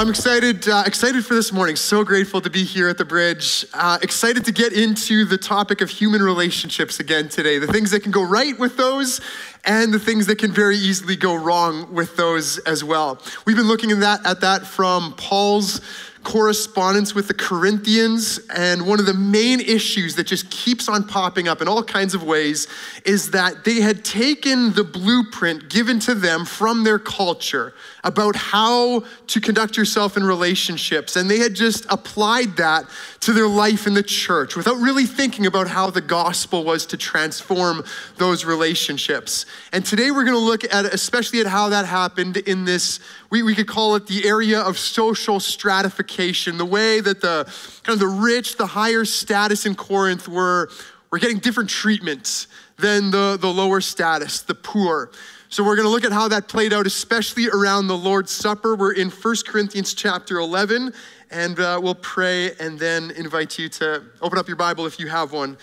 I'm 0.00 0.08
excited, 0.08 0.66
uh, 0.66 0.84
excited 0.86 1.26
for 1.26 1.34
this 1.34 1.52
morning. 1.52 1.76
So 1.76 2.04
grateful 2.04 2.40
to 2.40 2.48
be 2.48 2.64
here 2.64 2.88
at 2.88 2.96
the 2.96 3.04
bridge. 3.04 3.66
Uh, 3.74 3.98
excited 4.00 4.46
to 4.46 4.50
get 4.50 4.72
into 4.72 5.26
the 5.26 5.36
topic 5.36 5.82
of 5.82 5.90
human 5.90 6.22
relationships 6.22 7.00
again 7.00 7.28
today. 7.28 7.58
The 7.58 7.66
things 7.66 7.90
that 7.90 8.02
can 8.02 8.10
go 8.10 8.22
right 8.22 8.58
with 8.58 8.78
those, 8.78 9.20
and 9.66 9.92
the 9.92 9.98
things 9.98 10.26
that 10.28 10.38
can 10.38 10.52
very 10.52 10.76
easily 10.76 11.16
go 11.16 11.34
wrong 11.34 11.92
with 11.92 12.16
those 12.16 12.56
as 12.60 12.82
well. 12.82 13.20
We've 13.44 13.58
been 13.58 13.68
looking 13.68 13.90
at 13.90 14.00
that 14.00 14.24
at 14.24 14.40
that 14.40 14.66
from 14.66 15.12
Paul's 15.18 15.82
correspondence 16.22 17.14
with 17.14 17.28
the 17.28 17.34
Corinthians. 17.34 18.38
And 18.54 18.86
one 18.86 19.00
of 19.00 19.06
the 19.06 19.14
main 19.14 19.60
issues 19.60 20.16
that 20.16 20.26
just 20.26 20.50
keeps 20.50 20.88
on 20.88 21.06
popping 21.06 21.48
up 21.48 21.62
in 21.62 21.68
all 21.68 21.82
kinds 21.82 22.14
of 22.14 22.22
ways 22.22 22.68
is 23.04 23.30
that 23.30 23.64
they 23.64 23.80
had 23.80 24.04
taken 24.04 24.72
the 24.72 24.84
blueprint 24.84 25.68
given 25.68 25.98
to 26.00 26.14
them 26.14 26.44
from 26.44 26.84
their 26.84 26.98
culture 26.98 27.74
about 28.04 28.36
how 28.36 29.04
to 29.26 29.40
conduct 29.40 29.76
yourself 29.76 30.16
in 30.16 30.24
relationships. 30.24 31.16
And 31.16 31.30
they 31.30 31.38
had 31.38 31.54
just 31.54 31.86
applied 31.90 32.56
that 32.56 32.84
to 33.20 33.32
their 33.32 33.48
life 33.48 33.86
in 33.86 33.94
the 33.94 34.02
church 34.02 34.56
without 34.56 34.76
really 34.76 35.06
thinking 35.06 35.46
about 35.46 35.68
how 35.68 35.90
the 35.90 36.00
gospel 36.00 36.64
was 36.64 36.86
to 36.86 36.96
transform 36.96 37.84
those 38.16 38.44
relationships. 38.44 39.46
And 39.72 39.84
today 39.84 40.10
we're 40.10 40.24
going 40.24 40.36
to 40.36 40.38
look 40.38 40.64
at, 40.64 40.86
especially 40.86 41.40
at 41.40 41.46
how 41.46 41.68
that 41.68 41.86
happened 41.86 42.38
in 42.38 42.64
this, 42.64 43.00
we, 43.30 43.44
we 43.44 43.54
could 43.54 43.68
call 43.68 43.94
it 43.94 44.06
the 44.08 44.26
area 44.26 44.60
of 44.60 44.76
social 44.76 45.38
stratification, 45.38 46.58
the 46.58 46.64
way 46.64 47.00
that 47.00 47.20
the 47.20 47.44
kind 47.84 47.94
of 47.94 48.00
the 48.00 48.06
rich, 48.06 48.56
the 48.56 48.66
higher 48.66 49.04
status 49.04 49.66
in 49.66 49.76
Corinth 49.76 50.26
were, 50.28 50.68
were 51.10 51.18
getting 51.18 51.38
different 51.38 51.70
treatments 51.70 52.48
than 52.76 53.10
the, 53.10 53.38
the 53.40 53.48
lower 53.48 53.80
status, 53.80 54.42
the 54.42 54.54
poor. 54.54 55.10
So 55.48 55.64
we're 55.64 55.76
going 55.76 55.86
to 55.86 55.90
look 55.90 56.04
at 56.04 56.12
how 56.12 56.28
that 56.28 56.48
played 56.48 56.72
out, 56.72 56.86
especially 56.86 57.48
around 57.48 57.86
the 57.86 57.96
Lord's 57.96 58.32
Supper. 58.32 58.74
We're 58.74 58.92
in 58.92 59.10
1 59.10 59.34
Corinthians 59.46 59.94
chapter 59.94 60.38
11, 60.38 60.92
and 61.30 61.60
uh, 61.60 61.80
we'll 61.82 61.96
pray 61.96 62.52
and 62.58 62.78
then 62.78 63.10
invite 63.12 63.58
you 63.58 63.68
to 63.68 64.04
open 64.22 64.38
up 64.38 64.48
your 64.48 64.56
Bible 64.56 64.86
if 64.86 64.98
you 64.98 65.08
have 65.08 65.32
one 65.32 65.56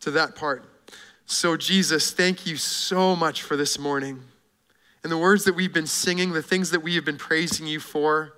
to 0.00 0.10
that 0.12 0.34
part. 0.34 0.64
So, 1.26 1.56
Jesus, 1.56 2.10
thank 2.12 2.46
you 2.46 2.56
so 2.56 3.16
much 3.16 3.42
for 3.42 3.56
this 3.56 3.78
morning. 3.78 4.31
And 5.02 5.10
the 5.10 5.18
words 5.18 5.44
that 5.44 5.54
we've 5.54 5.72
been 5.72 5.86
singing, 5.86 6.32
the 6.32 6.42
things 6.42 6.70
that 6.70 6.80
we 6.80 6.94
have 6.94 7.04
been 7.04 7.16
praising 7.16 7.66
you 7.66 7.80
for. 7.80 8.34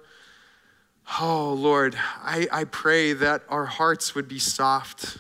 Oh, 1.21 1.53
Lord, 1.53 1.95
I, 2.23 2.49
I 2.51 2.65
pray 2.65 3.13
that 3.13 3.43
our 3.51 3.67
hearts 3.67 4.15
would 4.15 4.29
be 4.29 4.39
soft 4.39 5.19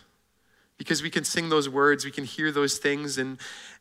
because 0.78 1.03
we 1.03 1.11
can 1.11 1.25
sing 1.25 1.50
those 1.50 1.69
words, 1.69 2.05
we 2.05 2.11
can 2.11 2.25
hear 2.25 2.50
those 2.50 2.78
things, 2.78 3.19
and, 3.19 3.39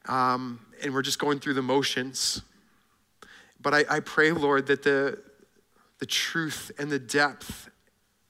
um, 0.07 0.59
and 0.81 0.93
we're 0.93 1.01
just 1.01 1.19
going 1.19 1.39
through 1.39 1.53
the 1.53 1.61
motions. 1.61 2.41
But 3.61 3.73
I, 3.73 3.85
I 3.89 3.99
pray, 4.01 4.31
Lord, 4.31 4.67
that 4.67 4.83
the, 4.83 5.19
the 5.99 6.05
truth 6.05 6.71
and 6.77 6.91
the 6.91 6.99
depth 6.99 7.69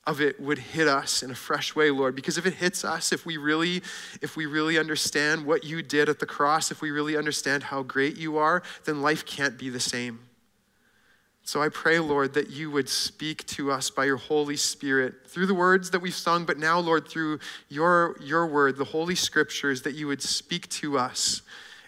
of 0.06 0.20
it 0.20 0.40
would 0.40 0.58
hit 0.58 0.88
us 0.88 1.24
in 1.24 1.32
a 1.32 1.36
fresh 1.36 1.76
way 1.76 1.90
lord 1.90 2.16
because 2.16 2.38
if 2.38 2.46
it 2.46 2.56
hits 2.56 2.84
us 2.84 3.12
if 3.12 3.26
we 3.26 3.38
really 3.38 3.82
if 4.22 4.36
we 4.36 4.46
really 4.46 4.78
understand 4.78 5.46
what 5.46 5.64
you 5.64 5.82
did 5.82 6.10
at 6.10 6.20
the 6.20 6.26
cross 6.26 6.72
if 6.72 6.82
we 6.82 6.92
really 6.92 7.16
understand 7.16 7.64
how 7.64 7.82
great 7.82 8.18
you 8.18 8.38
are 8.38 8.62
then 8.86 9.02
life 9.02 9.26
can't 9.26 9.58
be 9.58 9.70
the 9.70 9.80
same 9.80 10.20
so 11.46 11.62
I 11.62 11.68
pray, 11.68 12.00
Lord, 12.00 12.34
that 12.36 12.50
you 12.50 12.72
would 12.72 12.88
speak 12.88 13.46
to 13.48 13.70
us 13.70 13.90
by 13.90 14.06
your 14.06 14.18
Holy 14.18 14.56
Spirit 14.56 15.28
through 15.28 15.46
the 15.46 15.54
words 15.54 15.92
that 15.92 16.02
we've 16.02 16.16
sung, 16.16 16.46
but 16.46 16.58
now, 16.58 16.80
Lord, 16.80 17.08
through 17.08 17.40
your, 17.68 18.16
your 18.22 18.48
word, 18.48 18.78
the 18.78 18.86
Holy 18.86 19.16
Scriptures, 19.16 19.82
that 19.82 19.94
you 19.94 20.08
would 20.08 20.22
speak 20.22 20.70
to 20.70 20.98
us 20.98 21.42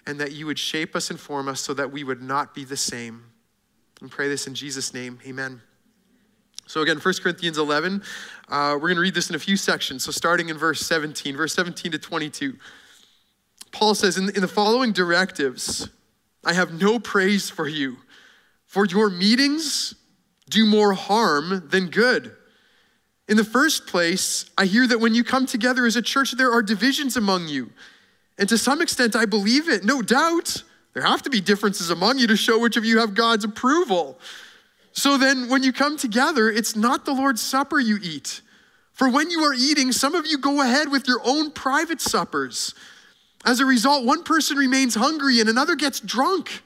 and 0.05 0.19
that 0.19 0.33
you 0.33 0.45
would 0.45 0.59
shape 0.59 0.95
us 0.95 1.09
and 1.09 1.19
form 1.19 1.47
us 1.47 1.61
so 1.61 1.73
that 1.73 1.91
we 1.91 2.03
would 2.03 2.21
not 2.21 2.53
be 2.53 2.65
the 2.65 2.77
same. 2.77 3.23
And 4.01 4.11
pray 4.11 4.27
this 4.27 4.45
in 4.45 4.55
Jesus' 4.55 4.93
name. 4.93 5.19
Amen. 5.25 5.61
So, 6.67 6.81
again, 6.81 6.97
1 6.97 7.13
Corinthians 7.21 7.57
11, 7.57 8.01
uh, 8.49 8.71
we're 8.73 8.79
going 8.79 8.95
to 8.95 9.01
read 9.01 9.13
this 9.13 9.29
in 9.29 9.35
a 9.35 9.39
few 9.39 9.57
sections. 9.57 10.03
So, 10.03 10.11
starting 10.11 10.49
in 10.49 10.57
verse 10.57 10.81
17, 10.81 11.37
verse 11.37 11.53
17 11.53 11.91
to 11.91 11.99
22, 11.99 12.55
Paul 13.71 13.95
says, 13.95 14.17
In, 14.17 14.29
in 14.29 14.41
the 14.41 14.47
following 14.47 14.91
directives, 14.91 15.89
I 16.43 16.53
have 16.53 16.79
no 16.79 16.99
praise 16.99 17.49
for 17.49 17.67
you 17.67 17.97
for 18.75 18.85
your 18.85 19.09
meetings 19.09 19.95
do 20.49 20.65
more 20.65 20.91
harm 20.91 21.69
than 21.69 21.87
good. 21.87 22.35
In 23.29 23.37
the 23.37 23.45
first 23.45 23.87
place, 23.87 24.49
I 24.57 24.65
hear 24.65 24.85
that 24.87 24.99
when 24.99 25.15
you 25.15 25.23
come 25.23 25.45
together 25.45 25.85
as 25.85 25.95
a 25.95 26.01
church, 26.01 26.33
there 26.33 26.51
are 26.51 26.61
divisions 26.61 27.15
among 27.15 27.47
you. 27.47 27.71
And 28.37 28.49
to 28.49 28.57
some 28.57 28.81
extent, 28.81 29.15
I 29.15 29.25
believe 29.25 29.69
it, 29.69 29.85
no 29.85 30.01
doubt. 30.01 30.63
There 30.93 31.03
have 31.03 31.21
to 31.23 31.29
be 31.29 31.39
differences 31.39 31.89
among 31.89 32.19
you 32.19 32.27
to 32.27 32.35
show 32.35 32.59
which 32.59 32.75
of 32.75 32.83
you 32.83 32.99
have 32.99 33.13
God's 33.13 33.45
approval. 33.45 34.19
So 34.95 35.17
then, 35.17 35.49
when 35.49 35.61
you 35.61 35.73
come 35.73 35.97
together, 35.97 36.49
it's 36.49 36.73
not 36.73 37.03
the 37.03 37.13
Lord's 37.13 37.41
Supper 37.41 37.79
you 37.79 37.99
eat. 38.01 38.41
For 38.93 39.09
when 39.09 39.29
you 39.29 39.41
are 39.41 39.53
eating, 39.53 39.91
some 39.91 40.15
of 40.15 40.25
you 40.25 40.37
go 40.37 40.61
ahead 40.61 40.89
with 40.89 41.05
your 41.05 41.19
own 41.25 41.51
private 41.51 41.99
suppers. 41.99 42.73
As 43.43 43.59
a 43.59 43.65
result, 43.65 44.05
one 44.05 44.23
person 44.23 44.57
remains 44.57 44.95
hungry 44.95 45.41
and 45.41 45.49
another 45.49 45.75
gets 45.75 45.99
drunk. 45.99 46.63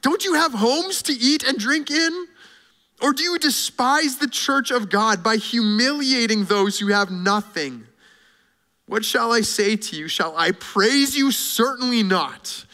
Don't 0.00 0.24
you 0.24 0.32
have 0.32 0.54
homes 0.54 1.02
to 1.02 1.12
eat 1.12 1.44
and 1.44 1.58
drink 1.58 1.90
in? 1.90 2.26
Or 3.02 3.12
do 3.12 3.22
you 3.22 3.38
despise 3.38 4.16
the 4.16 4.28
church 4.28 4.70
of 4.70 4.88
God 4.88 5.22
by 5.22 5.36
humiliating 5.36 6.46
those 6.46 6.78
who 6.78 6.88
have 6.88 7.10
nothing? 7.10 7.86
What 8.86 9.04
shall 9.04 9.30
I 9.30 9.42
say 9.42 9.76
to 9.76 9.96
you? 9.96 10.08
Shall 10.08 10.34
I 10.38 10.52
praise 10.52 11.18
you? 11.18 11.30
Certainly 11.30 12.04
not 12.04 12.64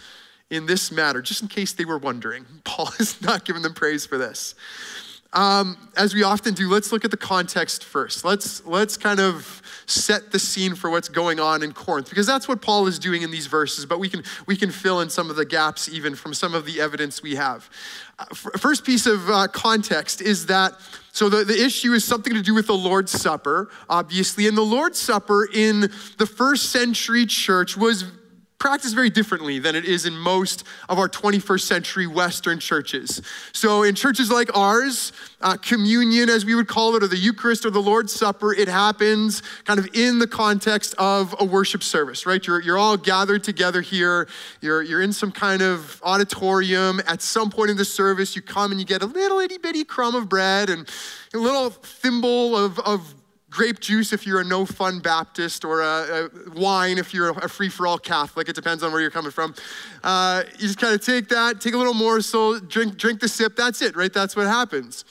in 0.54 0.66
this 0.66 0.90
matter, 0.92 1.20
just 1.20 1.42
in 1.42 1.48
case 1.48 1.72
they 1.72 1.84
were 1.84 1.98
wondering. 1.98 2.46
Paul 2.64 2.90
is 2.98 3.20
not 3.20 3.44
giving 3.44 3.62
them 3.62 3.74
praise 3.74 4.06
for 4.06 4.18
this. 4.18 4.54
Um, 5.34 5.76
as 5.96 6.14
we 6.14 6.22
often 6.22 6.54
do, 6.54 6.70
let's 6.70 6.92
look 6.92 7.04
at 7.04 7.10
the 7.10 7.16
context 7.16 7.82
first. 7.82 8.24
Let's, 8.24 8.64
let's 8.64 8.96
kind 8.96 9.18
of 9.18 9.62
set 9.86 10.30
the 10.30 10.38
scene 10.38 10.76
for 10.76 10.90
what's 10.90 11.08
going 11.08 11.40
on 11.40 11.64
in 11.64 11.72
Corinth, 11.72 12.08
because 12.08 12.26
that's 12.26 12.46
what 12.46 12.62
Paul 12.62 12.86
is 12.86 13.00
doing 13.00 13.22
in 13.22 13.32
these 13.32 13.48
verses, 13.48 13.84
but 13.84 13.98
we 13.98 14.08
can, 14.08 14.22
we 14.46 14.56
can 14.56 14.70
fill 14.70 15.00
in 15.00 15.10
some 15.10 15.30
of 15.30 15.36
the 15.36 15.44
gaps 15.44 15.88
even 15.88 16.14
from 16.14 16.34
some 16.34 16.54
of 16.54 16.64
the 16.64 16.80
evidence 16.80 17.20
we 17.20 17.34
have. 17.34 17.68
Uh, 18.16 18.26
first 18.32 18.84
piece 18.84 19.06
of 19.06 19.28
uh, 19.28 19.48
context 19.48 20.22
is 20.22 20.46
that 20.46 20.74
so 21.14 21.28
the, 21.28 21.44
the 21.44 21.64
issue 21.64 21.92
is 21.92 22.04
something 22.04 22.34
to 22.34 22.42
do 22.42 22.54
with 22.54 22.66
the 22.66 22.76
Lord's 22.76 23.12
Supper, 23.12 23.70
obviously. 23.88 24.48
And 24.48 24.56
the 24.56 24.62
Lord's 24.62 24.98
Supper 24.98 25.48
in 25.52 25.82
the 26.18 26.26
first 26.26 26.70
century 26.70 27.24
church 27.24 27.76
was 27.76 28.04
practiced 28.64 28.94
very 28.94 29.10
differently 29.10 29.58
than 29.58 29.76
it 29.76 29.84
is 29.84 30.06
in 30.06 30.16
most 30.16 30.64
of 30.88 30.98
our 30.98 31.06
21st 31.06 31.60
century 31.60 32.06
Western 32.06 32.58
churches. 32.58 33.20
So, 33.52 33.82
in 33.82 33.94
churches 33.94 34.30
like 34.30 34.56
ours, 34.56 35.12
uh, 35.42 35.58
communion, 35.58 36.30
as 36.30 36.46
we 36.46 36.54
would 36.54 36.66
call 36.66 36.96
it, 36.96 37.02
or 37.02 37.06
the 37.06 37.18
Eucharist 37.18 37.66
or 37.66 37.70
the 37.70 37.82
Lord's 37.82 38.14
Supper, 38.14 38.54
it 38.54 38.68
happens 38.68 39.42
kind 39.64 39.78
of 39.78 39.86
in 39.92 40.18
the 40.18 40.26
context 40.26 40.94
of 40.96 41.34
a 41.38 41.44
worship 41.44 41.82
service, 41.82 42.24
right? 42.24 42.46
You're, 42.46 42.62
you're 42.62 42.78
all 42.78 42.96
gathered 42.96 43.44
together 43.44 43.82
here. 43.82 44.28
You're, 44.62 44.80
you're 44.80 45.02
in 45.02 45.12
some 45.12 45.30
kind 45.30 45.60
of 45.60 46.00
auditorium. 46.02 47.02
At 47.06 47.20
some 47.20 47.50
point 47.50 47.68
in 47.68 47.76
the 47.76 47.84
service, 47.84 48.34
you 48.34 48.40
come 48.40 48.70
and 48.70 48.80
you 48.80 48.86
get 48.86 49.02
a 49.02 49.06
little 49.06 49.40
itty 49.40 49.58
bitty 49.58 49.84
crumb 49.84 50.14
of 50.14 50.30
bread 50.30 50.70
and 50.70 50.88
a 51.34 51.36
little 51.36 51.68
thimble 51.68 52.56
of, 52.56 52.78
of 52.78 53.14
grape 53.54 53.78
juice 53.78 54.12
if 54.12 54.26
you're 54.26 54.40
a 54.40 54.44
no 54.44 54.66
fun 54.66 54.98
Baptist, 54.98 55.64
or 55.64 55.80
a, 55.80 56.24
a 56.24 56.50
wine 56.56 56.98
if 56.98 57.14
you're 57.14 57.30
a 57.30 57.48
free 57.48 57.68
for 57.68 57.86
all 57.86 57.98
Catholic. 57.98 58.48
It 58.48 58.56
depends 58.56 58.82
on 58.82 58.90
where 58.90 59.00
you're 59.00 59.12
coming 59.12 59.30
from. 59.30 59.54
Uh, 60.02 60.42
you 60.54 60.66
just 60.66 60.78
kind 60.78 60.92
of 60.92 61.00
take 61.00 61.28
that, 61.28 61.60
take 61.60 61.72
a 61.72 61.78
little 61.78 61.94
morsel, 61.94 62.58
drink, 62.58 62.98
drink 62.98 63.20
the 63.20 63.28
sip. 63.28 63.54
That's 63.54 63.80
it, 63.80 63.94
right? 63.94 64.12
That's 64.12 64.34
what 64.34 64.48
happens. 64.48 65.04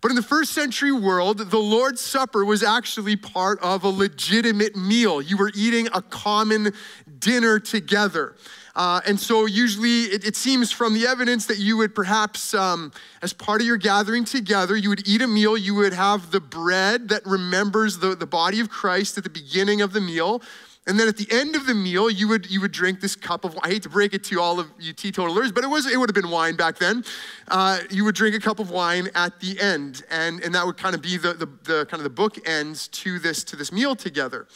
But 0.00 0.10
in 0.10 0.14
the 0.14 0.22
first 0.22 0.52
century 0.52 0.92
world, 0.92 1.50
the 1.50 1.58
Lord's 1.58 2.00
Supper 2.00 2.42
was 2.42 2.62
actually 2.62 3.16
part 3.16 3.60
of 3.60 3.84
a 3.84 3.88
legitimate 3.88 4.74
meal. 4.74 5.20
You 5.20 5.36
were 5.36 5.52
eating 5.54 5.88
a 5.92 6.00
common 6.00 6.72
dinner 7.18 7.58
together. 7.58 8.34
Uh, 8.76 9.00
and 9.06 9.18
so, 9.18 9.46
usually, 9.46 10.02
it, 10.04 10.24
it, 10.24 10.36
seems 10.36 10.70
from 10.70 10.94
the 10.94 11.06
evidence 11.06 11.46
that 11.46 11.58
you 11.58 11.76
would 11.76 11.94
perhaps, 11.94 12.54
um, 12.54 12.92
as 13.22 13.32
part 13.32 13.60
of 13.60 13.66
your 13.66 13.76
gathering 13.76 14.24
together, 14.24 14.76
you 14.76 14.88
would 14.88 15.06
eat 15.06 15.22
a 15.22 15.26
meal. 15.26 15.56
You 15.56 15.74
would 15.74 15.92
have 15.92 16.30
the 16.30 16.40
bread 16.40 17.08
that 17.08 17.26
remembers 17.26 17.98
the, 17.98 18.14
the 18.14 18.26
body 18.26 18.60
of 18.60 18.70
Christ 18.70 19.18
at 19.18 19.24
the 19.24 19.30
beginning 19.30 19.80
of 19.80 19.92
the 19.92 20.00
meal. 20.00 20.42
And 20.86 20.98
then 20.98 21.08
at 21.08 21.16
the 21.16 21.26
end 21.30 21.56
of 21.56 21.66
the 21.66 21.74
meal, 21.74 22.08
you 22.08 22.26
would, 22.28 22.50
you 22.50 22.60
would 22.62 22.72
drink 22.72 23.00
this 23.00 23.14
cup 23.14 23.44
of 23.44 23.54
wine. 23.54 23.60
I 23.64 23.68
hate 23.68 23.82
to 23.82 23.90
break 23.90 24.14
it 24.14 24.24
to 24.24 24.40
all 24.40 24.58
of 24.58 24.72
you 24.78 24.92
teetotalers, 24.92 25.52
but 25.52 25.62
it, 25.62 25.68
was, 25.68 25.86
it 25.86 25.98
would 25.98 26.08
have 26.08 26.14
been 26.14 26.30
wine 26.30 26.56
back 26.56 26.78
then. 26.78 27.04
Uh, 27.48 27.80
you 27.90 28.04
would 28.04 28.14
drink 28.14 28.34
a 28.34 28.40
cup 28.40 28.58
of 28.58 28.70
wine 28.70 29.08
at 29.14 29.38
the 29.40 29.60
end, 29.60 30.02
and, 30.10 30.40
and 30.40 30.54
that 30.54 30.64
would 30.64 30.78
kind 30.78 30.94
of 30.94 31.02
be 31.02 31.18
the, 31.18 31.34
the, 31.34 31.46
the 31.64 31.86
kind 31.86 32.04
of 32.04 32.04
the 32.04 32.10
bookends 32.10 32.90
to 32.92 33.18
this, 33.18 33.44
to 33.44 33.56
this 33.56 33.70
meal 33.70 33.94
together. 33.94 34.48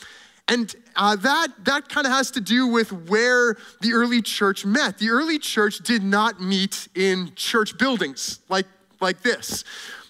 And 0.49 0.75
uh, 0.95 1.17
that, 1.17 1.49
that 1.65 1.89
kind 1.89 2.07
of 2.07 2.13
has 2.13 2.31
to 2.33 2.41
do 2.41 2.67
with 2.67 2.93
where 2.93 3.57
the 3.81 3.95
early 3.95 4.21
church 4.21 4.67
met. 4.67 4.99
The 4.99 5.09
early 5.09 5.39
church 5.39 5.79
did 5.79 6.03
not 6.03 6.41
meet 6.41 6.89
in 6.95 7.33
church 7.35 7.79
buildings 7.79 8.41
like, 8.49 8.67
like 9.01 9.23
this. 9.23 9.65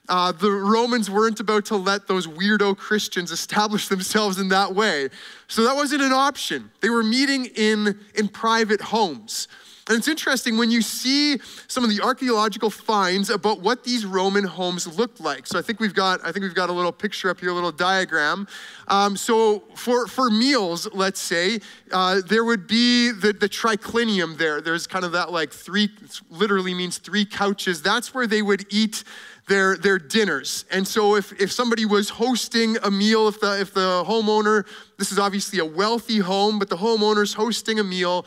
Uh, 0.08 0.32
the 0.32 0.50
Romans 0.50 1.10
weren't 1.10 1.40
about 1.40 1.64
to 1.66 1.76
let 1.76 2.06
those 2.06 2.26
weirdo 2.26 2.76
Christians 2.76 3.30
establish 3.30 3.88
themselves 3.88 4.38
in 4.38 4.48
that 4.48 4.74
way. 4.74 5.08
So 5.46 5.64
that 5.64 5.74
wasn't 5.74 6.02
an 6.02 6.12
option. 6.12 6.70
They 6.80 6.90
were 6.90 7.02
meeting 7.02 7.46
in, 7.46 7.98
in 8.14 8.28
private 8.28 8.80
homes. 8.82 9.48
And 9.86 9.98
it's 9.98 10.08
interesting 10.08 10.56
when 10.56 10.70
you 10.70 10.80
see 10.80 11.38
some 11.68 11.84
of 11.84 11.90
the 11.90 12.02
archaeological 12.02 12.70
finds 12.70 13.28
about 13.28 13.60
what 13.60 13.84
these 13.84 14.06
Roman 14.06 14.44
homes 14.44 14.86
looked 14.98 15.20
like. 15.20 15.46
So 15.46 15.58
I 15.58 15.62
think 15.62 15.78
we've 15.78 15.92
got 15.92 16.20
I 16.24 16.32
think 16.32 16.42
we've 16.42 16.54
got 16.54 16.70
a 16.70 16.72
little 16.72 16.92
picture 16.92 17.28
up 17.28 17.40
here, 17.40 17.50
a 17.50 17.52
little 17.52 17.72
diagram. 17.72 18.48
Um, 18.88 19.14
so 19.14 19.64
for 19.74 20.06
for 20.06 20.30
meals, 20.30 20.88
let's 20.94 21.20
say 21.20 21.60
uh, 21.92 22.22
there 22.26 22.44
would 22.44 22.66
be 22.66 23.10
the 23.10 23.34
the 23.34 23.48
triclinium 23.48 24.38
there. 24.38 24.62
There's 24.62 24.86
kind 24.86 25.04
of 25.04 25.12
that 25.12 25.32
like 25.32 25.52
three, 25.52 25.90
literally 26.30 26.72
means 26.72 26.96
three 26.96 27.26
couches. 27.26 27.82
That's 27.82 28.14
where 28.14 28.26
they 28.26 28.40
would 28.40 28.64
eat 28.70 29.04
their, 29.46 29.76
their 29.76 29.98
dinners. 29.98 30.64
And 30.70 30.86
so 30.86 31.16
if, 31.16 31.32
if 31.40 31.52
somebody 31.52 31.84
was 31.84 32.08
hosting 32.08 32.76
a 32.82 32.90
meal, 32.90 33.28
if 33.28 33.40
the, 33.40 33.60
if 33.60 33.74
the 33.74 34.02
homeowner, 34.06 34.66
this 34.98 35.12
is 35.12 35.18
obviously 35.18 35.58
a 35.58 35.64
wealthy 35.64 36.18
home, 36.18 36.58
but 36.58 36.70
the 36.70 36.76
homeowner's 36.76 37.34
hosting 37.34 37.78
a 37.78 37.84
meal, 37.84 38.24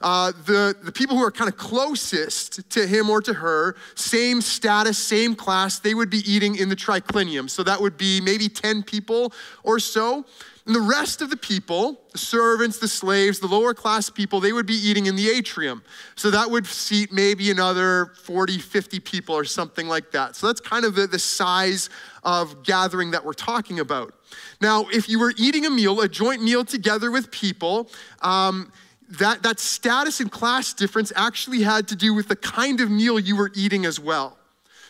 uh, 0.00 0.32
the, 0.46 0.76
the 0.82 0.92
people 0.92 1.16
who 1.16 1.24
are 1.24 1.30
kind 1.32 1.48
of 1.48 1.56
closest 1.56 2.68
to 2.70 2.86
him 2.86 3.10
or 3.10 3.20
to 3.20 3.34
her, 3.34 3.74
same 3.96 4.40
status, 4.40 4.96
same 4.96 5.34
class, 5.34 5.80
they 5.80 5.94
would 5.94 6.10
be 6.10 6.18
eating 6.30 6.56
in 6.56 6.68
the 6.68 6.76
triclinium. 6.76 7.50
So 7.50 7.64
that 7.64 7.80
would 7.80 7.96
be 7.96 8.20
maybe 8.20 8.48
10 8.48 8.84
people 8.84 9.32
or 9.64 9.80
so. 9.80 10.24
And 10.70 10.76
the 10.76 10.80
rest 10.82 11.20
of 11.20 11.30
the 11.30 11.36
people, 11.36 12.00
the 12.12 12.18
servants, 12.18 12.78
the 12.78 12.86
slaves, 12.86 13.40
the 13.40 13.48
lower 13.48 13.74
class 13.74 14.08
people, 14.08 14.38
they 14.38 14.52
would 14.52 14.66
be 14.66 14.76
eating 14.76 15.06
in 15.06 15.16
the 15.16 15.28
atrium. 15.28 15.82
So 16.14 16.30
that 16.30 16.48
would 16.48 16.64
seat 16.64 17.12
maybe 17.12 17.50
another 17.50 18.12
40, 18.22 18.58
50 18.58 19.00
people 19.00 19.34
or 19.34 19.44
something 19.44 19.88
like 19.88 20.12
that. 20.12 20.36
So 20.36 20.46
that's 20.46 20.60
kind 20.60 20.84
of 20.84 20.94
the, 20.94 21.08
the 21.08 21.18
size 21.18 21.90
of 22.22 22.62
gathering 22.62 23.10
that 23.10 23.24
we're 23.24 23.32
talking 23.32 23.80
about. 23.80 24.14
Now, 24.60 24.86
if 24.92 25.08
you 25.08 25.18
were 25.18 25.34
eating 25.36 25.66
a 25.66 25.70
meal, 25.70 26.00
a 26.02 26.08
joint 26.08 26.40
meal 26.40 26.64
together 26.64 27.10
with 27.10 27.32
people, 27.32 27.90
um, 28.22 28.70
that, 29.18 29.42
that 29.42 29.58
status 29.58 30.20
and 30.20 30.30
class 30.30 30.72
difference 30.72 31.12
actually 31.16 31.62
had 31.62 31.88
to 31.88 31.96
do 31.96 32.14
with 32.14 32.28
the 32.28 32.36
kind 32.36 32.80
of 32.80 32.92
meal 32.92 33.18
you 33.18 33.34
were 33.34 33.50
eating 33.56 33.86
as 33.86 33.98
well. 33.98 34.38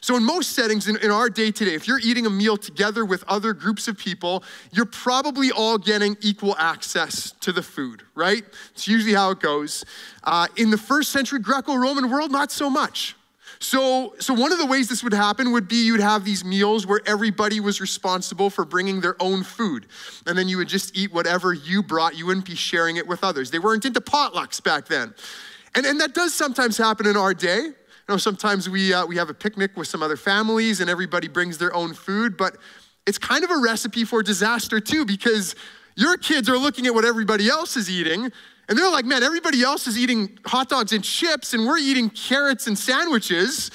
So, 0.00 0.16
in 0.16 0.24
most 0.24 0.52
settings 0.52 0.88
in, 0.88 0.96
in 0.96 1.10
our 1.10 1.28
day 1.28 1.50
today, 1.50 1.74
if 1.74 1.86
you're 1.86 2.00
eating 2.00 2.26
a 2.26 2.30
meal 2.30 2.56
together 2.56 3.04
with 3.04 3.22
other 3.28 3.52
groups 3.52 3.88
of 3.88 3.98
people, 3.98 4.42
you're 4.72 4.86
probably 4.86 5.50
all 5.50 5.78
getting 5.78 6.16
equal 6.20 6.56
access 6.58 7.32
to 7.40 7.52
the 7.52 7.62
food, 7.62 8.02
right? 8.14 8.44
It's 8.72 8.88
usually 8.88 9.14
how 9.14 9.30
it 9.30 9.40
goes. 9.40 9.84
Uh, 10.24 10.46
in 10.56 10.70
the 10.70 10.78
first 10.78 11.10
century 11.10 11.38
Greco 11.38 11.76
Roman 11.76 12.10
world, 12.10 12.30
not 12.30 12.50
so 12.50 12.70
much. 12.70 13.16
So, 13.62 14.14
so 14.18 14.32
one 14.32 14.52
of 14.52 14.58
the 14.58 14.64
ways 14.64 14.88
this 14.88 15.04
would 15.04 15.12
happen 15.12 15.52
would 15.52 15.68
be 15.68 15.84
you'd 15.84 16.00
have 16.00 16.24
these 16.24 16.44
meals 16.46 16.86
where 16.86 17.00
everybody 17.04 17.60
was 17.60 17.78
responsible 17.78 18.48
for 18.48 18.64
bringing 18.64 19.02
their 19.02 19.16
own 19.20 19.42
food. 19.42 19.86
And 20.26 20.36
then 20.36 20.48
you 20.48 20.56
would 20.56 20.68
just 20.68 20.96
eat 20.96 21.12
whatever 21.12 21.52
you 21.52 21.82
brought. 21.82 22.16
You 22.16 22.24
wouldn't 22.24 22.46
be 22.46 22.54
sharing 22.54 22.96
it 22.96 23.06
with 23.06 23.22
others. 23.22 23.50
They 23.50 23.58
weren't 23.58 23.84
into 23.84 24.00
potlucks 24.00 24.62
back 24.64 24.86
then. 24.86 25.14
And, 25.74 25.84
and 25.84 26.00
that 26.00 26.14
does 26.14 26.32
sometimes 26.32 26.78
happen 26.78 27.06
in 27.06 27.18
our 27.18 27.34
day 27.34 27.72
know, 28.10 28.16
sometimes 28.16 28.68
we, 28.68 28.92
uh, 28.92 29.06
we 29.06 29.16
have 29.16 29.30
a 29.30 29.34
picnic 29.34 29.76
with 29.76 29.88
some 29.88 30.02
other 30.02 30.16
families 30.16 30.80
and 30.80 30.90
everybody 30.90 31.28
brings 31.28 31.58
their 31.58 31.74
own 31.74 31.94
food, 31.94 32.36
but 32.36 32.56
it's 33.06 33.18
kind 33.18 33.44
of 33.44 33.50
a 33.50 33.58
recipe 33.58 34.04
for 34.04 34.22
disaster 34.22 34.80
too 34.80 35.04
because 35.04 35.54
your 35.96 36.16
kids 36.16 36.48
are 36.48 36.58
looking 36.58 36.86
at 36.86 36.94
what 36.94 37.04
everybody 37.04 37.48
else 37.48 37.76
is 37.76 37.90
eating 37.90 38.30
and 38.70 38.78
they're 38.78 38.90
like, 38.90 39.04
man, 39.04 39.24
everybody 39.24 39.62
else 39.62 39.88
is 39.88 39.98
eating 39.98 40.38
hot 40.46 40.68
dogs 40.68 40.92
and 40.92 41.02
chips 41.02 41.54
and 41.54 41.66
we're 41.66 41.78
eating 41.78 42.08
carrots 42.08 42.68
and 42.68 42.78
sandwiches. 42.78 43.72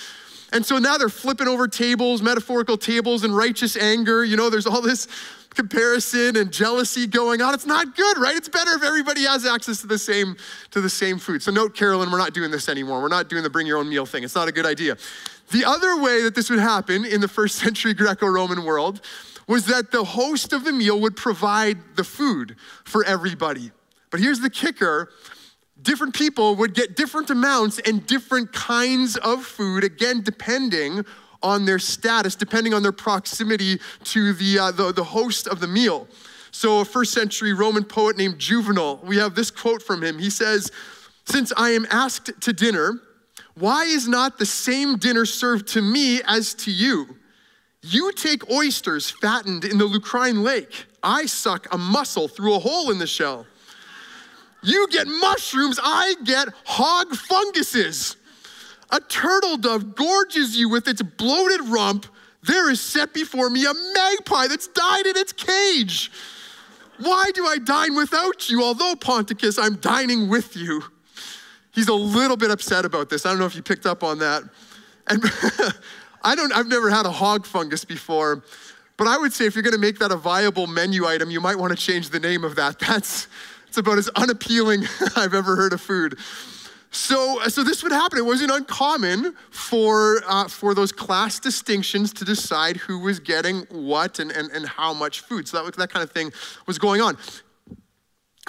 And 0.54 0.66
so 0.66 0.78
now 0.78 0.98
they're 0.98 1.10
flipping 1.10 1.50
over 1.50 1.68
tables, 1.68 2.22
metaphorical 2.22 2.78
tables, 2.78 3.26
and 3.26 3.36
righteous 3.36 3.76
anger. 3.76 4.24
You 4.24 4.38
know, 4.38 4.50
there's 4.50 4.66
all 4.66 4.82
this 4.82 5.10
comparison 5.56 6.36
and 6.36 6.52
jealousy 6.52 7.08
going 7.08 7.42
on. 7.42 7.54
It's 7.54 7.66
not 7.66 7.96
good, 7.96 8.18
right? 8.18 8.36
It's 8.36 8.50
better 8.50 8.72
if 8.72 8.84
everybody 8.84 9.24
has 9.24 9.46
access 9.46 9.82
to 9.82 9.88
the 9.88 9.98
same 9.98 10.36
to 10.72 10.82
the 10.82 10.90
same 10.90 11.18
food. 11.18 11.42
So 11.42 11.52
note, 11.52 11.76
Carolyn, 11.76 12.12
we're 12.12 12.18
not 12.18 12.34
doing 12.34 12.52
this 12.52 12.70
anymore. 12.70 13.02
We're 13.02 13.08
not 13.08 13.30
doing 13.30 13.44
the 13.44 13.50
bring 13.50 13.66
your 13.66 13.78
own 13.78 13.90
meal 13.90 14.06
thing. 14.06 14.24
It's 14.24 14.36
not 14.36 14.48
a 14.48 14.52
good 14.52 14.66
idea. 14.66 14.98
The 15.52 15.66
other 15.66 16.02
way 16.02 16.24
that 16.24 16.36
this 16.36 16.50
would 16.50 16.60
happen 16.60 17.06
in 17.06 17.22
the 17.22 17.28
first 17.28 17.56
century 17.64 17.94
Greco-Roman 17.94 18.64
world 18.64 19.02
was 19.48 19.66
that 19.68 19.92
the 19.92 20.04
host 20.04 20.54
of 20.54 20.64
the 20.64 20.74
meal 20.74 21.00
would 21.00 21.16
provide 21.16 21.78
the 21.96 22.04
food 22.04 22.56
for 22.84 23.04
everybody. 23.06 23.72
But 24.10 24.20
here's 24.20 24.40
the 24.40 24.50
kicker 24.50 25.10
different 25.82 26.16
people 26.16 26.56
would 26.56 26.74
get 26.74 26.96
different 26.96 27.30
amounts 27.30 27.80
and 27.80 28.06
different 28.08 28.52
kinds 28.54 29.18
of 29.18 29.46
food, 29.46 29.84
again, 29.84 30.22
depending 30.22 31.06
on 31.42 31.66
their 31.66 31.80
status, 31.80 32.36
depending 32.36 32.74
on 32.74 32.84
their 32.84 32.92
proximity 32.92 33.80
to 34.06 34.34
the, 34.34 34.60
uh, 34.60 34.72
the, 34.72 34.92
the 34.92 35.04
host 35.04 35.48
of 35.48 35.60
the 35.60 35.68
meal. 35.68 36.08
So, 36.52 36.80
a 36.80 36.86
first 36.86 37.14
century 37.14 37.54
Roman 37.54 37.84
poet 37.84 38.18
named 38.18 38.40
Juvenal, 38.40 39.02
we 39.04 39.18
have 39.18 39.36
this 39.36 39.52
quote 39.52 39.82
from 39.82 40.04
him. 40.04 40.20
He 40.20 40.30
says, 40.30 40.72
Since 41.26 41.52
I 41.58 41.72
am 41.72 41.86
asked 41.92 42.32
to 42.42 42.54
dinner, 42.54 43.02
why 43.56 43.86
is 43.86 44.08
not 44.08 44.38
the 44.38 44.46
same 44.46 44.98
dinner 44.98 45.26
served 45.26 45.68
to 45.70 45.82
me 45.82 46.22
as 46.26 46.54
to 46.56 46.72
you? 46.72 47.18
You 47.82 48.12
take 48.14 48.50
oysters 48.50 49.12
fattened 49.12 49.64
in 49.64 49.78
the 49.78 49.88
Lucrine 49.88 50.44
lake. 50.44 50.86
I 51.04 51.26
suck 51.26 51.68
a 51.72 51.78
mussel 51.78 52.28
through 52.28 52.56
a 52.56 52.60
hole 52.60 52.90
in 52.90 52.98
the 52.98 53.08
shell. 53.08 53.46
You 54.64 54.88
get 54.90 55.08
mushrooms, 55.08 55.80
I 55.82 56.16
get 56.24 56.48
hog 56.66 57.16
funguses. 57.16 58.18
A 58.92 59.00
turtle 59.00 59.58
dove 59.58 59.96
gorges 59.96 60.58
you 60.58 60.70
with 60.70 60.88
its 60.88 61.02
bloated 61.02 61.62
rump. 61.68 62.06
There 62.44 62.70
is 62.70 62.80
set 62.80 63.14
before 63.14 63.50
me 63.50 63.66
a 63.66 63.74
magpie 63.94 64.48
that's 64.48 64.68
died 64.68 65.06
in 65.08 65.18
its 65.18 65.34
cage. 65.34 66.12
Why 67.00 67.32
do 67.34 67.46
I 67.46 67.58
dine 67.58 67.96
without 67.96 68.50
you? 68.50 68.64
Although, 68.64 68.96
Ponticus, 68.96 69.58
I'm 69.62 69.76
dining 69.78 70.30
with 70.30 70.56
you. 70.56 70.84
He's 71.74 71.90
a 71.90 71.94
little 71.94 72.38
bit 72.38 72.52
upset 72.52 72.86
about 72.86 73.10
this. 73.10 73.26
I 73.26 73.30
don't 73.30 73.40
know 73.40 73.46
if 73.46 73.56
you 73.56 73.62
picked 73.62 73.86
up 73.86 74.04
on 74.04 74.20
that. 74.20 74.44
And 75.08 75.22
I 76.24 76.36
don't, 76.36 76.54
I've 76.54 76.68
never 76.68 76.90
had 76.90 77.06
a 77.06 77.12
hog 77.12 77.46
fungus 77.46 77.84
before, 77.84 78.44
but 78.98 79.08
I 79.08 79.18
would 79.18 79.34
say 79.34 79.46
if 79.46 79.56
you're 79.56 79.64
gonna 79.64 79.78
make 79.78 80.00
that 80.00 80.12
a 80.12 80.16
viable 80.16 80.68
menu 80.68 81.06
item, 81.06 81.30
you 81.30 81.42
might 81.42 81.58
wanna 81.58 81.76
change 81.76 82.10
the 82.10 82.20
name 82.20 82.44
of 82.44 82.56
that. 82.56 82.80
That's, 82.88 83.28
it's 83.68 83.78
about 83.78 83.98
as 83.98 84.10
unappealing 84.10 84.86
I've 85.16 85.34
ever 85.34 85.56
heard 85.56 85.74
of 85.74 85.82
food. 85.82 86.18
So, 87.06 87.40
so 87.50 87.64
this 87.64 87.84
would 87.84 87.92
happen. 87.92 88.18
It 88.18 88.26
wasn't 88.26 88.50
uncommon 88.50 89.36
for, 89.52 90.24
uh, 90.28 90.48
for 90.48 90.74
those 90.74 90.92
class 90.92 91.40
distinctions 91.40 92.12
to 92.14 92.26
decide 92.26 92.78
who 92.78 92.98
was 92.98 93.20
getting 93.20 93.60
what 93.70 94.18
and, 94.18 94.32
and, 94.32 94.50
and 94.50 94.68
how 94.68 94.92
much 94.92 95.20
food. 95.20 95.48
So 95.48 95.64
that, 95.64 95.76
that 95.76 95.92
kind 95.92 96.02
of 96.02 96.10
thing 96.10 96.34
was 96.66 96.80
going 96.80 97.02
on. 97.02 97.16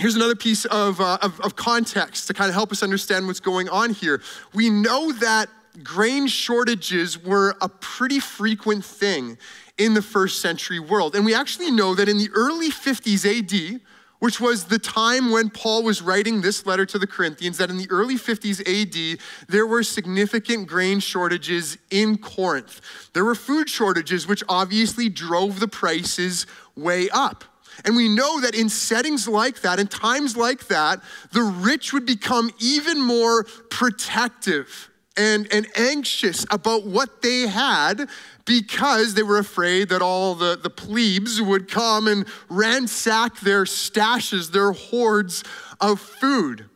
Here's 0.00 0.16
another 0.16 0.34
piece 0.34 0.64
of, 0.64 1.02
uh, 1.02 1.18
of, 1.20 1.38
of 1.42 1.54
context 1.54 2.28
to 2.28 2.34
kind 2.34 2.48
of 2.48 2.54
help 2.54 2.72
us 2.72 2.82
understand 2.82 3.26
what's 3.26 3.40
going 3.40 3.68
on 3.68 3.90
here. 3.90 4.22
We 4.54 4.70
know 4.70 5.12
that 5.12 5.50
grain 5.82 6.26
shortages 6.26 7.22
were 7.22 7.56
a 7.60 7.68
pretty 7.68 8.20
frequent 8.20 8.86
thing 8.86 9.36
in 9.76 9.92
the 9.92 10.00
first 10.00 10.40
century 10.40 10.80
world. 10.80 11.14
And 11.14 11.26
we 11.26 11.34
actually 11.34 11.70
know 11.70 11.94
that 11.94 12.08
in 12.08 12.16
the 12.16 12.30
early 12.32 12.70
50s 12.70 13.26
AD, 13.26 13.82
which 14.18 14.40
was 14.40 14.64
the 14.64 14.78
time 14.78 15.30
when 15.30 15.50
Paul 15.50 15.82
was 15.82 16.02
writing 16.02 16.40
this 16.40 16.66
letter 16.66 16.86
to 16.86 16.98
the 16.98 17.06
Corinthians, 17.06 17.58
that 17.58 17.70
in 17.70 17.76
the 17.76 17.90
early 17.90 18.16
50s 18.16 18.60
AD, 18.60 19.20
there 19.48 19.66
were 19.66 19.82
significant 19.82 20.66
grain 20.66 21.00
shortages 21.00 21.78
in 21.90 22.18
Corinth. 22.18 22.80
There 23.12 23.24
were 23.24 23.34
food 23.34 23.68
shortages, 23.68 24.26
which 24.26 24.42
obviously 24.48 25.08
drove 25.08 25.60
the 25.60 25.68
prices 25.68 26.46
way 26.76 27.08
up. 27.10 27.44
And 27.84 27.94
we 27.94 28.08
know 28.08 28.40
that 28.40 28.54
in 28.54 28.68
settings 28.68 29.28
like 29.28 29.60
that, 29.60 29.78
in 29.78 29.86
times 29.86 30.36
like 30.36 30.68
that, 30.68 31.02
the 31.32 31.42
rich 31.42 31.92
would 31.92 32.06
become 32.06 32.50
even 32.58 33.00
more 33.00 33.44
protective 33.70 34.90
and, 35.16 35.46
and 35.52 35.66
anxious 35.76 36.44
about 36.50 36.86
what 36.86 37.22
they 37.22 37.42
had 37.42 38.08
because 38.44 39.14
they 39.14 39.22
were 39.22 39.38
afraid 39.38 39.88
that 39.88 40.02
all 40.02 40.34
the, 40.34 40.56
the 40.56 40.70
plebes 40.70 41.42
would 41.42 41.68
come 41.68 42.06
and 42.06 42.26
ransack 42.48 43.40
their 43.40 43.64
stashes, 43.64 44.52
their 44.52 44.72
hoards 44.72 45.42
of 45.80 46.00
food. 46.00 46.66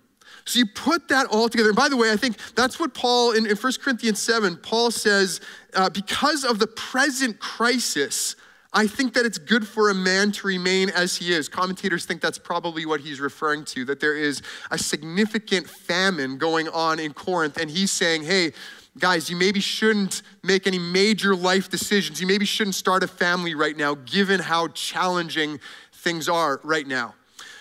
So 0.44 0.58
you 0.58 0.66
put 0.66 1.08
that 1.08 1.26
all 1.26 1.48
together. 1.48 1.68
And 1.68 1.76
by 1.76 1.88
the 1.88 1.96
way, 1.96 2.10
I 2.10 2.16
think 2.16 2.36
that's 2.54 2.80
what 2.80 2.92
Paul, 2.92 3.32
in, 3.32 3.46
in 3.46 3.56
1 3.56 3.72
Corinthians 3.80 4.20
7, 4.20 4.56
Paul 4.56 4.90
says, 4.90 5.40
uh, 5.74 5.88
because 5.90 6.44
of 6.44 6.58
the 6.58 6.66
present 6.66 7.38
crisis, 7.38 8.34
I 8.72 8.86
think 8.86 9.14
that 9.14 9.26
it's 9.26 9.38
good 9.38 9.66
for 9.66 9.90
a 9.90 9.94
man 9.94 10.30
to 10.32 10.46
remain 10.46 10.90
as 10.90 11.16
he 11.16 11.32
is. 11.32 11.48
Commentators 11.48 12.06
think 12.06 12.20
that's 12.20 12.38
probably 12.38 12.86
what 12.86 13.00
he's 13.00 13.20
referring 13.20 13.64
to, 13.66 13.84
that 13.86 13.98
there 13.98 14.16
is 14.16 14.42
a 14.70 14.78
significant 14.78 15.68
famine 15.68 16.38
going 16.38 16.68
on 16.68 17.00
in 17.00 17.12
Corinth. 17.12 17.56
And 17.56 17.68
he's 17.68 17.90
saying, 17.90 18.22
hey, 18.22 18.52
guys, 18.96 19.28
you 19.28 19.36
maybe 19.36 19.58
shouldn't 19.58 20.22
make 20.44 20.68
any 20.68 20.78
major 20.78 21.34
life 21.34 21.68
decisions. 21.68 22.20
You 22.20 22.28
maybe 22.28 22.44
shouldn't 22.44 22.76
start 22.76 23.02
a 23.02 23.08
family 23.08 23.56
right 23.56 23.76
now, 23.76 23.94
given 23.94 24.38
how 24.38 24.68
challenging 24.68 25.58
things 25.92 26.28
are 26.28 26.60
right 26.62 26.86
now. 26.86 27.14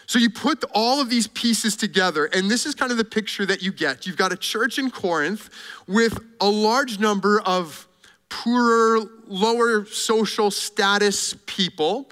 So 0.05 0.17
you 0.17 0.29
put 0.29 0.63
all 0.73 1.01
of 1.01 1.09
these 1.09 1.27
pieces 1.27 1.75
together, 1.75 2.25
and 2.25 2.49
this 2.49 2.65
is 2.65 2.73
kind 2.73 2.91
of 2.91 2.97
the 2.97 3.03
picture 3.03 3.45
that 3.45 3.61
you 3.61 3.71
get. 3.71 4.07
You've 4.07 4.17
got 4.17 4.31
a 4.31 4.37
church 4.37 4.79
in 4.79 4.89
Corinth 4.89 5.49
with 5.87 6.19
a 6.39 6.49
large 6.49 6.99
number 6.99 7.41
of 7.41 7.87
poorer, 8.29 8.99
lower 9.27 9.85
social 9.85 10.51
status 10.51 11.35
people, 11.45 12.09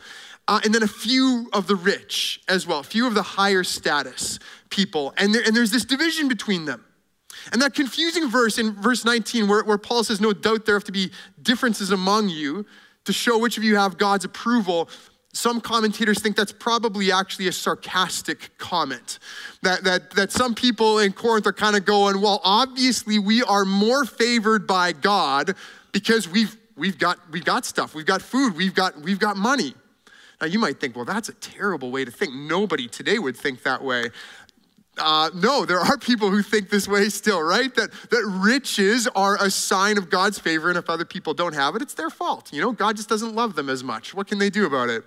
uh, 0.47 0.59
and 0.63 0.73
then 0.73 0.83
a 0.83 0.87
few 0.87 1.49
of 1.53 1.67
the 1.67 1.75
rich 1.75 2.41
as 2.47 2.65
well, 2.65 2.79
a 2.79 2.83
few 2.83 3.05
of 3.05 3.13
the 3.13 3.21
higher 3.21 3.63
status 3.63 4.39
people. 4.69 5.13
And, 5.17 5.33
there, 5.33 5.43
and 5.45 5.55
there's 5.55 5.71
this 5.71 5.85
division 5.85 6.27
between 6.27 6.65
them. 6.65 6.83
And 7.51 7.61
that 7.61 7.73
confusing 7.73 8.29
verse 8.29 8.57
in 8.57 8.73
verse 8.73 9.05
19, 9.05 9.47
where, 9.47 9.63
where 9.63 9.77
Paul 9.77 10.03
says, 10.03 10.19
No 10.19 10.33
doubt 10.33 10.65
there 10.65 10.75
have 10.75 10.83
to 10.85 10.91
be 10.91 11.11
differences 11.41 11.91
among 11.91 12.29
you 12.29 12.65
to 13.05 13.13
show 13.13 13.37
which 13.37 13.57
of 13.57 13.63
you 13.63 13.77
have 13.77 13.97
God's 13.97 14.25
approval. 14.25 14.89
Some 15.33 15.61
commentators 15.61 16.19
think 16.19 16.35
that's 16.35 16.51
probably 16.51 17.11
actually 17.11 17.47
a 17.47 17.51
sarcastic 17.51 18.57
comment. 18.57 19.19
That, 19.61 19.83
that, 19.83 20.11
that 20.11 20.31
some 20.31 20.55
people 20.55 20.99
in 20.99 21.13
Corinth 21.13 21.45
are 21.45 21.53
kind 21.53 21.75
of 21.75 21.85
going, 21.85 22.21
well, 22.21 22.41
obviously 22.43 23.19
we 23.19 23.43
are 23.43 23.63
more 23.63 24.03
favored 24.03 24.65
by 24.65 24.93
God 24.93 25.55
because 25.91 26.27
we've, 26.27 26.55
we've, 26.75 26.97
got, 26.97 27.19
we've 27.31 27.45
got 27.45 27.65
stuff, 27.65 27.95
we've 27.95 28.05
got 28.05 28.21
food, 28.21 28.55
we've 28.55 28.75
got, 28.75 28.99
we've 29.01 29.19
got 29.19 29.37
money. 29.37 29.73
Now 30.39 30.47
you 30.47 30.59
might 30.59 30.79
think, 30.79 30.95
well, 30.95 31.05
that's 31.05 31.29
a 31.29 31.33
terrible 31.33 31.91
way 31.91 32.05
to 32.05 32.11
think. 32.11 32.33
Nobody 32.33 32.87
today 32.87 33.19
would 33.19 33.35
think 33.35 33.63
that 33.63 33.83
way. 33.83 34.09
Uh, 34.99 35.29
no, 35.35 35.65
there 35.65 35.79
are 35.79 35.97
people 35.97 36.29
who 36.29 36.41
think 36.41 36.69
this 36.69 36.87
way 36.87 37.09
still, 37.09 37.41
right? 37.41 37.73
That, 37.75 37.91
that 38.09 38.25
riches 38.41 39.07
are 39.15 39.37
a 39.39 39.49
sign 39.49 39.97
of 39.97 40.09
God's 40.09 40.39
favor, 40.39 40.69
and 40.69 40.77
if 40.77 40.89
other 40.89 41.05
people 41.05 41.33
don't 41.33 41.53
have 41.53 41.75
it, 41.75 41.81
it's 41.81 41.93
their 41.93 42.09
fault. 42.09 42.51
You 42.51 42.61
know, 42.61 42.71
God 42.71 42.95
just 42.95 43.09
doesn't 43.09 43.35
love 43.35 43.55
them 43.55 43.69
as 43.69 43.83
much. 43.83 44.15
What 44.15 44.27
can 44.27 44.39
they 44.39 44.49
do 44.49 44.65
about 44.65 44.89
it? 44.89 45.03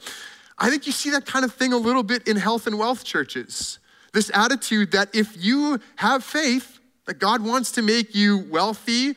I 0.58 0.70
think 0.70 0.86
you 0.86 0.92
see 0.92 1.10
that 1.10 1.26
kind 1.26 1.44
of 1.44 1.52
thing 1.54 1.72
a 1.72 1.76
little 1.76 2.02
bit 2.02 2.28
in 2.28 2.36
health 2.36 2.66
and 2.66 2.78
wealth 2.78 3.02
churches. 3.02 3.78
This 4.12 4.30
attitude 4.34 4.92
that 4.92 5.08
if 5.14 5.42
you 5.42 5.80
have 5.96 6.22
faith, 6.22 6.78
that 7.06 7.18
God 7.18 7.42
wants 7.42 7.72
to 7.72 7.82
make 7.82 8.14
you 8.14 8.46
wealthy 8.50 9.16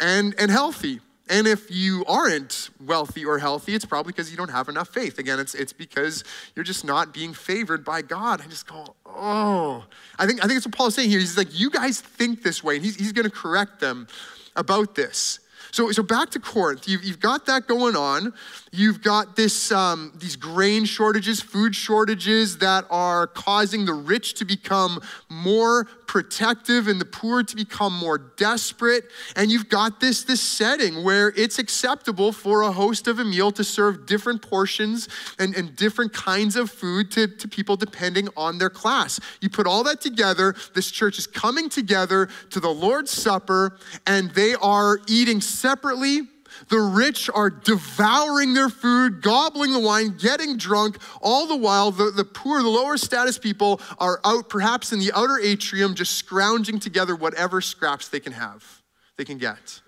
and, 0.00 0.34
and 0.38 0.50
healthy. 0.50 1.00
And 1.28 1.48
if 1.48 1.70
you 1.70 2.04
aren't 2.06 2.70
wealthy 2.84 3.24
or 3.24 3.38
healthy, 3.38 3.74
it's 3.74 3.84
probably 3.84 4.12
because 4.12 4.30
you 4.30 4.36
don't 4.36 4.50
have 4.50 4.68
enough 4.68 4.88
faith. 4.88 5.18
Again, 5.18 5.40
it's, 5.40 5.54
it's 5.54 5.72
because 5.72 6.22
you're 6.54 6.64
just 6.64 6.84
not 6.84 7.12
being 7.12 7.34
favored 7.34 7.84
by 7.84 8.02
God. 8.02 8.40
I 8.40 8.46
just 8.46 8.68
go, 8.68 8.94
oh. 9.04 9.84
I 10.18 10.26
think, 10.26 10.38
I 10.38 10.42
think 10.42 10.54
that's 10.54 10.66
what 10.66 10.76
Paul 10.76 10.86
is 10.86 10.94
saying 10.94 11.10
here. 11.10 11.18
He's 11.18 11.36
like, 11.36 11.58
you 11.58 11.68
guys 11.70 12.00
think 12.00 12.42
this 12.42 12.62
way. 12.62 12.76
And 12.76 12.84
he's, 12.84 12.94
he's 12.94 13.12
going 13.12 13.24
to 13.24 13.30
correct 13.30 13.80
them 13.80 14.06
about 14.54 14.94
this. 14.94 15.40
So, 15.72 15.90
so 15.92 16.02
back 16.02 16.30
to 16.30 16.40
Corinth, 16.40 16.88
you've, 16.88 17.04
you've 17.04 17.20
got 17.20 17.46
that 17.46 17.66
going 17.66 17.96
on. 17.96 18.32
You've 18.72 19.02
got 19.02 19.36
this, 19.36 19.72
um, 19.72 20.12
these 20.16 20.36
grain 20.36 20.84
shortages, 20.84 21.40
food 21.40 21.74
shortages 21.74 22.58
that 22.58 22.84
are 22.90 23.26
causing 23.26 23.86
the 23.86 23.94
rich 23.94 24.34
to 24.34 24.44
become 24.44 25.00
more 25.30 25.84
protective 26.06 26.88
and 26.88 27.00
the 27.00 27.04
poor 27.04 27.42
to 27.42 27.56
become 27.56 27.92
more 27.92 28.18
desperate. 28.18 29.04
And 29.34 29.50
you've 29.50 29.68
got 29.68 30.00
this, 30.00 30.24
this 30.24 30.40
setting 30.40 31.04
where 31.04 31.32
it's 31.36 31.58
acceptable 31.58 32.32
for 32.32 32.62
a 32.62 32.70
host 32.70 33.08
of 33.08 33.18
a 33.18 33.24
meal 33.24 33.50
to 33.52 33.64
serve 33.64 34.06
different 34.06 34.42
portions 34.42 35.08
and, 35.38 35.54
and 35.54 35.74
different 35.76 36.12
kinds 36.12 36.56
of 36.56 36.70
food 36.70 37.10
to, 37.12 37.26
to 37.26 37.48
people 37.48 37.76
depending 37.76 38.28
on 38.36 38.58
their 38.58 38.70
class. 38.70 39.20
You 39.40 39.48
put 39.48 39.66
all 39.66 39.84
that 39.84 40.00
together, 40.00 40.54
this 40.74 40.90
church 40.90 41.18
is 41.18 41.26
coming 41.26 41.68
together 41.68 42.28
to 42.50 42.60
the 42.60 42.70
Lord's 42.70 43.10
Supper, 43.10 43.78
and 44.06 44.30
they 44.30 44.54
are 44.54 45.00
eating 45.08 45.40
separately. 45.56 46.22
The 46.68 46.78
rich 46.78 47.28
are 47.32 47.50
devouring 47.50 48.54
their 48.54 48.68
food, 48.68 49.20
gobbling 49.20 49.72
the 49.72 49.80
wine, 49.80 50.16
getting 50.16 50.56
drunk. 50.56 50.98
All 51.20 51.46
the 51.46 51.56
while, 51.56 51.90
the, 51.90 52.10
the 52.10 52.24
poor, 52.24 52.62
the 52.62 52.68
lower 52.68 52.96
status 52.96 53.38
people 53.38 53.80
are 53.98 54.20
out, 54.24 54.48
perhaps 54.48 54.92
in 54.92 54.98
the 54.98 55.12
outer 55.14 55.38
atrium, 55.38 55.94
just 55.94 56.12
scrounging 56.12 56.78
together 56.78 57.14
whatever 57.14 57.60
scraps 57.60 58.08
they 58.08 58.20
can 58.20 58.32
have, 58.32 58.82
they 59.16 59.24
can 59.24 59.38
get. 59.38 59.80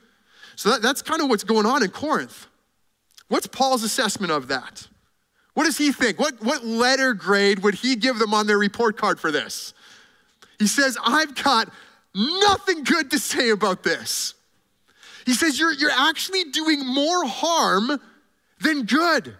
So 0.57 0.71
that, 0.71 0.83
that's 0.83 1.03
kind 1.03 1.23
of 1.23 1.29
what's 1.29 1.45
going 1.45 1.67
on 1.67 1.83
in 1.83 1.91
Corinth. 1.91 2.49
What's 3.29 3.47
Paul's 3.47 3.83
assessment 3.83 4.33
of 4.33 4.49
that? 4.49 4.89
What 5.55 5.65
does 5.65 5.79
he 5.79 5.93
think? 5.93 6.19
What, 6.19 6.43
what 6.43 6.65
letter 6.65 7.15
grade 7.15 7.61
would 7.61 7.75
he 7.75 7.97
give 7.97 8.19
them 8.19 8.35
on 8.35 8.47
their 8.47 8.59
report 8.59 8.97
card 8.97 9.21
for 9.21 9.31
this? 9.31 9.75
He 10.59 10.67
says, 10.67 10.99
I've 11.05 11.35
got 11.43 11.73
nothing 12.15 12.85
good 12.85 13.11
to 13.13 13.19
say 13.19 13.51
about 13.51 13.83
this. 13.83 14.35
He 15.29 15.35
says, 15.35 15.61
You're, 15.61 15.75
you're 15.75 15.91
actually 15.91 16.45
doing 16.45 16.87
more 16.87 17.27
harm 17.27 18.01
than 18.63 18.85
good. 18.85 19.37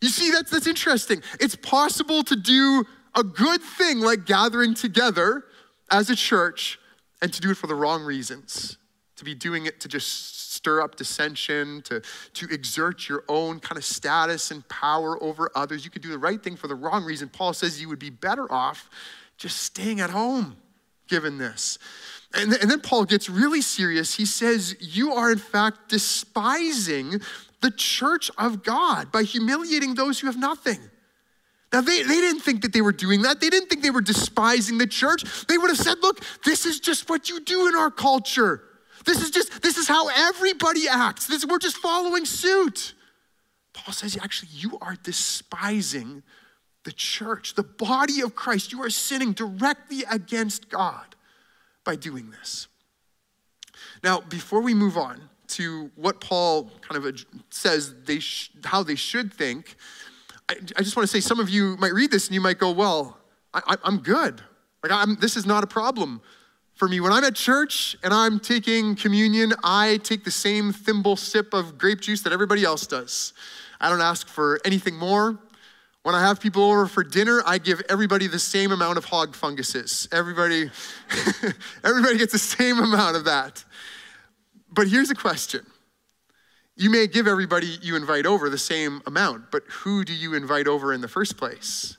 You 0.00 0.10
see, 0.10 0.30
that's, 0.30 0.48
that's 0.52 0.68
interesting. 0.68 1.24
It's 1.40 1.56
possible 1.56 2.22
to 2.22 2.36
do 2.36 2.84
a 3.16 3.24
good 3.24 3.60
thing 3.60 3.98
like 3.98 4.26
gathering 4.26 4.74
together 4.74 5.42
as 5.90 6.08
a 6.08 6.14
church 6.14 6.78
and 7.20 7.32
to 7.32 7.40
do 7.40 7.50
it 7.50 7.56
for 7.56 7.66
the 7.66 7.74
wrong 7.74 8.04
reasons, 8.04 8.78
to 9.16 9.24
be 9.24 9.34
doing 9.34 9.66
it 9.66 9.80
to 9.80 9.88
just 9.88 10.52
stir 10.52 10.80
up 10.80 10.94
dissension, 10.94 11.82
to, 11.82 12.00
to 12.34 12.46
exert 12.52 13.08
your 13.08 13.24
own 13.28 13.58
kind 13.58 13.76
of 13.76 13.84
status 13.84 14.52
and 14.52 14.68
power 14.68 15.20
over 15.20 15.50
others. 15.56 15.84
You 15.84 15.90
could 15.90 16.02
do 16.02 16.10
the 16.10 16.18
right 16.18 16.40
thing 16.40 16.54
for 16.54 16.68
the 16.68 16.76
wrong 16.76 17.04
reason. 17.04 17.28
Paul 17.28 17.54
says 17.54 17.80
you 17.80 17.88
would 17.88 17.98
be 17.98 18.10
better 18.10 18.50
off 18.52 18.88
just 19.36 19.64
staying 19.64 19.98
at 19.98 20.10
home 20.10 20.54
given 21.08 21.38
this. 21.38 21.80
And, 22.34 22.52
and 22.52 22.70
then 22.70 22.80
Paul 22.80 23.04
gets 23.04 23.28
really 23.28 23.62
serious. 23.62 24.14
He 24.14 24.26
says, 24.26 24.76
You 24.80 25.12
are 25.14 25.32
in 25.32 25.38
fact 25.38 25.88
despising 25.88 27.20
the 27.60 27.70
church 27.70 28.30
of 28.38 28.62
God 28.62 29.10
by 29.10 29.22
humiliating 29.22 29.94
those 29.94 30.20
who 30.20 30.26
have 30.26 30.38
nothing. 30.38 30.78
Now, 31.72 31.82
they, 31.82 32.02
they 32.02 32.20
didn't 32.20 32.40
think 32.40 32.62
that 32.62 32.72
they 32.72 32.80
were 32.80 32.92
doing 32.92 33.22
that. 33.22 33.40
They 33.40 33.50
didn't 33.50 33.68
think 33.68 33.82
they 33.82 33.90
were 33.90 34.00
despising 34.00 34.78
the 34.78 34.86
church. 34.86 35.46
They 35.48 35.58
would 35.58 35.68
have 35.70 35.78
said, 35.78 35.96
Look, 36.02 36.22
this 36.44 36.66
is 36.66 36.80
just 36.80 37.08
what 37.08 37.28
you 37.28 37.40
do 37.40 37.68
in 37.68 37.74
our 37.74 37.90
culture. 37.90 38.62
This 39.04 39.22
is 39.22 39.30
just, 39.30 39.62
this 39.62 39.78
is 39.78 39.88
how 39.88 40.08
everybody 40.08 40.88
acts. 40.88 41.26
This, 41.26 41.46
we're 41.46 41.58
just 41.58 41.78
following 41.78 42.26
suit. 42.26 42.94
Paul 43.72 43.94
says, 43.94 44.18
actually, 44.20 44.50
you 44.52 44.76
are 44.82 44.96
despising 45.02 46.22
the 46.84 46.92
church, 46.92 47.54
the 47.54 47.62
body 47.62 48.20
of 48.20 48.34
Christ. 48.34 48.72
You 48.72 48.82
are 48.82 48.90
sinning 48.90 49.32
directly 49.32 50.04
against 50.10 50.68
God 50.68 51.14
by 51.88 51.96
doing 51.96 52.30
this. 52.30 52.68
Now, 54.04 54.20
before 54.20 54.60
we 54.60 54.74
move 54.74 54.98
on 54.98 55.30
to 55.56 55.90
what 55.96 56.20
Paul 56.20 56.70
kind 56.82 57.02
of 57.02 57.24
says 57.48 57.94
they 58.04 58.18
sh- 58.18 58.50
how 58.62 58.82
they 58.82 58.94
should 58.94 59.32
think, 59.32 59.74
I, 60.50 60.56
I, 60.76 60.82
just 60.82 60.98
want 60.98 61.08
to 61.08 61.10
say 61.10 61.20
some 61.20 61.40
of 61.40 61.48
you 61.48 61.78
might 61.78 61.94
read 61.94 62.10
this 62.10 62.26
and 62.26 62.34
you 62.34 62.42
might 62.42 62.58
go, 62.58 62.70
well, 62.72 63.16
I, 63.54 63.76
am 63.86 64.00
good. 64.00 64.42
Like, 64.82 64.92
I'm, 64.92 65.14
this 65.14 65.34
is 65.34 65.46
not 65.46 65.64
a 65.64 65.66
problem 65.66 66.20
for 66.74 66.88
me. 66.88 67.00
When 67.00 67.10
I'm 67.10 67.24
at 67.24 67.34
church 67.34 67.96
and 68.02 68.12
I'm 68.12 68.38
taking 68.38 68.94
communion, 68.94 69.54
I 69.64 69.96
take 70.02 70.24
the 70.24 70.30
same 70.30 70.74
thimble 70.74 71.16
sip 71.16 71.54
of 71.54 71.78
grape 71.78 72.02
juice 72.02 72.20
that 72.20 72.34
everybody 72.34 72.64
else 72.64 72.86
does. 72.86 73.32
I 73.80 73.88
don't 73.88 74.02
ask 74.02 74.28
for 74.28 74.60
anything 74.62 74.94
more. 74.94 75.38
When 76.08 76.14
I 76.14 76.22
have 76.22 76.40
people 76.40 76.62
over 76.62 76.86
for 76.86 77.04
dinner, 77.04 77.42
I 77.44 77.58
give 77.58 77.82
everybody 77.90 78.28
the 78.28 78.38
same 78.38 78.72
amount 78.72 78.96
of 78.96 79.04
hog 79.04 79.34
funguses. 79.34 80.08
Everybody, 80.10 80.70
everybody 81.84 82.16
gets 82.16 82.32
the 82.32 82.38
same 82.38 82.78
amount 82.78 83.16
of 83.16 83.26
that. 83.26 83.62
But 84.72 84.88
here's 84.88 85.10
a 85.10 85.14
question. 85.14 85.66
You 86.76 86.88
may 86.88 87.08
give 87.08 87.28
everybody 87.28 87.76
you 87.82 87.94
invite 87.94 88.24
over 88.24 88.48
the 88.48 88.56
same 88.56 89.02
amount, 89.06 89.50
but 89.50 89.64
who 89.68 90.02
do 90.02 90.14
you 90.14 90.32
invite 90.32 90.66
over 90.66 90.94
in 90.94 91.02
the 91.02 91.08
first 91.08 91.36
place? 91.36 91.98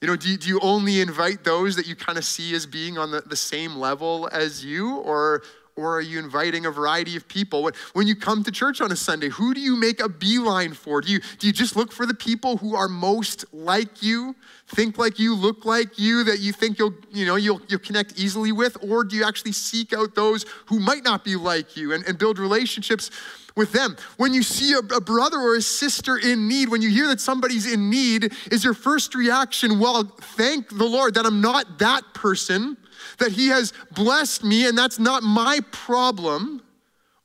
You 0.00 0.08
know, 0.08 0.16
do 0.16 0.28
you, 0.28 0.36
do 0.36 0.48
you 0.48 0.58
only 0.60 1.00
invite 1.00 1.44
those 1.44 1.76
that 1.76 1.86
you 1.86 1.94
kind 1.94 2.18
of 2.18 2.24
see 2.24 2.56
as 2.56 2.66
being 2.66 2.98
on 2.98 3.12
the, 3.12 3.20
the 3.20 3.36
same 3.36 3.76
level 3.76 4.28
as 4.32 4.64
you? 4.64 4.96
Or 4.96 5.44
or 5.76 5.96
are 5.96 6.00
you 6.00 6.18
inviting 6.18 6.66
a 6.66 6.70
variety 6.70 7.16
of 7.16 7.26
people? 7.28 7.70
When 7.92 8.06
you 8.06 8.14
come 8.14 8.44
to 8.44 8.50
church 8.50 8.80
on 8.80 8.92
a 8.92 8.96
Sunday, 8.96 9.28
who 9.28 9.54
do 9.54 9.60
you 9.60 9.76
make 9.76 10.00
a 10.00 10.08
beeline 10.08 10.74
for? 10.74 11.00
Do 11.00 11.10
you, 11.10 11.20
do 11.38 11.46
you 11.46 11.52
just 11.52 11.76
look 11.76 11.92
for 11.92 12.06
the 12.06 12.14
people 12.14 12.58
who 12.58 12.74
are 12.74 12.88
most 12.88 13.44
like 13.52 14.02
you, 14.02 14.36
think 14.68 14.98
like 14.98 15.18
you, 15.18 15.34
look 15.34 15.64
like 15.64 15.98
you, 15.98 16.24
that 16.24 16.40
you 16.40 16.52
think 16.52 16.78
you'll, 16.78 16.94
you 17.10 17.26
know, 17.26 17.36
you'll, 17.36 17.60
you'll 17.68 17.80
connect 17.80 18.18
easily 18.18 18.52
with? 18.52 18.76
Or 18.82 19.04
do 19.04 19.16
you 19.16 19.24
actually 19.24 19.52
seek 19.52 19.92
out 19.92 20.14
those 20.14 20.44
who 20.66 20.78
might 20.78 21.04
not 21.04 21.24
be 21.24 21.36
like 21.36 21.76
you 21.76 21.92
and, 21.92 22.04
and 22.06 22.18
build 22.18 22.38
relationships 22.38 23.10
with 23.56 23.72
them? 23.72 23.96
When 24.16 24.32
you 24.34 24.42
see 24.42 24.72
a, 24.72 24.78
a 24.78 25.00
brother 25.00 25.38
or 25.38 25.56
a 25.56 25.62
sister 25.62 26.18
in 26.18 26.48
need, 26.48 26.68
when 26.68 26.82
you 26.82 26.90
hear 26.90 27.08
that 27.08 27.20
somebody's 27.20 27.70
in 27.70 27.90
need, 27.90 28.32
is 28.50 28.64
your 28.64 28.74
first 28.74 29.14
reaction, 29.14 29.78
well, 29.78 30.04
thank 30.04 30.68
the 30.68 30.84
Lord 30.84 31.14
that 31.14 31.26
I'm 31.26 31.40
not 31.40 31.78
that 31.78 32.02
person? 32.14 32.76
that 33.18 33.32
He 33.32 33.48
has 33.48 33.72
blessed 33.92 34.44
me 34.44 34.66
and 34.66 34.76
that's 34.76 34.98
not 34.98 35.22
my 35.22 35.60
problem? 35.70 36.62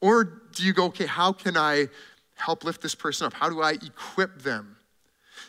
Or 0.01 0.23
do 0.23 0.63
you 0.63 0.73
go, 0.73 0.85
okay, 0.85 1.05
how 1.05 1.33
can 1.33 1.57
I 1.57 1.87
help 2.35 2.63
lift 2.63 2.81
this 2.81 2.95
person 2.95 3.27
up? 3.27 3.33
How 3.33 3.49
do 3.49 3.61
I 3.61 3.71
equip 3.71 4.41
them? 4.41 4.75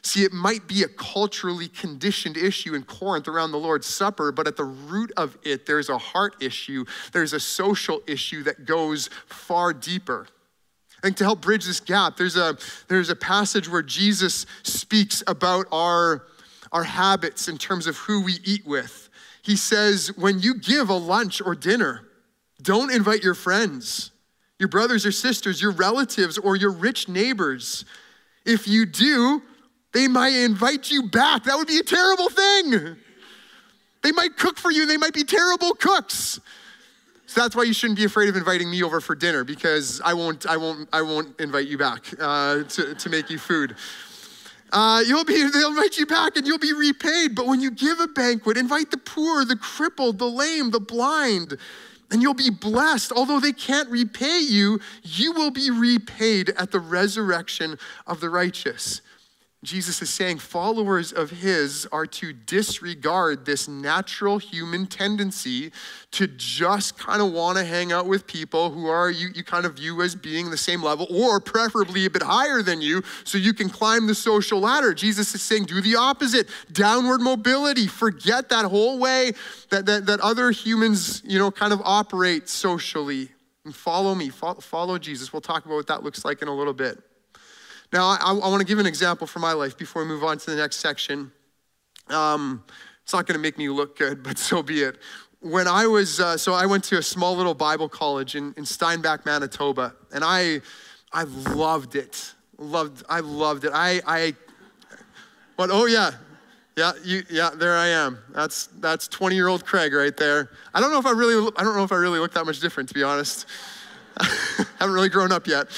See, 0.01 0.23
it 0.23 0.33
might 0.33 0.69
be 0.69 0.85
a 0.85 0.89
culturally 0.89 1.69
conditioned 1.69 2.37
issue 2.37 2.75
in 2.75 2.85
Corinth 2.85 3.27
around 3.27 3.51
the 3.51 3.59
Lord's 3.59 3.87
Supper, 3.87 4.31
but 4.31 4.47
at 4.47 4.57
the 4.57 4.65
root 4.65 5.13
of 5.17 5.37
it, 5.43 5.67
there's 5.67 5.89
a 5.89 5.99
heart 5.99 6.37
issue, 6.41 6.85
there's 7.13 7.33
a 7.33 7.41
social 7.41 8.01
issue 8.07 8.45
that 8.45 8.65
goes 8.65 9.09
far 9.27 9.73
deeper. 9.73 10.29
Think 11.03 11.17
to 11.19 11.25
help 11.25 11.41
bridge 11.41 11.65
this 11.65 11.81
gap, 11.81 12.17
there's 12.17 12.37
a, 12.37 12.57
there's 12.89 13.09
a 13.09 13.17
passage 13.17 13.69
where 13.69 13.83
Jesus 13.83 14.47
speaks 14.65 15.23
about 15.27 15.67
our, 15.71 16.27
our 16.73 16.83
habits 16.83 17.49
in 17.49 17.57
terms 17.57 17.87
of 17.87 17.97
who 17.97 18.23
we 18.23 18.39
eat 18.45 18.67
with 18.67 19.09
he 19.49 19.57
says, 19.57 20.15
when 20.15 20.41
you 20.41 20.55
give 20.55 20.91
a 20.91 20.95
lunch 20.95 21.41
or 21.41 21.55
dinner, 21.55 22.03
don't 22.61 22.93
invite 22.93 23.23
your 23.23 23.33
friends, 23.33 24.11
your 24.59 24.69
brothers 24.69 25.07
or 25.07 25.11
sisters, 25.11 25.63
your 25.63 25.71
relatives, 25.71 26.37
or 26.37 26.55
your 26.55 26.71
rich 26.71 27.09
neighbors. 27.09 27.87
If 28.45 28.69
you 28.69 28.85
do, 28.85 29.41
they 29.95 30.07
might 30.07 30.35
invite 30.35 30.91
you 30.91 31.09
back. 31.09 31.45
That 31.45 31.57
would 31.57 31.67
be 31.67 31.79
a 31.79 31.83
terrible 31.83 32.29
thing. 32.29 32.97
They 34.03 34.13
might 34.13 34.37
cook 34.37 34.59
for 34.59 34.71
you, 34.71 34.85
they 34.85 34.99
might 34.99 35.15
be 35.15 35.25
terrible 35.25 35.73
cooks. 35.73 36.41
So 37.29 37.43
that's 37.43 37.55
why 37.55 37.65
you 37.65 37.75
shouldn't 37.75 37.99
be 37.99 38.07
afraid 38.07 38.31
of 38.31 38.37
inviting 38.37 38.71
me 38.71 38.83
over 38.83 39.03
for 39.03 39.15
dinner 39.15 39.45
because 39.45 40.01
I 40.03 40.15
won't, 40.15 40.47
I 40.47 40.57
won't, 40.57 40.89
I 40.95 41.03
won't 41.03 41.39
invite 41.39 41.69
you 41.69 41.77
back 41.77 42.07
uh, 42.19 42.63
to, 42.63 42.95
to 42.95 43.11
make 43.11 43.29
you 43.29 43.37
food. 43.39 43.77
Uh, 44.73 45.03
you'll 45.07 45.27
be, 45.27 45.47
they'll 45.53 45.69
invite 45.69 45.99
you 45.99 46.07
back 46.07 46.39
and 46.39 46.47
you'll 46.47 46.59
be 46.59 46.73
repaid. 46.73 47.35
But 47.35 47.47
when 47.47 47.61
you 47.61 47.71
give 47.71 48.01
a 48.01 48.09
banquet, 48.09 48.57
invite 48.57 48.91
the 48.91 48.97
poor, 48.97 49.45
the 49.45 49.57
crippled, 49.57 50.19
the 50.19 50.25
lame, 50.25 50.71
the 50.71 50.81
blind, 50.81 51.59
and 52.11 52.23
you'll 52.23 52.33
be 52.33 52.49
blessed. 52.49 53.13
Although 53.13 53.41
they 53.41 53.53
can't 53.53 53.91
repay 53.91 54.41
you, 54.41 54.81
you 55.03 55.33
will 55.33 55.51
be 55.51 55.71
repaid 55.71 56.49
at 56.57 56.71
the 56.71 56.81
resurrection 56.81 57.79
of 58.07 58.21
the 58.21 58.31
righteous. 58.31 59.03
Jesus 59.65 60.01
is 60.01 60.09
saying 60.09 60.39
followers 60.39 61.13
of 61.13 61.31
his 61.31 61.85
are 61.91 62.07
to 62.07 62.33
disregard 62.33 63.45
this 63.45 63.67
natural 63.67 64.39
human 64.39 64.87
tendency 64.87 65.73
to 66.13 66.29
just 66.29 66.97
kind 66.97 67.21
of 67.21 67.33
want 67.33 67.59
to 67.59 67.65
hang 67.65 67.91
out 67.91 68.07
with 68.07 68.25
people 68.29 68.71
who 68.71 68.87
are 68.87 69.11
you, 69.11 69.31
you 69.35 69.43
kind 69.43 69.67
of 69.67 69.75
view 69.75 70.01
as 70.01 70.15
being 70.15 70.51
the 70.51 70.57
same 70.57 70.81
level 70.81 71.09
or 71.11 71.41
preferably 71.41 72.07
a 72.07 72.11
bit 72.11 72.23
higher 72.23 72.63
than 72.63 72.81
you 72.81 73.03
so 73.25 73.37
you 73.37 73.53
can 73.53 73.69
climb 73.69 74.07
the 74.07 74.15
social 74.15 74.61
ladder. 74.61 74.95
Jesus 74.95 75.35
is 75.35 75.43
saying 75.43 75.65
do 75.65 75.81
the 75.81 75.97
opposite 75.97 76.49
downward 76.71 77.21
mobility. 77.21 77.89
Forget 77.89 78.49
that 78.51 78.65
whole 78.65 79.01
way 79.01 79.33
that, 79.71 79.87
that, 79.87 80.07
that 80.07 80.21
other 80.21 80.53
humans, 80.53 81.21
you 81.25 81.39
know, 81.41 81.51
kind 81.51 81.73
of 81.73 81.83
operate 81.85 82.49
socially. 82.49 83.29
And 83.65 83.75
follow 83.75 84.15
me, 84.15 84.29
follow, 84.29 84.61
follow 84.61 84.99
Jesus. 84.99 85.33
We'll 85.33 85.43
talk 85.43 85.67
about 85.67 85.75
what 85.75 85.89
that 85.89 86.05
looks 86.05 86.25
like 86.25 86.43
in 86.43 86.49
a 86.49 86.55
little 86.55 86.73
bit. 86.73 87.03
Now, 87.93 88.19
I, 88.21 88.33
I 88.33 88.49
want 88.49 88.61
to 88.61 88.67
give 88.67 88.79
an 88.79 88.87
example 88.87 89.27
from 89.27 89.43
my 89.43 89.53
life 89.53 89.77
before 89.77 90.03
we 90.03 90.09
move 90.09 90.23
on 90.23 90.39
to 90.39 90.51
the 90.51 90.57
next 90.57 90.77
section. 90.77 91.33
Um, 92.09 92.63
it's 93.03 93.13
not 93.13 93.27
going 93.27 93.39
to 93.39 93.43
make 93.43 93.57
me 93.57 93.69
look 93.69 93.99
good, 93.99 94.23
but 94.23 94.39
so 94.39 94.63
be 94.63 94.83
it. 94.83 94.99
When 95.41 95.69
I 95.69 95.87
was, 95.87 96.21
uh, 96.21 96.37
so 96.37 96.53
I 96.53 96.67
went 96.67 96.85
to 96.85 96.99
a 96.99 97.03
small 97.03 97.37
little 97.37 97.55
Bible 97.55 97.89
college 97.89 98.35
in, 98.35 98.53
in 98.57 98.65
Steinbach, 98.65 99.25
Manitoba, 99.25 99.95
and 100.13 100.25
I, 100.25 100.61
I 101.13 101.23
loved 101.23 101.95
it. 101.95 102.35
Loved, 102.59 103.05
I 103.09 103.21
loved 103.21 103.65
it. 103.65 103.71
I, 103.73 104.01
I, 104.05 104.35
but 105.57 105.71
oh 105.71 105.87
yeah, 105.87 106.11
yeah, 106.77 106.93
you, 107.05 107.23
yeah, 107.31 107.51
there 107.55 107.77
I 107.77 107.87
am. 107.87 108.19
That's 108.35 108.67
that's 108.79 109.09
20 109.09 109.37
year 109.37 109.49
old 109.49 109.65
Craig 109.65 109.93
right 109.93 110.17
there. 110.17 110.51
I 110.75 110.81
don't 110.81 110.91
know 110.91 110.99
if 110.99 111.07
I 111.07 111.13
really, 111.13 111.51
I 111.57 111.63
don't 111.63 111.77
know 111.77 111.85
if 111.85 111.93
I 111.93 111.97
really 111.97 112.19
look 112.19 112.35
that 112.35 112.45
much 112.45 112.61
different, 112.61 112.89
to 112.89 112.95
be 112.95 113.05
honest. 113.05 113.47
haven't 114.79 114.95
really 114.95 115.09
grown 115.09 115.33
up 115.33 115.47
yet. 115.47 115.69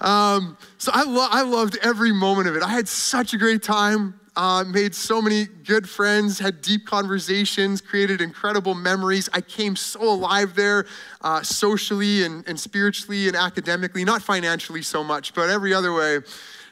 Um, 0.00 0.56
so 0.78 0.92
I, 0.94 1.04
lo- 1.04 1.28
I 1.30 1.42
loved 1.42 1.78
every 1.82 2.12
moment 2.12 2.48
of 2.48 2.56
it. 2.56 2.62
I 2.62 2.68
had 2.68 2.88
such 2.88 3.34
a 3.34 3.38
great 3.38 3.62
time. 3.62 4.14
Uh, 4.36 4.62
made 4.62 4.94
so 4.94 5.20
many 5.20 5.46
good 5.64 5.88
friends, 5.88 6.38
had 6.38 6.62
deep 6.62 6.86
conversations, 6.86 7.80
created 7.80 8.20
incredible 8.20 8.72
memories. 8.72 9.28
I 9.32 9.40
came 9.40 9.74
so 9.74 10.00
alive 10.00 10.54
there, 10.54 10.86
uh, 11.22 11.42
socially 11.42 12.22
and, 12.22 12.46
and 12.46 12.60
spiritually 12.60 13.26
and 13.26 13.36
academically, 13.36 14.04
not 14.04 14.22
financially 14.22 14.82
so 14.82 15.02
much, 15.02 15.34
but 15.34 15.50
every 15.50 15.74
other 15.74 15.92
way, 15.92 16.20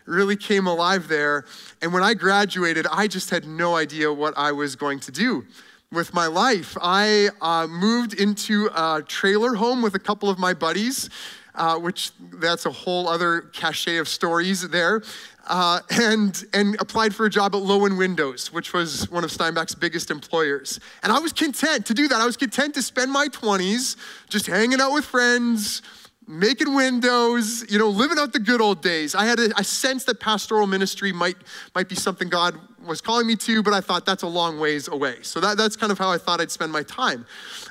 really 0.04 0.36
came 0.36 0.68
alive 0.68 1.08
there. 1.08 1.44
And 1.82 1.92
when 1.92 2.04
I 2.04 2.14
graduated, 2.14 2.86
I 2.86 3.08
just 3.08 3.30
had 3.30 3.48
no 3.48 3.74
idea 3.74 4.12
what 4.12 4.34
I 4.36 4.52
was 4.52 4.76
going 4.76 5.00
to 5.00 5.10
do 5.10 5.44
with 5.90 6.14
my 6.14 6.26
life. 6.26 6.76
I 6.80 7.30
uh, 7.40 7.66
moved 7.66 8.14
into 8.14 8.70
a 8.76 9.02
trailer 9.06 9.54
home 9.54 9.82
with 9.82 9.96
a 9.96 9.98
couple 9.98 10.30
of 10.30 10.38
my 10.38 10.54
buddies 10.54 11.10
uh, 11.56 11.78
which 11.78 12.12
that's 12.34 12.66
a 12.66 12.70
whole 12.70 13.08
other 13.08 13.42
cachet 13.52 13.96
of 13.96 14.08
stories 14.08 14.68
there. 14.68 15.02
Uh, 15.48 15.80
and, 15.90 16.44
and 16.52 16.76
applied 16.80 17.14
for 17.14 17.24
a 17.24 17.30
job 17.30 17.54
at 17.54 17.62
Loewen 17.62 17.96
Windows, 17.96 18.52
which 18.52 18.72
was 18.72 19.08
one 19.10 19.22
of 19.22 19.30
Steinbach's 19.30 19.76
biggest 19.76 20.10
employers. 20.10 20.80
And 21.04 21.12
I 21.12 21.20
was 21.20 21.32
content 21.32 21.86
to 21.86 21.94
do 21.94 22.08
that. 22.08 22.20
I 22.20 22.26
was 22.26 22.36
content 22.36 22.74
to 22.74 22.82
spend 22.82 23.12
my 23.12 23.28
20s 23.28 23.96
just 24.28 24.46
hanging 24.46 24.80
out 24.80 24.92
with 24.92 25.04
friends, 25.04 25.82
making 26.26 26.74
windows, 26.74 27.64
you 27.70 27.78
know, 27.78 27.88
living 27.88 28.18
out 28.18 28.32
the 28.32 28.38
good 28.38 28.60
old 28.60 28.82
days. 28.82 29.14
I 29.14 29.24
had 29.24 29.38
a, 29.38 29.58
a 29.58 29.64
sense 29.64 30.04
that 30.04 30.18
pastoral 30.18 30.66
ministry 30.66 31.12
might, 31.12 31.36
might 31.74 31.88
be 31.88 31.94
something 31.94 32.28
God 32.28 32.58
was 32.84 33.00
calling 33.00 33.26
me 33.26 33.36
to, 33.36 33.62
but 33.62 33.72
I 33.72 33.80
thought 33.80 34.04
that's 34.06 34.22
a 34.22 34.28
long 34.28 34.58
ways 34.58 34.88
away. 34.88 35.16
So 35.22 35.40
that, 35.40 35.56
that's 35.56 35.76
kind 35.76 35.92
of 35.92 35.98
how 35.98 36.10
I 36.10 36.18
thought 36.18 36.40
I'd 36.40 36.50
spend 36.50 36.72
my 36.72 36.82
time. 36.82 37.26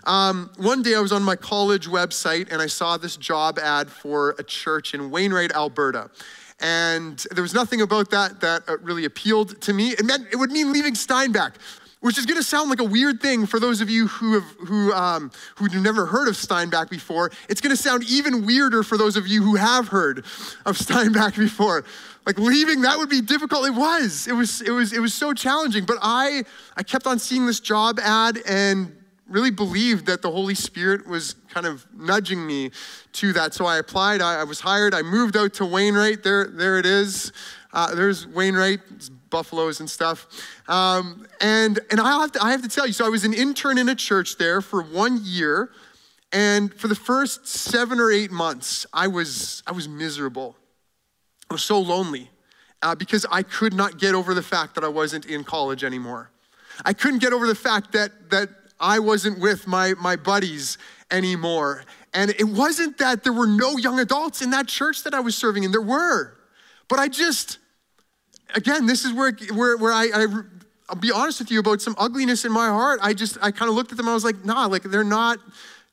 Um, 0.05 0.51
one 0.57 0.81
day 0.81 0.95
I 0.95 0.99
was 0.99 1.11
on 1.11 1.23
my 1.23 1.35
college 1.35 1.87
website 1.87 2.51
and 2.51 2.61
I 2.61 2.67
saw 2.67 2.97
this 2.97 3.17
job 3.17 3.59
ad 3.59 3.89
for 3.89 4.35
a 4.39 4.43
church 4.43 4.93
in 4.93 5.11
Wainwright, 5.11 5.51
Alberta. 5.51 6.09
And 6.61 7.17
there 7.31 7.41
was 7.41 7.53
nothing 7.53 7.81
about 7.81 8.09
that 8.11 8.39
that 8.39 8.63
uh, 8.67 8.77
really 8.77 9.03
appealed 9.03 9.61
to 9.61 9.73
me. 9.73 9.89
It 9.89 10.05
meant 10.05 10.27
it 10.31 10.37
would 10.37 10.51
mean 10.51 10.71
leaving 10.71 10.95
Steinbach 10.95 11.55
which 12.05 12.19
is 12.19 12.27
going 12.27 12.37
to 12.37 12.43
sound 12.43 12.69
like 12.69 12.79
a 12.79 12.83
weird 12.83 13.19
thing 13.19 13.47
for 13.47 13.59
those 13.59 13.81
of 13.81 13.89
you 13.89 14.05
who 14.05 14.33
have 14.33 14.43
who 14.67 14.93
um, 14.93 15.31
who've 15.55 15.73
never 15.73 16.05
heard 16.05 16.27
of 16.27 16.37
Steinbach 16.37 16.87
before. 16.87 17.31
It's 17.49 17.61
going 17.61 17.75
to 17.75 17.81
sound 17.81 18.03
even 18.07 18.45
weirder 18.45 18.83
for 18.83 18.95
those 18.95 19.15
of 19.17 19.25
you 19.25 19.41
who 19.41 19.55
have 19.55 19.87
heard 19.87 20.23
of 20.67 20.77
Steinbach 20.85 21.35
before. 21.35 21.83
Like 22.27 22.37
leaving, 22.37 22.81
that 22.81 22.99
would 22.99 23.09
be 23.09 23.21
difficult. 23.21 23.65
It 23.65 23.73
was. 23.73 24.27
It 24.27 24.33
was. 24.33 24.61
It 24.61 24.69
was. 24.69 24.93
It 24.93 24.99
was 24.99 25.15
so 25.15 25.33
challenging. 25.33 25.83
But 25.83 25.97
I 25.99 26.43
I 26.77 26.83
kept 26.83 27.07
on 27.07 27.17
seeing 27.17 27.47
this 27.47 27.59
job 27.59 27.99
ad 27.99 28.37
and 28.47 28.95
really 29.27 29.49
believed 29.49 30.05
that 30.05 30.21
the 30.21 30.29
Holy 30.29 30.53
Spirit 30.53 31.07
was 31.07 31.33
kind 31.49 31.65
of 31.65 31.87
nudging 31.91 32.45
me 32.45 32.69
to 33.13 33.33
that. 33.33 33.55
So 33.55 33.65
I 33.65 33.77
applied. 33.77 34.21
I, 34.21 34.41
I 34.41 34.43
was 34.43 34.59
hired. 34.59 34.93
I 34.93 35.01
moved 35.01 35.35
out 35.35 35.55
to 35.55 35.65
Wainwright. 35.65 36.21
There, 36.21 36.45
there 36.45 36.77
it 36.77 36.85
is. 36.85 37.31
Uh, 37.73 37.95
there's 37.95 38.27
Wainwright 38.27 38.79
buffaloes 39.37 39.81
and 39.81 39.89
stuff. 39.89 40.17
Um, 40.67 41.27
and 41.41 41.73
and 41.91 41.99
I 41.99 42.21
have, 42.21 42.31
to, 42.35 42.39
I 42.47 42.51
have 42.53 42.63
to 42.67 42.71
tell 42.75 42.87
you, 42.87 42.93
so 42.93 43.03
I 43.05 43.09
was 43.09 43.25
an 43.25 43.33
intern 43.33 43.77
in 43.77 43.89
a 43.89 43.95
church 44.09 44.37
there 44.37 44.61
for 44.61 44.79
one 45.03 45.19
year. 45.23 45.57
And 46.31 46.73
for 46.73 46.87
the 46.87 46.99
first 47.11 47.47
seven 47.47 47.99
or 47.99 48.09
eight 48.19 48.31
months, 48.31 48.85
I 48.93 49.07
was, 49.07 49.63
I 49.67 49.71
was 49.71 49.87
miserable. 49.87 50.55
I 51.49 51.53
was 51.53 51.63
so 51.63 51.79
lonely 51.79 52.29
uh, 52.81 52.95
because 52.95 53.25
I 53.39 53.43
could 53.43 53.73
not 53.73 53.91
get 53.99 54.13
over 54.15 54.33
the 54.33 54.47
fact 54.53 54.75
that 54.75 54.83
I 54.83 54.91
wasn't 55.01 55.25
in 55.25 55.43
college 55.43 55.83
anymore. 55.83 56.23
I 56.89 56.93
couldn't 56.93 57.21
get 57.25 57.31
over 57.33 57.47
the 57.47 57.61
fact 57.69 57.91
that, 57.93 58.11
that 58.29 58.49
I 58.79 58.99
wasn't 58.99 59.39
with 59.39 59.67
my, 59.67 59.93
my 60.09 60.15
buddies 60.15 60.77
anymore. 61.09 61.83
And 62.13 62.31
it 62.31 62.49
wasn't 62.63 62.97
that 62.97 63.23
there 63.23 63.33
were 63.33 63.47
no 63.47 63.77
young 63.77 63.99
adults 63.99 64.41
in 64.41 64.49
that 64.51 64.67
church 64.67 65.03
that 65.03 65.13
I 65.13 65.21
was 65.21 65.35
serving 65.35 65.63
in, 65.63 65.71
there 65.71 65.89
were. 65.97 66.35
But 66.87 66.99
I 66.99 67.07
just, 67.07 67.59
again, 68.55 68.85
this 68.85 69.05
is 69.05 69.13
where, 69.13 69.31
where, 69.53 69.77
where 69.77 69.93
I, 69.93 70.09
I, 70.13 70.27
I'll 70.89 70.95
be 70.95 71.11
honest 71.11 71.39
with 71.39 71.51
you 71.51 71.59
about 71.59 71.81
some 71.81 71.95
ugliness 71.97 72.45
in 72.45 72.51
my 72.51 72.67
heart. 72.67 72.99
I 73.03 73.13
just, 73.13 73.37
I 73.41 73.51
kind 73.51 73.69
of 73.69 73.75
looked 73.75 73.91
at 73.91 73.97
them, 73.97 74.07
I 74.07 74.13
was 74.13 74.23
like, 74.23 74.43
nah, 74.43 74.65
like 74.65 74.83
they're 74.83 75.03
not, 75.03 75.39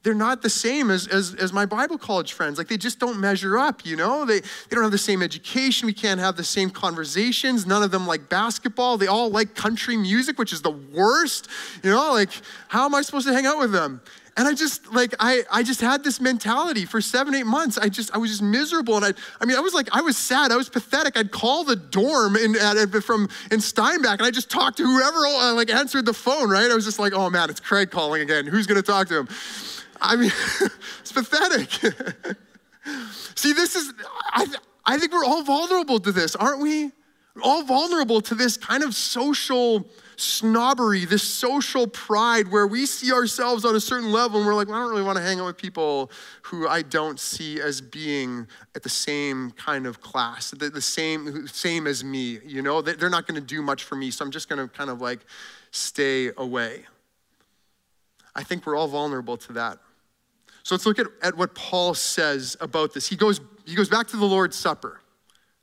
they're 0.03 0.14
not 0.14 0.42
the 0.42 0.51
same 0.51 0.90
as, 0.90 1.07
as, 1.07 1.35
as 1.35 1.53
my 1.53 1.64
Bible 1.64 1.96
college 1.96 2.33
friends. 2.33 2.59
Like 2.59 2.68
they 2.68 2.77
just 2.77 2.98
don't 2.98 3.20
measure 3.20 3.57
up, 3.57 3.87
you 3.87 3.94
know? 3.96 4.25
They, 4.25 4.40
they 4.40 4.46
don't 4.70 4.83
have 4.83 4.90
the 4.90 4.98
same 4.98 5.22
education. 5.22 5.87
We 5.87 5.92
can't 5.92 6.18
have 6.18 6.37
the 6.37 6.44
same 6.44 6.70
conversations. 6.70 7.66
None 7.66 7.83
of 7.83 7.92
them 7.92 8.07
like 8.07 8.29
basketball. 8.29 8.98
They 8.98 9.07
all 9.07 9.31
like 9.31 9.55
country 9.55 9.96
music, 9.96 10.38
which 10.38 10.53
is 10.53 10.61
the 10.61 10.72
worst. 10.72 11.48
You 11.85 11.90
know, 11.90 12.12
like 12.12 12.31
how 12.68 12.85
am 12.85 12.94
I 12.94 13.03
supposed 13.03 13.29
to 13.29 13.33
hang 13.33 13.46
out 13.46 13.59
with 13.59 13.72
them? 13.72 14.01
And 14.37 14.49
I 14.49 14.55
just 14.55 14.90
like 14.92 15.14
I 15.21 15.42
I 15.51 15.62
just 15.62 15.81
had 15.81 16.03
this 16.03 16.18
mentality 16.18 16.87
for 16.87 17.03
seven 17.03 17.35
eight 17.35 17.47
months. 17.47 17.77
I 17.77 17.90
just 17.90 18.14
I 18.14 18.18
was 18.18 18.31
just 18.31 18.42
miserable, 18.42 18.97
and 18.97 19.05
I 19.05 19.12
I 19.40 19.45
mean 19.45 19.59
I 19.59 19.61
was 19.61 19.75
like 19.75 19.88
I 19.92 20.01
was 20.01 20.16
sad. 20.16 20.53
I 20.53 20.57
was 20.57 20.71
pathetic. 20.71 21.18
I'd 21.18 21.31
call 21.31 21.64
the 21.64 21.77
dorm 21.77 22.37
in 22.37 22.57
at, 22.57 22.88
from 23.05 23.29
in 23.51 23.61
Steinbach, 23.61 24.21
and 24.21 24.23
I 24.23 24.31
just 24.31 24.51
talked 24.51 24.79
to 24.79 24.85
whoever 24.85 25.18
uh, 25.18 25.53
like 25.55 25.71
answered 25.71 26.07
the 26.07 26.14
phone. 26.14 26.49
Right? 26.49 26.71
I 26.71 26.75
was 26.75 26.87
just 26.87 26.99
like, 26.99 27.12
oh 27.12 27.29
man, 27.29 27.51
it's 27.51 27.61
Craig 27.61 27.90
calling 27.90 28.23
again. 28.23 28.47
Who's 28.47 28.66
gonna 28.66 28.81
talk 28.81 29.09
to 29.09 29.18
him? 29.18 29.29
I 30.01 30.16
mean, 30.16 30.33
it's 31.01 31.12
pathetic. 31.12 31.71
See, 33.35 33.53
this 33.53 33.77
is 33.77 33.92
I 34.31 34.47
I 34.87 34.99
think 34.99 35.12
we're 35.12 35.27
all 35.27 35.42
vulnerable 35.42 36.01
to 36.01 36.11
this, 36.11 36.35
aren't 36.37 36.61
we? 36.61 36.90
All 37.42 37.62
vulnerable 37.62 38.21
to 38.23 38.35
this 38.35 38.57
kind 38.57 38.83
of 38.83 38.95
social 38.95 39.87
snobbery, 40.16 41.05
this 41.05 41.23
social 41.23 41.87
pride 41.87 42.49
where 42.49 42.66
we 42.66 42.85
see 42.85 43.12
ourselves 43.12 43.64
on 43.64 43.75
a 43.75 43.81
certain 43.81 44.12
level 44.12 44.38
and 44.38 44.47
we're 44.47 44.55
like, 44.55 44.68
well, 44.68 44.77
I 44.77 44.81
don't 44.83 44.90
really 44.90 45.03
want 45.03 45.16
to 45.16 45.25
hang 45.25 45.40
out 45.40 45.47
with 45.47 45.57
people 45.57 46.11
who 46.42 46.68
I 46.68 46.83
don't 46.83 47.18
see 47.18 47.61
as 47.61 47.81
being 47.81 48.47
at 48.75 48.83
the 48.83 48.88
same 48.90 49.53
kind 49.53 49.87
of 49.87 50.01
class, 50.01 50.51
the, 50.51 50.68
the 50.68 50.83
same, 50.83 51.47
same 51.47 51.87
as 51.87 52.05
me. 52.05 52.38
You 52.45 52.62
know, 52.62 52.83
they're 52.83 53.11
not 53.11 53.27
going 53.27 53.40
to 53.40 53.47
do 53.47 53.62
much 53.62 53.85
for 53.85 53.97
me, 53.97 54.11
so 54.11 54.25
I'm 54.25 54.31
just 54.31 54.49
going 54.49 54.61
to 54.66 54.73
kind 54.73 54.90
of 54.90 55.01
like 55.01 55.21
stay 55.71 56.31
away. 56.37 56.85
I 58.35 58.42
think 58.42 58.66
we're 58.66 58.77
all 58.77 58.88
vulnerable 58.88 59.37
to 59.38 59.53
that. 59.55 59.79
So 60.62 60.75
let's 60.75 60.87
look 60.87 60.99
at, 60.99 61.07
at 61.23 61.37
what 61.37 61.55
Paul 61.55 61.95
says 61.95 62.57
about 62.61 62.95
this. 62.95 63.09
He 63.09 63.16
goes, 63.16 63.40
he 63.66 63.75
goes 63.75 63.88
back 63.88 64.07
to 64.09 64.16
the 64.16 64.27
Lord's 64.27 64.57
Supper 64.57 65.02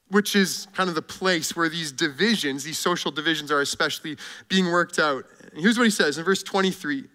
which 0.10 0.36
is 0.36 0.68
kind 0.74 0.90
of 0.90 0.96
the 0.96 1.02
place 1.02 1.56
where 1.56 1.70
these 1.70 1.92
divisions, 1.92 2.64
these 2.64 2.80
social 2.80 3.12
divisions, 3.12 3.52
are 3.52 3.62
especially 3.62 4.18
being 4.48 4.72
worked 4.72 5.00
out. 5.00 5.26
And 5.52 5.62
here's 5.62 5.78
what 5.78 5.84
he 5.86 5.92
says 5.92 6.18
in 6.18 6.26
verse 6.26 6.44
23 6.44 7.06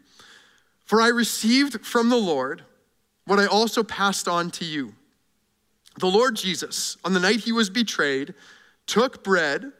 For 0.84 1.00
I 1.00 1.08
received 1.08 1.84
from 1.84 2.08
the 2.08 2.16
Lord 2.16 2.62
what 3.26 3.38
I 3.38 3.46
also 3.46 3.82
passed 3.82 4.28
on 4.28 4.50
to 4.52 4.64
you. 4.64 4.94
The 5.98 6.06
Lord 6.06 6.36
Jesus, 6.36 6.96
on 7.04 7.14
the 7.14 7.20
night 7.20 7.40
he 7.40 7.52
was 7.52 7.70
betrayed, 7.70 8.34
took 8.86 9.22
bread, 9.22 9.72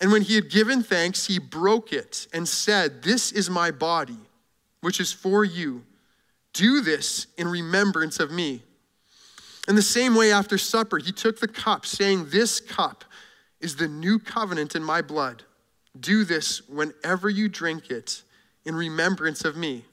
and 0.00 0.12
when 0.12 0.22
he 0.22 0.34
had 0.34 0.50
given 0.50 0.82
thanks, 0.82 1.26
he 1.26 1.38
broke 1.38 1.92
it 1.92 2.26
and 2.32 2.48
said, 2.48 3.02
This 3.02 3.32
is 3.32 3.48
my 3.48 3.70
body, 3.70 4.18
which 4.80 5.00
is 5.00 5.12
for 5.12 5.44
you. 5.44 5.84
Do 6.52 6.80
this 6.80 7.26
in 7.38 7.48
remembrance 7.48 8.20
of 8.20 8.30
me. 8.30 8.62
In 9.72 9.76
the 9.76 9.80
same 9.80 10.14
way, 10.14 10.30
after 10.30 10.58
supper, 10.58 10.98
he 10.98 11.12
took 11.12 11.40
the 11.40 11.48
cup, 11.48 11.86
saying, 11.86 12.26
This 12.28 12.60
cup 12.60 13.06
is 13.58 13.76
the 13.76 13.88
new 13.88 14.18
covenant 14.18 14.74
in 14.74 14.84
my 14.84 15.00
blood. 15.00 15.44
Do 15.98 16.24
this 16.24 16.68
whenever 16.68 17.30
you 17.30 17.48
drink 17.48 17.90
it 17.90 18.22
in 18.66 18.74
remembrance 18.74 19.46
of 19.46 19.56
me. 19.56 19.86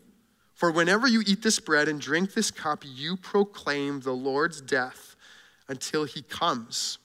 For 0.53 0.69
whenever 0.69 1.07
you 1.07 1.23
eat 1.25 1.43
this 1.43 1.61
bread 1.61 1.87
and 1.87 2.01
drink 2.01 2.33
this 2.33 2.51
cup, 2.51 2.83
you 2.85 3.15
proclaim 3.15 4.01
the 4.01 4.11
Lord's 4.11 4.59
death 4.59 5.15
until 5.69 6.03
he 6.03 6.23
comes. 6.23 6.97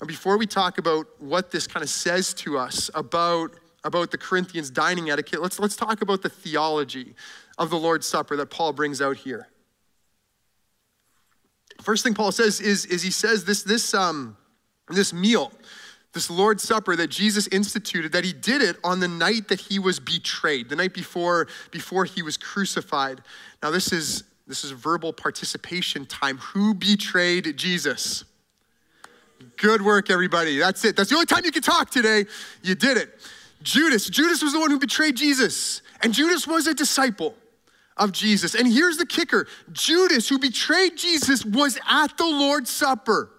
Now, 0.00 0.06
before 0.06 0.38
we 0.38 0.46
talk 0.46 0.78
about 0.78 1.04
what 1.18 1.50
this 1.50 1.66
kind 1.66 1.82
of 1.82 1.90
says 1.90 2.32
to 2.32 2.56
us 2.56 2.88
about, 2.94 3.50
about 3.84 4.10
the 4.10 4.16
Corinthians 4.16 4.70
dining 4.70 5.10
etiquette, 5.10 5.42
let's, 5.42 5.58
let's 5.58 5.76
talk 5.76 6.00
about 6.00 6.22
the 6.22 6.30
theology 6.30 7.14
of 7.58 7.68
the 7.68 7.76
Lord's 7.76 8.06
Supper 8.06 8.36
that 8.36 8.46
Paul 8.46 8.72
brings 8.72 9.02
out 9.02 9.18
here. 9.18 9.48
First 11.82 12.04
thing 12.04 12.14
Paul 12.14 12.32
says 12.32 12.60
is, 12.60 12.86
is 12.86 13.02
he 13.02 13.10
says 13.10 13.44
this, 13.44 13.62
this, 13.62 13.94
um, 13.94 14.36
this 14.88 15.12
meal 15.12 15.52
this 16.14 16.30
Lord's 16.30 16.62
Supper 16.62 16.96
that 16.96 17.08
Jesus 17.08 17.48
instituted, 17.48 18.12
that 18.12 18.24
he 18.24 18.32
did 18.32 18.62
it 18.62 18.76
on 18.84 19.00
the 19.00 19.08
night 19.08 19.48
that 19.48 19.60
he 19.60 19.78
was 19.78 19.98
betrayed, 19.98 20.68
the 20.68 20.76
night 20.76 20.94
before, 20.94 21.48
before 21.72 22.04
he 22.04 22.22
was 22.22 22.36
crucified. 22.36 23.20
Now, 23.62 23.70
this 23.72 23.92
is, 23.92 24.22
this 24.46 24.64
is 24.64 24.70
verbal 24.70 25.12
participation 25.12 26.06
time. 26.06 26.38
Who 26.38 26.72
betrayed 26.72 27.56
Jesus? 27.56 28.24
Good 29.56 29.82
work, 29.82 30.08
everybody. 30.08 30.56
That's 30.56 30.84
it. 30.84 30.96
That's 30.96 31.10
the 31.10 31.16
only 31.16 31.26
time 31.26 31.44
you 31.44 31.52
can 31.52 31.62
talk 31.62 31.90
today. 31.90 32.26
You 32.62 32.76
did 32.76 32.96
it. 32.96 33.10
Judas. 33.62 34.08
Judas 34.08 34.42
was 34.42 34.52
the 34.52 34.60
one 34.60 34.70
who 34.70 34.78
betrayed 34.78 35.16
Jesus, 35.16 35.82
and 36.02 36.14
Judas 36.14 36.46
was 36.46 36.66
a 36.66 36.74
disciple 36.74 37.34
of 37.96 38.12
Jesus. 38.12 38.54
And 38.54 38.66
here's 38.66 38.96
the 38.96 39.06
kicker 39.06 39.46
Judas, 39.72 40.28
who 40.28 40.38
betrayed 40.38 40.96
Jesus, 40.96 41.44
was 41.44 41.78
at 41.88 42.16
the 42.16 42.26
Lord's 42.26 42.70
Supper. 42.70 43.30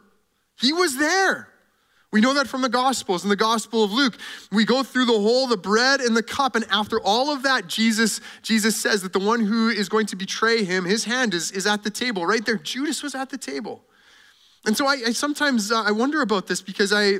He 0.59 0.73
was 0.73 0.97
there. 0.97 1.49
We 2.11 2.21
know 2.21 2.33
that 2.35 2.47
from 2.47 2.61
the 2.61 2.69
Gospels. 2.69 3.23
In 3.23 3.29
the 3.29 3.35
Gospel 3.35 3.83
of 3.83 3.91
Luke, 3.91 4.17
we 4.49 4.63
go 4.63 4.83
through 4.83 5.05
the 5.05 5.11
whole, 5.11 5.47
the 5.47 5.57
bread 5.57 5.99
and 5.99 6.15
the 6.15 6.23
cup, 6.23 6.55
and 6.55 6.65
after 6.71 7.01
all 7.01 7.29
of 7.29 7.43
that, 7.43 7.67
Jesus, 7.67 8.21
Jesus 8.41 8.77
says 8.77 9.01
that 9.01 9.11
the 9.11 9.19
one 9.19 9.41
who 9.41 9.67
is 9.67 9.89
going 9.89 10.05
to 10.05 10.15
betray 10.15 10.63
him, 10.63 10.85
his 10.85 11.03
hand 11.03 11.33
is, 11.33 11.51
is 11.51 11.67
at 11.67 11.83
the 11.83 11.89
table. 11.89 12.25
Right 12.25 12.45
there, 12.45 12.55
Judas 12.55 13.03
was 13.03 13.15
at 13.15 13.31
the 13.31 13.37
table. 13.37 13.83
And 14.65 14.77
so 14.77 14.87
I, 14.87 14.93
I 15.07 15.11
sometimes 15.11 15.71
uh, 15.71 15.83
I 15.83 15.91
wonder 15.91 16.21
about 16.21 16.47
this 16.47 16.61
because 16.61 16.93
I, 16.93 17.19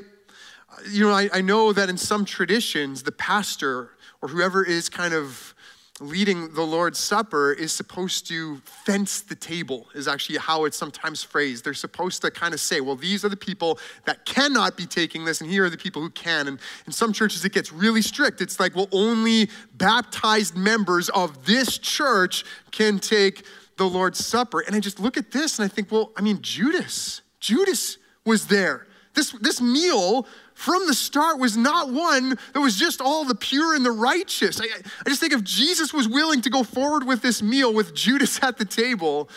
you 0.90 1.06
know, 1.06 1.12
I, 1.12 1.28
I 1.32 1.40
know 1.42 1.74
that 1.74 1.90
in 1.90 1.98
some 1.98 2.24
traditions, 2.24 3.02
the 3.02 3.12
pastor 3.12 3.90
or 4.22 4.28
whoever 4.28 4.64
is 4.64 4.88
kind 4.88 5.12
of 5.12 5.54
leading 6.00 6.52
the 6.52 6.62
Lord's 6.62 6.98
Supper 6.98 7.52
is 7.52 7.72
supposed 7.72 8.26
to 8.28 8.58
fence 8.64 9.22
the 9.22 9.34
table, 9.34 9.86
is 9.94 10.06
actually 10.06 10.38
how 10.38 10.66
it's 10.66 10.76
sometimes 10.76 11.22
phrased. 11.22 11.64
They're 11.64 11.74
supposed 11.74 12.20
to 12.22 12.30
kind 12.30 12.52
of 12.52 12.60
say, 12.60 12.80
well, 12.80 12.96
these 12.96 13.24
are 13.24 13.30
the 13.30 13.36
people 13.36 13.78
that 14.04 14.24
cannot 14.26 14.76
be 14.76 14.84
taking 14.84 15.24
this, 15.24 15.40
and 15.40 15.50
here 15.50 15.64
are 15.64 15.70
the 15.70 15.78
people 15.78 16.02
who 16.02 16.10
can. 16.10 16.48
And 16.48 16.58
in 16.86 16.92
some 16.92 17.12
churches, 17.12 17.44
it 17.44 17.52
gets 17.52 17.72
really 17.72 18.02
strict. 18.02 18.40
It's 18.40 18.60
like, 18.60 18.76
well, 18.76 18.88
only 18.92 19.48
baptized 19.74 20.56
members 20.56 21.08
of 21.10 21.46
this 21.46 21.78
church 21.78 22.44
can 22.72 22.98
take 22.98 23.46
the 23.78 23.88
Lord's 23.88 24.24
Supper. 24.24 24.60
And 24.60 24.76
I 24.76 24.80
just 24.80 25.00
look 25.00 25.16
at 25.16 25.30
this 25.30 25.58
and 25.58 25.64
I 25.64 25.74
think, 25.74 25.90
well, 25.90 26.12
I 26.16 26.20
mean, 26.20 26.40
Judas, 26.42 27.22
Judas 27.40 27.98
was 28.24 28.48
there. 28.48 28.86
This, 29.14 29.32
this 29.40 29.62
meal 29.62 30.26
from 30.56 30.86
the 30.86 30.94
start 30.94 31.38
was 31.38 31.54
not 31.54 31.92
one 31.92 32.30
that 32.54 32.60
was 32.60 32.76
just 32.76 33.02
all 33.02 33.26
the 33.26 33.34
pure 33.34 33.74
and 33.74 33.84
the 33.84 33.90
righteous. 33.90 34.58
I, 34.58 34.64
I 34.64 35.08
just 35.08 35.20
think 35.20 35.34
if 35.34 35.44
Jesus 35.44 35.92
was 35.92 36.08
willing 36.08 36.40
to 36.40 36.50
go 36.50 36.62
forward 36.62 37.06
with 37.06 37.20
this 37.20 37.42
meal 37.42 37.74
with 37.74 37.94
Judas 37.94 38.38
at 38.42 38.56
the 38.56 38.64
table, 38.64 39.28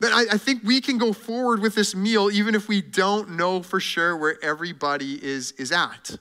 then 0.00 0.12
I, 0.12 0.26
I 0.32 0.36
think 0.36 0.62
we 0.62 0.82
can 0.82 0.98
go 0.98 1.14
forward 1.14 1.60
with 1.60 1.74
this 1.74 1.94
meal 1.94 2.30
even 2.30 2.54
if 2.54 2.68
we 2.68 2.82
don't 2.82 3.30
know 3.30 3.62
for 3.62 3.80
sure 3.80 4.18
where 4.18 4.36
everybody 4.44 5.18
is, 5.24 5.52
is 5.52 5.72
at. 5.72 6.18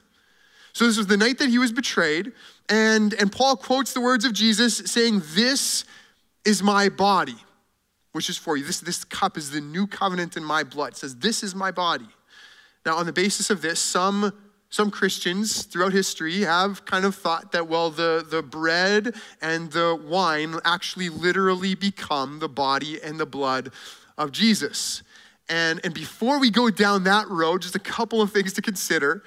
So 0.72 0.88
this 0.88 0.98
was 0.98 1.08
the 1.08 1.18
night 1.18 1.38
that 1.40 1.50
he 1.50 1.58
was 1.58 1.74
betrayed, 1.74 2.32
and, 2.70 3.14
and 3.16 3.30
Paul 3.30 3.58
quotes 3.58 3.94
the 3.94 4.02
words 4.02 4.24
of 4.24 4.32
Jesus 4.32 4.78
saying, 4.78 5.22
This 5.34 5.84
is 6.46 6.64
my 6.64 6.88
body, 6.88 7.36
which 8.14 8.30
is 8.30 8.38
for 8.38 8.56
you. 8.56 8.64
This, 8.64 8.80
this 8.80 9.04
cup 9.04 9.38
is 9.38 9.52
the 9.52 9.62
new 9.62 9.86
covenant 9.86 10.38
in 10.38 10.46
my 10.46 10.64
blood. 10.64 10.94
It 10.94 10.98
says, 10.98 11.18
This 11.18 11.44
is 11.44 11.54
my 11.54 11.72
body. 11.72 12.08
Now, 12.86 12.98
on 12.98 13.06
the 13.06 13.14
basis 13.14 13.50
of 13.50 13.62
this, 13.62 13.80
some 13.80 14.32
some 14.76 14.92
Christians 14.92 15.64
throughout 15.64 15.94
history 15.94 16.42
have 16.42 16.84
kind 16.84 17.06
of 17.06 17.16
thought 17.16 17.54
that, 17.54 17.66
well, 17.70 17.90
the, 17.90 18.26
the 18.30 18.42
bread 18.42 19.16
and 19.42 19.72
the 19.72 19.96
wine 19.96 20.56
actually 20.66 21.08
literally 21.08 21.76
become 21.76 22.40
the 22.40 22.50
body 22.50 23.02
and 23.02 23.18
the 23.18 23.26
blood 23.26 23.72
of 24.18 24.34
Jesus. 24.34 25.02
And, 25.48 25.80
and 25.86 25.94
before 25.94 26.42
we 26.42 26.50
go 26.50 26.70
down 26.70 27.06
that 27.06 27.30
road, 27.30 27.62
just 27.62 27.76
a 27.76 27.80
couple 27.80 28.22
of 28.22 28.34
things 28.34 28.52
to 28.54 28.62
consider. 28.62 29.24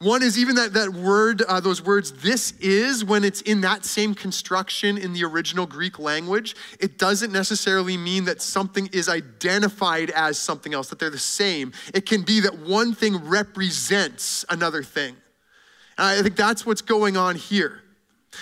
One 0.00 0.22
is 0.22 0.38
even 0.38 0.56
that, 0.56 0.74
that 0.74 0.90
word, 0.92 1.40
uh, 1.40 1.58
those 1.60 1.82
words, 1.82 2.12
this 2.12 2.52
is, 2.60 3.02
when 3.02 3.24
it's 3.24 3.40
in 3.40 3.62
that 3.62 3.86
same 3.86 4.14
construction 4.14 4.98
in 4.98 5.14
the 5.14 5.24
original 5.24 5.64
Greek 5.64 5.98
language, 5.98 6.54
it 6.78 6.98
doesn't 6.98 7.32
necessarily 7.32 7.96
mean 7.96 8.26
that 8.26 8.42
something 8.42 8.90
is 8.92 9.08
identified 9.08 10.10
as 10.10 10.38
something 10.38 10.74
else, 10.74 10.90
that 10.90 10.98
they're 10.98 11.08
the 11.08 11.18
same. 11.18 11.72
It 11.94 12.04
can 12.04 12.22
be 12.22 12.40
that 12.40 12.58
one 12.58 12.94
thing 12.94 13.26
represents 13.26 14.44
another 14.50 14.82
thing. 14.82 15.16
And 15.96 16.06
I 16.06 16.22
think 16.22 16.36
that's 16.36 16.66
what's 16.66 16.82
going 16.82 17.16
on 17.16 17.36
here. 17.36 17.80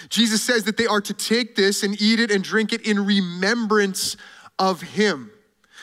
Jesus 0.09 0.43
says 0.43 0.64
that 0.64 0.77
they 0.77 0.87
are 0.87 1.01
to 1.03 1.14
take 1.14 1.55
this 1.55 1.85
and 1.85 2.01
eat 2.03 2.19
it 2.19 2.33
and 2.33 2.43
drink 2.43 2.73
it 2.73 2.81
in 2.81 3.07
remembrance 3.07 4.17
of 4.59 4.83
him. 4.83 5.31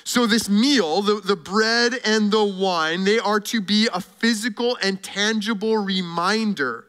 So, 0.04 0.26
this 0.26 0.50
meal, 0.50 1.02
the, 1.02 1.16
the 1.16 1.36
bread 1.36 1.94
and 2.04 2.32
the 2.32 2.44
wine, 2.44 3.04
they 3.04 3.20
are 3.20 3.40
to 3.42 3.62
be 3.62 3.88
a 3.94 4.02
physical 4.02 4.78
and 4.82 5.02
tangible 5.02 5.78
reminder 5.78 6.86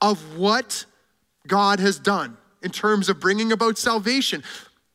of 0.00 0.36
what 0.36 0.84
God 1.46 1.80
has 1.80 1.98
done 1.98 2.36
in 2.62 2.70
terms 2.70 3.08
of 3.08 3.20
bringing 3.20 3.52
about 3.52 3.78
salvation. 3.78 4.42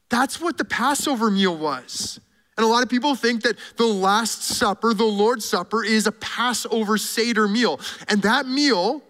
That's 0.09 0.39
what 0.39 0.57
the 0.57 0.65
Passover 0.65 1.29
meal 1.29 1.57
was. 1.57 2.19
And 2.57 2.65
a 2.65 2.67
lot 2.67 2.81
of 2.81 2.89
people 2.89 3.13
think 3.13 3.43
that 3.43 3.57
the 3.75 3.85
Last 3.85 4.43
Supper, 4.43 4.93
the 4.93 5.03
Lord's 5.03 5.45
Supper, 5.45 5.83
is 5.83 6.07
a 6.07 6.11
Passover 6.11 6.97
Seder 6.97 7.47
meal. 7.47 7.79
And 8.07 8.21
that 8.23 8.47
meal 8.47 9.03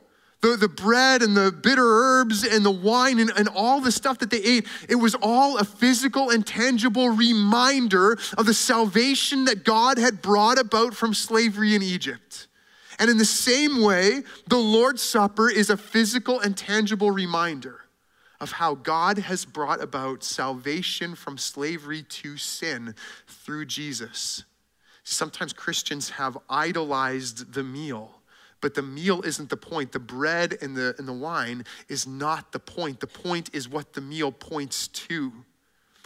the, 0.52 0.58
the 0.58 0.68
bread 0.68 1.22
and 1.22 1.36
the 1.36 1.52
bitter 1.52 1.86
herbs 1.86 2.44
and 2.44 2.66
the 2.66 2.72
wine 2.72 3.20
and, 3.20 3.32
and 3.36 3.48
all 3.50 3.82
the 3.82 3.92
stuff 3.92 4.20
that 4.20 4.30
they 4.30 4.42
ate, 4.42 4.68
it 4.88 4.96
was 4.96 5.16
all 5.22 5.58
a 5.58 5.64
physical 5.64 6.30
and 6.30 6.46
tangible 6.46 7.10
reminder 7.10 8.18
of 8.38 8.46
the 8.46 8.54
salvation 8.54 9.46
that 9.46 9.64
God 9.64 9.98
had 9.98 10.22
brought 10.22 10.60
about 10.60 10.94
from 10.94 11.14
slavery 11.14 11.76
in 11.76 11.82
Egypt. 11.82 12.48
And 13.00 13.10
in 13.10 13.18
the 13.18 13.26
same 13.26 13.84
way, 13.84 14.24
the 14.48 14.58
Lord's 14.58 15.02
Supper 15.02 15.50
is 15.50 15.70
a 15.70 15.78
physical 15.78 16.40
and 16.40 16.58
tangible 16.58 17.12
reminder 17.12 17.82
of 18.40 18.54
how 18.54 18.76
God 18.76 19.18
has 19.18 19.46
brought 19.46 19.82
about 19.82 20.24
salvation 20.24 21.16
from 21.16 21.38
slavery 21.38 22.04
to 22.04 22.38
sin 22.38 22.96
through 23.28 23.66
Jesus. 23.66 24.44
Sometimes 25.04 25.54
Christians 25.54 26.12
have 26.12 26.38
idolized 26.50 27.54
the 27.54 27.64
meal 27.64 28.17
but 28.62 28.74
the 28.74 28.82
meal 28.82 29.22
isn't 29.22 29.50
the 29.50 29.58
point. 29.58 29.92
The 29.92 30.00
bread 30.00 30.58
and 30.62 30.76
the, 30.76 30.96
and 30.98 31.08
the 31.08 31.14
wine 31.14 31.66
is 31.90 32.08
not 32.08 32.52
the 32.52 32.60
point. 32.60 33.00
The 33.00 33.08
point 33.08 33.50
is 33.54 33.70
what 33.70 33.94
the 33.94 34.02
meal 34.02 34.32
points 34.32 34.88
to. 34.88 35.32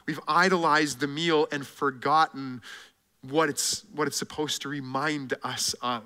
We've 0.05 0.19
idolized 0.27 0.99
the 0.99 1.07
meal 1.07 1.47
and 1.51 1.65
forgotten 1.65 2.61
what 3.21 3.49
it's, 3.49 3.85
what 3.93 4.07
it's 4.07 4.17
supposed 4.17 4.61
to 4.63 4.69
remind 4.69 5.33
us 5.43 5.73
of. 5.81 6.03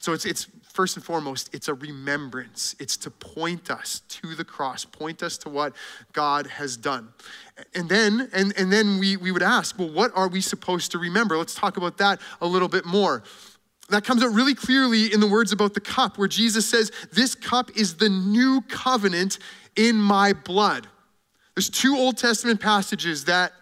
So 0.00 0.14
it's, 0.14 0.24
it's 0.24 0.48
first 0.62 0.96
and 0.96 1.04
foremost, 1.04 1.50
it's 1.52 1.68
a 1.68 1.74
remembrance. 1.74 2.74
It's 2.80 2.96
to 2.98 3.10
point 3.10 3.70
us 3.70 4.00
to 4.08 4.34
the 4.34 4.44
cross, 4.44 4.86
point 4.86 5.22
us 5.22 5.36
to 5.38 5.50
what 5.50 5.76
God 6.14 6.46
has 6.46 6.78
done. 6.78 7.08
And 7.74 7.86
then, 7.86 8.30
and, 8.32 8.54
and 8.56 8.72
then 8.72 8.98
we, 8.98 9.18
we 9.18 9.30
would 9.30 9.42
ask, 9.42 9.78
well, 9.78 9.90
what 9.90 10.10
are 10.14 10.28
we 10.28 10.40
supposed 10.40 10.90
to 10.92 10.98
remember? 10.98 11.36
Let's 11.36 11.54
talk 11.54 11.76
about 11.76 11.98
that 11.98 12.18
a 12.40 12.46
little 12.46 12.68
bit 12.68 12.86
more. 12.86 13.22
That 13.90 14.04
comes 14.04 14.22
out 14.22 14.32
really 14.32 14.54
clearly 14.54 15.12
in 15.12 15.20
the 15.20 15.26
words 15.26 15.52
about 15.52 15.74
the 15.74 15.80
cup, 15.80 16.18
where 16.18 16.28
Jesus 16.28 16.68
says, 16.68 16.92
This 17.12 17.34
cup 17.34 17.70
is 17.76 17.96
the 17.96 18.08
new 18.08 18.62
covenant 18.68 19.38
in 19.76 19.96
my 19.96 20.32
blood. 20.32 20.86
There's 21.54 21.68
two 21.68 21.96
Old 21.96 22.16
Testament 22.16 22.60
passages 22.60 23.24
that, 23.24 23.52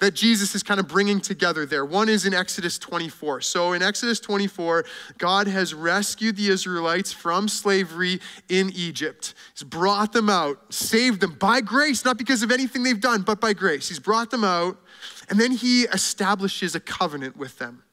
that 0.00 0.14
Jesus 0.14 0.54
is 0.54 0.62
kind 0.62 0.80
of 0.80 0.88
bringing 0.88 1.20
together 1.20 1.64
there. 1.64 1.84
One 1.84 2.08
is 2.08 2.26
in 2.26 2.34
Exodus 2.34 2.78
24. 2.78 3.40
So 3.40 3.72
in 3.72 3.82
Exodus 3.82 4.20
24, 4.20 4.84
God 5.18 5.46
has 5.46 5.72
rescued 5.72 6.36
the 6.36 6.48
Israelites 6.48 7.12
from 7.12 7.48
slavery 7.48 8.20
in 8.48 8.70
Egypt. 8.74 9.34
He's 9.54 9.62
brought 9.62 10.12
them 10.12 10.28
out, 10.28 10.74
saved 10.74 11.20
them 11.20 11.34
by 11.38 11.60
grace, 11.60 12.04
not 12.04 12.18
because 12.18 12.42
of 12.42 12.50
anything 12.50 12.82
they've 12.82 13.00
done, 13.00 13.22
but 13.22 13.40
by 13.40 13.52
grace. 13.52 13.88
He's 13.88 14.00
brought 14.00 14.30
them 14.30 14.44
out, 14.44 14.76
and 15.30 15.40
then 15.40 15.52
he 15.52 15.84
establishes 15.84 16.74
a 16.74 16.80
covenant 16.80 17.36
with 17.36 17.58
them. 17.58 17.84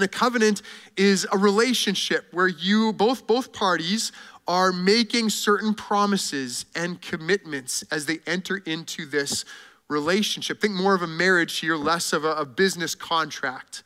And 0.00 0.06
a 0.06 0.08
covenant 0.08 0.62
is 0.96 1.26
a 1.30 1.36
relationship 1.36 2.24
where 2.32 2.48
you, 2.48 2.94
both, 2.94 3.26
both 3.26 3.52
parties, 3.52 4.12
are 4.48 4.72
making 4.72 5.28
certain 5.28 5.74
promises 5.74 6.64
and 6.74 7.02
commitments 7.02 7.84
as 7.90 8.06
they 8.06 8.20
enter 8.26 8.62
into 8.64 9.04
this 9.04 9.44
relationship. 9.88 10.58
Think 10.58 10.72
more 10.72 10.94
of 10.94 11.02
a 11.02 11.06
marriage 11.06 11.58
here, 11.58 11.76
less 11.76 12.14
of 12.14 12.24
a, 12.24 12.30
a 12.30 12.46
business 12.46 12.94
contract. 12.94 13.82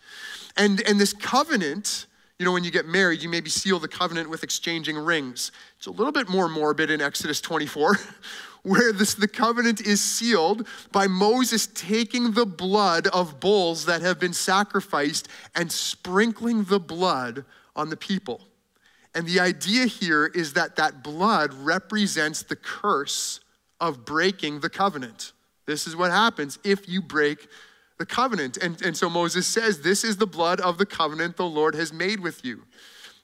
And, 0.57 0.81
and 0.89 1.01
this 1.01 1.13
covenant, 1.13 2.07
you 2.39 2.45
know, 2.45 2.53
when 2.53 2.63
you 2.63 2.71
get 2.71 2.87
married, 2.87 3.21
you 3.21 3.29
maybe 3.29 3.51
seal 3.51 3.81
the 3.81 3.89
covenant 3.89 4.31
with 4.31 4.45
exchanging 4.45 4.97
rings. 4.97 5.51
It's 5.79 5.89
a 5.89 5.91
little 5.91 6.13
bit 6.13 6.29
more 6.29 6.49
morbid 6.49 6.93
in 6.93 7.01
Exodus 7.01 7.41
24, 7.41 7.99
where 8.65 8.93
this, 8.93 9.15
the 9.15 9.29
covenant 9.29 9.81
is 9.81 10.01
sealed 10.01 10.67
by 10.91 11.07
Moses 11.07 11.67
taking 11.67 12.33
the 12.33 12.47
blood 12.47 13.07
of 13.09 13.39
bulls 13.39 13.85
that 13.87 14.03
have 14.03 14.19
been 14.19 14.33
sacrificed 14.33 15.29
and 15.55 15.71
sprinkling 15.71 16.65
the 16.65 16.81
blood 16.81 17.45
on 17.77 17.91
the 17.91 17.97
people. 17.97 18.41
And 19.15 19.27
the 19.27 19.39
idea 19.39 19.87
here 19.87 20.27
is 20.27 20.55
that 20.55 20.77
that 20.77 21.05
blood 21.05 21.53
represents 21.55 22.43
the 22.43 22.57
curse 22.57 23.41
of 23.81 24.05
breaking 24.05 24.61
the 24.61 24.71
covenant. 24.71 25.33
This 25.67 25.87
is 25.87 25.95
what 25.95 26.11
happens 26.11 26.59
if 26.65 26.89
you 26.89 27.01
break 27.01 27.47
the 27.99 28.07
covenant. 28.07 28.57
And, 28.57 28.81
and 28.83 28.97
so 28.97 29.09
Moses 29.09 29.47
says, 29.47 29.81
This 29.81 30.05
is 30.05 30.17
the 30.17 30.27
blood 30.27 30.61
of 30.61 30.79
the 30.79 30.87
covenant 30.87 31.37
the 31.37 31.47
Lord 31.47 31.75
has 31.75 31.93
made 31.93 32.21
with 32.21 32.45
you. 32.45 32.63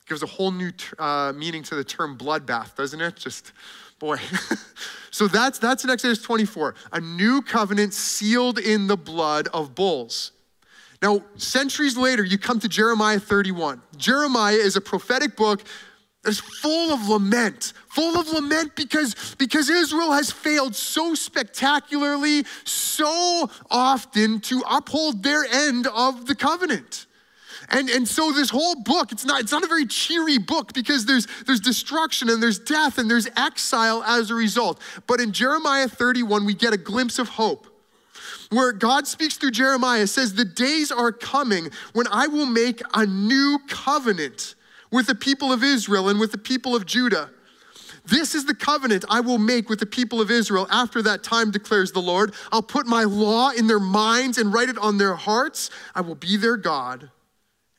It 0.02 0.08
Gives 0.08 0.22
a 0.22 0.26
whole 0.26 0.52
new 0.52 0.70
uh, 0.98 1.32
meaning 1.34 1.62
to 1.64 1.74
the 1.74 1.84
term 1.84 2.16
bloodbath, 2.16 2.76
doesn't 2.76 3.00
it? 3.00 3.16
Just, 3.16 3.52
boy. 4.00 4.18
so 5.12 5.28
that's, 5.28 5.60
that's 5.60 5.84
in 5.84 5.90
Exodus 5.90 6.20
24. 6.20 6.74
A 6.92 7.00
new 7.00 7.42
covenant 7.42 7.94
sealed 7.94 8.58
in 8.58 8.88
the 8.88 8.96
blood 8.96 9.46
of 9.54 9.76
bulls. 9.76 10.32
Now, 11.00 11.22
centuries 11.36 11.96
later, 11.96 12.24
you 12.24 12.36
come 12.36 12.58
to 12.60 12.68
Jeremiah 12.68 13.20
31. 13.20 13.80
Jeremiah 13.96 14.54
is 14.56 14.76
a 14.76 14.80
prophetic 14.80 15.36
book 15.36 15.62
that's 16.22 16.40
full 16.40 16.92
of 16.92 17.08
lament, 17.08 17.72
full 17.88 18.18
of 18.18 18.28
lament 18.28 18.76
because, 18.76 19.34
because 19.38 19.70
Israel 19.70 20.12
has 20.12 20.30
failed 20.30 20.74
so 20.74 21.14
spectacularly, 21.14 22.44
so 22.64 23.48
often 23.70 24.40
to 24.40 24.62
uphold 24.68 25.22
their 25.22 25.44
end 25.44 25.86
of 25.86 26.26
the 26.26 26.34
covenant. 26.34 27.06
And, 27.70 27.88
and 27.88 28.06
so 28.06 28.32
this 28.32 28.50
whole 28.50 28.74
book, 28.74 29.12
it's 29.12 29.24
not, 29.24 29.40
it's 29.40 29.52
not 29.52 29.62
a 29.62 29.68
very 29.68 29.86
cheery 29.86 30.38
book 30.38 30.72
because 30.72 31.06
there's, 31.06 31.26
there's 31.46 31.60
destruction 31.60 32.28
and 32.28 32.42
there's 32.42 32.58
death 32.58 32.98
and 32.98 33.10
there's 33.10 33.28
exile 33.36 34.02
as 34.02 34.30
a 34.30 34.34
result. 34.34 34.80
But 35.06 35.20
in 35.20 35.32
Jeremiah 35.32 35.88
31, 35.88 36.44
we 36.44 36.54
get 36.54 36.72
a 36.72 36.76
glimpse 36.76 37.18
of 37.18 37.28
hope 37.28 37.68
where 38.50 38.72
God 38.72 39.06
speaks 39.06 39.36
through 39.36 39.52
Jeremiah, 39.52 40.06
says, 40.06 40.34
The 40.34 40.44
days 40.44 40.90
are 40.90 41.12
coming 41.12 41.70
when 41.92 42.06
I 42.10 42.26
will 42.26 42.46
make 42.46 42.82
a 42.94 43.06
new 43.06 43.60
covenant 43.68 44.56
with 44.90 45.06
the 45.06 45.14
people 45.14 45.52
of 45.52 45.62
Israel 45.62 46.08
and 46.08 46.18
with 46.18 46.32
the 46.32 46.38
people 46.38 46.74
of 46.74 46.84
Judah. 46.84 47.30
This 48.04 48.34
is 48.34 48.44
the 48.46 48.54
covenant 48.54 49.04
I 49.08 49.20
will 49.20 49.38
make 49.38 49.68
with 49.68 49.78
the 49.78 49.86
people 49.86 50.20
of 50.20 50.30
Israel 50.30 50.66
after 50.70 51.02
that 51.02 51.22
time, 51.22 51.50
declares 51.50 51.92
the 51.92 52.00
Lord. 52.00 52.34
I'll 52.50 52.62
put 52.62 52.86
my 52.86 53.04
law 53.04 53.50
in 53.50 53.66
their 53.66 53.78
minds 53.78 54.38
and 54.38 54.52
write 54.52 54.68
it 54.68 54.78
on 54.78 54.98
their 54.98 55.14
hearts. 55.14 55.70
I 55.94 56.00
will 56.00 56.14
be 56.14 56.36
their 56.36 56.56
God, 56.56 57.10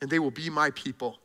and 0.02 0.10
they 0.10 0.20
will 0.20 0.32
be 0.32 0.50
my 0.50 0.72
people. 0.72 1.20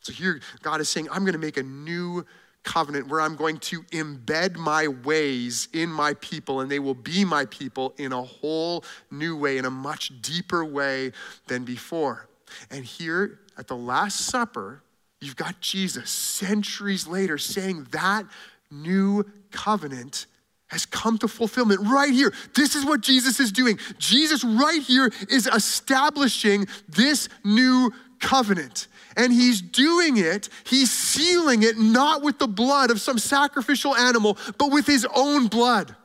So 0.00 0.12
here, 0.12 0.40
God 0.62 0.80
is 0.80 0.88
saying, 0.88 1.08
I'm 1.10 1.22
going 1.22 1.32
to 1.32 1.38
make 1.38 1.56
a 1.56 1.62
new 1.62 2.24
covenant 2.62 3.08
where 3.08 3.20
I'm 3.20 3.36
going 3.36 3.58
to 3.58 3.82
embed 3.84 4.56
my 4.56 4.88
ways 4.88 5.68
in 5.72 5.88
my 5.88 6.14
people, 6.14 6.60
and 6.60 6.70
they 6.70 6.78
will 6.78 6.94
be 6.94 7.24
my 7.24 7.44
people 7.46 7.94
in 7.96 8.12
a 8.12 8.22
whole 8.22 8.84
new 9.10 9.36
way, 9.36 9.58
in 9.58 9.64
a 9.64 9.70
much 9.70 10.12
deeper 10.20 10.64
way 10.64 11.12
than 11.46 11.64
before. 11.64 12.28
And 12.70 12.84
here 12.84 13.40
at 13.56 13.68
the 13.68 13.76
Last 13.76 14.20
Supper, 14.20 14.82
You've 15.20 15.36
got 15.36 15.60
Jesus 15.60 16.10
centuries 16.10 17.06
later 17.06 17.38
saying 17.38 17.88
that 17.92 18.26
new 18.70 19.24
covenant 19.50 20.26
has 20.68 20.84
come 20.84 21.16
to 21.18 21.28
fulfillment 21.28 21.80
right 21.82 22.12
here. 22.12 22.32
This 22.54 22.74
is 22.74 22.84
what 22.84 23.00
Jesus 23.00 23.40
is 23.40 23.52
doing. 23.52 23.78
Jesus, 23.98 24.44
right 24.44 24.82
here, 24.82 25.10
is 25.30 25.46
establishing 25.46 26.66
this 26.88 27.28
new 27.44 27.92
covenant. 28.20 28.88
And 29.16 29.32
he's 29.32 29.62
doing 29.62 30.18
it, 30.18 30.48
he's 30.64 30.90
sealing 30.90 31.62
it 31.62 31.78
not 31.78 32.22
with 32.22 32.38
the 32.38 32.46
blood 32.46 32.90
of 32.90 33.00
some 33.00 33.18
sacrificial 33.18 33.96
animal, 33.96 34.36
but 34.58 34.70
with 34.70 34.86
his 34.86 35.06
own 35.14 35.46
blood. 35.46 35.96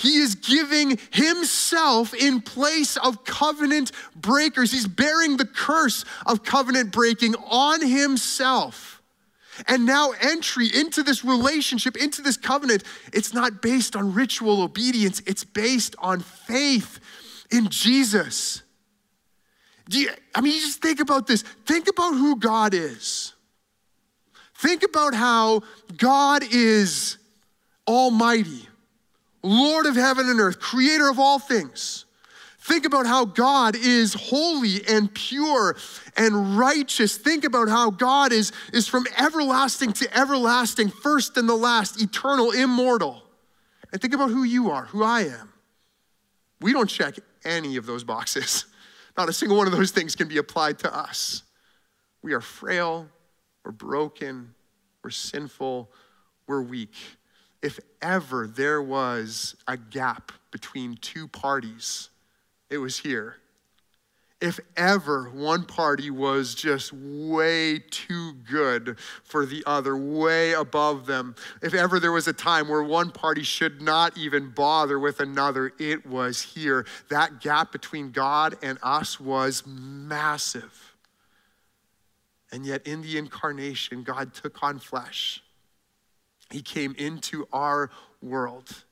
He 0.00 0.16
is 0.16 0.34
giving 0.34 0.98
himself 1.10 2.14
in 2.14 2.40
place 2.40 2.96
of 2.96 3.24
covenant 3.24 3.92
breakers. 4.16 4.72
He's 4.72 4.88
bearing 4.88 5.36
the 5.36 5.44
curse 5.44 6.06
of 6.24 6.42
covenant 6.42 6.90
breaking 6.90 7.34
on 7.34 7.86
himself. 7.86 9.02
And 9.68 9.84
now, 9.84 10.12
entry 10.20 10.68
into 10.74 11.02
this 11.02 11.22
relationship, 11.22 11.96
into 11.96 12.22
this 12.22 12.38
covenant, 12.38 12.82
it's 13.12 13.34
not 13.34 13.60
based 13.60 13.94
on 13.94 14.14
ritual 14.14 14.62
obedience, 14.62 15.20
it's 15.26 15.44
based 15.44 15.94
on 15.98 16.20
faith 16.20 16.98
in 17.50 17.68
Jesus. 17.68 18.62
You, 19.90 20.10
I 20.34 20.40
mean, 20.40 20.54
you 20.54 20.60
just 20.60 20.80
think 20.80 21.00
about 21.00 21.26
this. 21.26 21.42
Think 21.66 21.88
about 21.88 22.12
who 22.12 22.36
God 22.36 22.74
is. 22.74 23.34
Think 24.54 24.82
about 24.82 25.14
how 25.14 25.62
God 25.96 26.42
is 26.50 27.16
almighty. 27.88 28.68
Lord 29.42 29.86
of 29.86 29.96
heaven 29.96 30.28
and 30.28 30.38
earth, 30.38 30.60
creator 30.60 31.08
of 31.08 31.18
all 31.18 31.38
things. 31.38 32.04
Think 32.60 32.84
about 32.84 33.06
how 33.06 33.24
God 33.24 33.74
is 33.74 34.12
holy 34.12 34.86
and 34.86 35.12
pure 35.12 35.76
and 36.16 36.58
righteous. 36.58 37.16
Think 37.16 37.44
about 37.44 37.68
how 37.68 37.90
God 37.90 38.32
is, 38.32 38.52
is 38.72 38.86
from 38.86 39.06
everlasting 39.18 39.94
to 39.94 40.18
everlasting, 40.18 40.90
first 40.90 41.38
and 41.38 41.48
the 41.48 41.56
last, 41.56 42.00
eternal, 42.02 42.50
immortal. 42.50 43.22
And 43.92 44.00
think 44.00 44.12
about 44.14 44.30
who 44.30 44.44
you 44.44 44.70
are, 44.70 44.84
who 44.84 45.02
I 45.02 45.22
am. 45.22 45.52
We 46.60 46.74
don't 46.74 46.88
check 46.88 47.14
any 47.44 47.76
of 47.76 47.86
those 47.86 48.04
boxes. 48.04 48.66
Not 49.16 49.28
a 49.28 49.32
single 49.32 49.56
one 49.56 49.66
of 49.66 49.72
those 49.72 49.90
things 49.90 50.14
can 50.14 50.28
be 50.28 50.38
applied 50.38 50.78
to 50.80 50.94
us. 50.94 51.42
We 52.22 52.32
are 52.32 52.40
frail, 52.40 53.08
we're 53.64 53.72
broken, 53.72 54.54
we're 55.02 55.10
sinful, 55.10 55.90
we're 56.46 56.62
weak 56.62 56.94
if 57.62 57.78
ever 58.00 58.46
there 58.46 58.80
was 58.80 59.56
a 59.66 59.76
gap 59.76 60.32
between 60.50 60.96
two 60.96 61.28
parties, 61.28 62.10
it 62.70 62.78
was 62.78 62.98
here. 62.98 63.36
If 64.40 64.58
ever 64.76 65.30
one 65.30 65.64
party 65.64 66.10
was 66.10 66.54
just 66.54 66.92
way 66.92 67.78
too 67.78 68.32
good 68.50 68.98
for 69.22 69.44
the 69.44 69.62
other, 69.66 69.96
way 69.96 70.52
above 70.52 71.06
them, 71.06 71.34
if 71.62 71.74
ever 71.74 72.00
there 72.00 72.12
was 72.12 72.26
a 72.26 72.32
time 72.32 72.68
where 72.68 72.82
one 72.82 73.10
party 73.10 73.42
should 73.42 73.82
not 73.82 74.16
even 74.16 74.50
bother 74.50 74.98
with 74.98 75.20
another, 75.20 75.72
it 75.78 76.06
was 76.06 76.40
here. 76.40 76.86
That 77.10 77.40
gap 77.40 77.70
between 77.70 78.12
God 78.12 78.56
and 78.62 78.78
us 78.82 79.20
was 79.20 79.62
massive. 79.66 80.94
And 82.50 82.64
yet, 82.64 82.86
in 82.86 83.02
the 83.02 83.18
incarnation, 83.18 84.02
God 84.02 84.32
took 84.34 84.62
on 84.62 84.78
flesh 84.78 85.42
he 86.50 86.62
came 86.62 86.94
into 86.98 87.46
our 87.52 87.90
world 88.20 88.84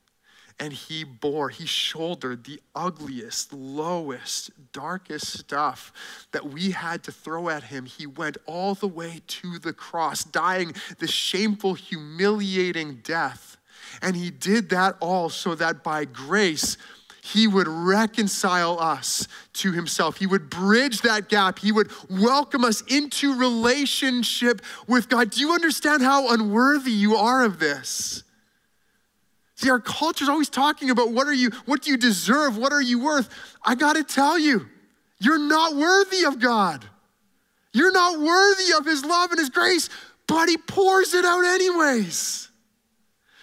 and 0.60 0.72
he 0.72 1.04
bore, 1.04 1.50
he 1.50 1.66
shouldered 1.66 2.44
the 2.44 2.60
ugliest, 2.74 3.52
lowest, 3.52 4.50
darkest 4.72 5.38
stuff 5.38 5.92
that 6.32 6.46
we 6.46 6.72
had 6.72 7.04
to 7.04 7.12
throw 7.12 7.48
at 7.48 7.64
him. 7.64 7.86
He 7.86 8.06
went 8.06 8.38
all 8.46 8.74
the 8.74 8.88
way 8.88 9.20
to 9.26 9.58
the 9.58 9.72
cross, 9.72 10.24
dying 10.24 10.72
the 10.98 11.06
shameful, 11.06 11.74
humiliating 11.74 13.00
death. 13.04 13.56
And 14.02 14.16
he 14.16 14.30
did 14.30 14.70
that 14.70 14.96
all 15.00 15.28
so 15.28 15.54
that 15.54 15.84
by 15.84 16.04
grace, 16.04 16.76
he 17.22 17.46
would 17.46 17.68
reconcile 17.68 18.80
us 18.80 19.28
to 19.52 19.72
himself. 19.72 20.16
He 20.16 20.26
would 20.26 20.50
bridge 20.50 21.02
that 21.02 21.28
gap. 21.28 21.58
He 21.58 21.72
would 21.72 21.90
welcome 22.10 22.64
us 22.64 22.82
into 22.82 23.38
relationship 23.38 24.62
with 24.86 25.08
God. 25.08 25.30
Do 25.30 25.40
you 25.40 25.52
understand 25.52 26.02
how 26.02 26.32
unworthy 26.32 26.90
you 26.90 27.16
are 27.16 27.44
of 27.44 27.58
this? 27.58 28.24
See, 29.58 29.70
our 29.70 29.80
culture 29.80 30.22
is 30.22 30.28
always 30.28 30.48
talking 30.48 30.88
about 30.90 31.10
what 31.10 31.26
are 31.26 31.34
you, 31.34 31.50
what 31.66 31.82
do 31.82 31.90
you 31.90 31.96
deserve? 31.96 32.56
What 32.56 32.72
are 32.72 32.80
you 32.80 33.00
worth? 33.02 33.28
I 33.64 33.74
gotta 33.74 34.04
tell 34.04 34.38
you, 34.38 34.68
you're 35.18 35.36
not 35.36 35.74
worthy 35.74 36.24
of 36.24 36.38
God. 36.38 36.84
You're 37.72 37.90
not 37.90 38.20
worthy 38.20 38.72
of 38.78 38.86
his 38.86 39.04
love 39.04 39.32
and 39.32 39.40
his 39.40 39.50
grace, 39.50 39.88
but 40.28 40.48
he 40.48 40.58
pours 40.58 41.12
it 41.12 41.24
out 41.24 41.44
anyways. 41.44 42.50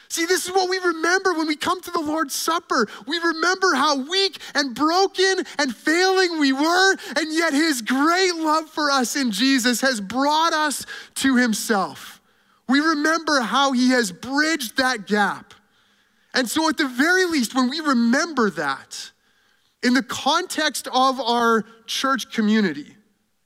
See, 0.08 0.26
this 0.26 0.46
is 0.46 0.54
what 0.54 0.70
we 0.70 0.78
remember 0.78 1.34
when 1.34 1.48
we 1.48 1.58
come 1.58 1.82
to 1.82 1.92
the 1.92 2.00
Lord's 2.00 2.34
Supper. 2.34 2.88
We 3.06 3.18
remember 3.18 3.76
how 3.76 3.98
weak 3.98 4.38
and 4.54 4.74
broken 4.74 5.44
and 5.60 5.76
failing 5.76 6.40
we 6.40 6.54
were, 6.54 6.96
and 7.18 7.34
yet 7.34 7.52
His 7.52 7.82
great 7.82 8.36
love 8.36 8.70
for 8.70 8.90
us 8.90 9.18
in 9.18 9.32
Jesus 9.32 9.82
has 9.82 10.00
brought 10.00 10.54
us 10.54 10.86
to 11.16 11.36
Himself. 11.36 12.22
We 12.70 12.80
remember 12.80 13.42
how 13.42 13.74
He 13.74 13.90
has 13.90 14.14
bridged 14.14 14.78
that 14.78 15.08
gap. 15.08 15.55
And 16.36 16.50
so, 16.50 16.68
at 16.70 16.78
the 16.78 16.88
very 16.88 17.26
least, 17.26 17.56
when 17.56 17.70
we 17.70 17.80
remember 17.80 18.50
that, 18.52 19.12
in 19.82 19.94
the 19.94 20.04
context 20.04 20.88
of 20.94 21.20
our 21.22 21.64
church 21.88 22.32
community, 22.32 22.96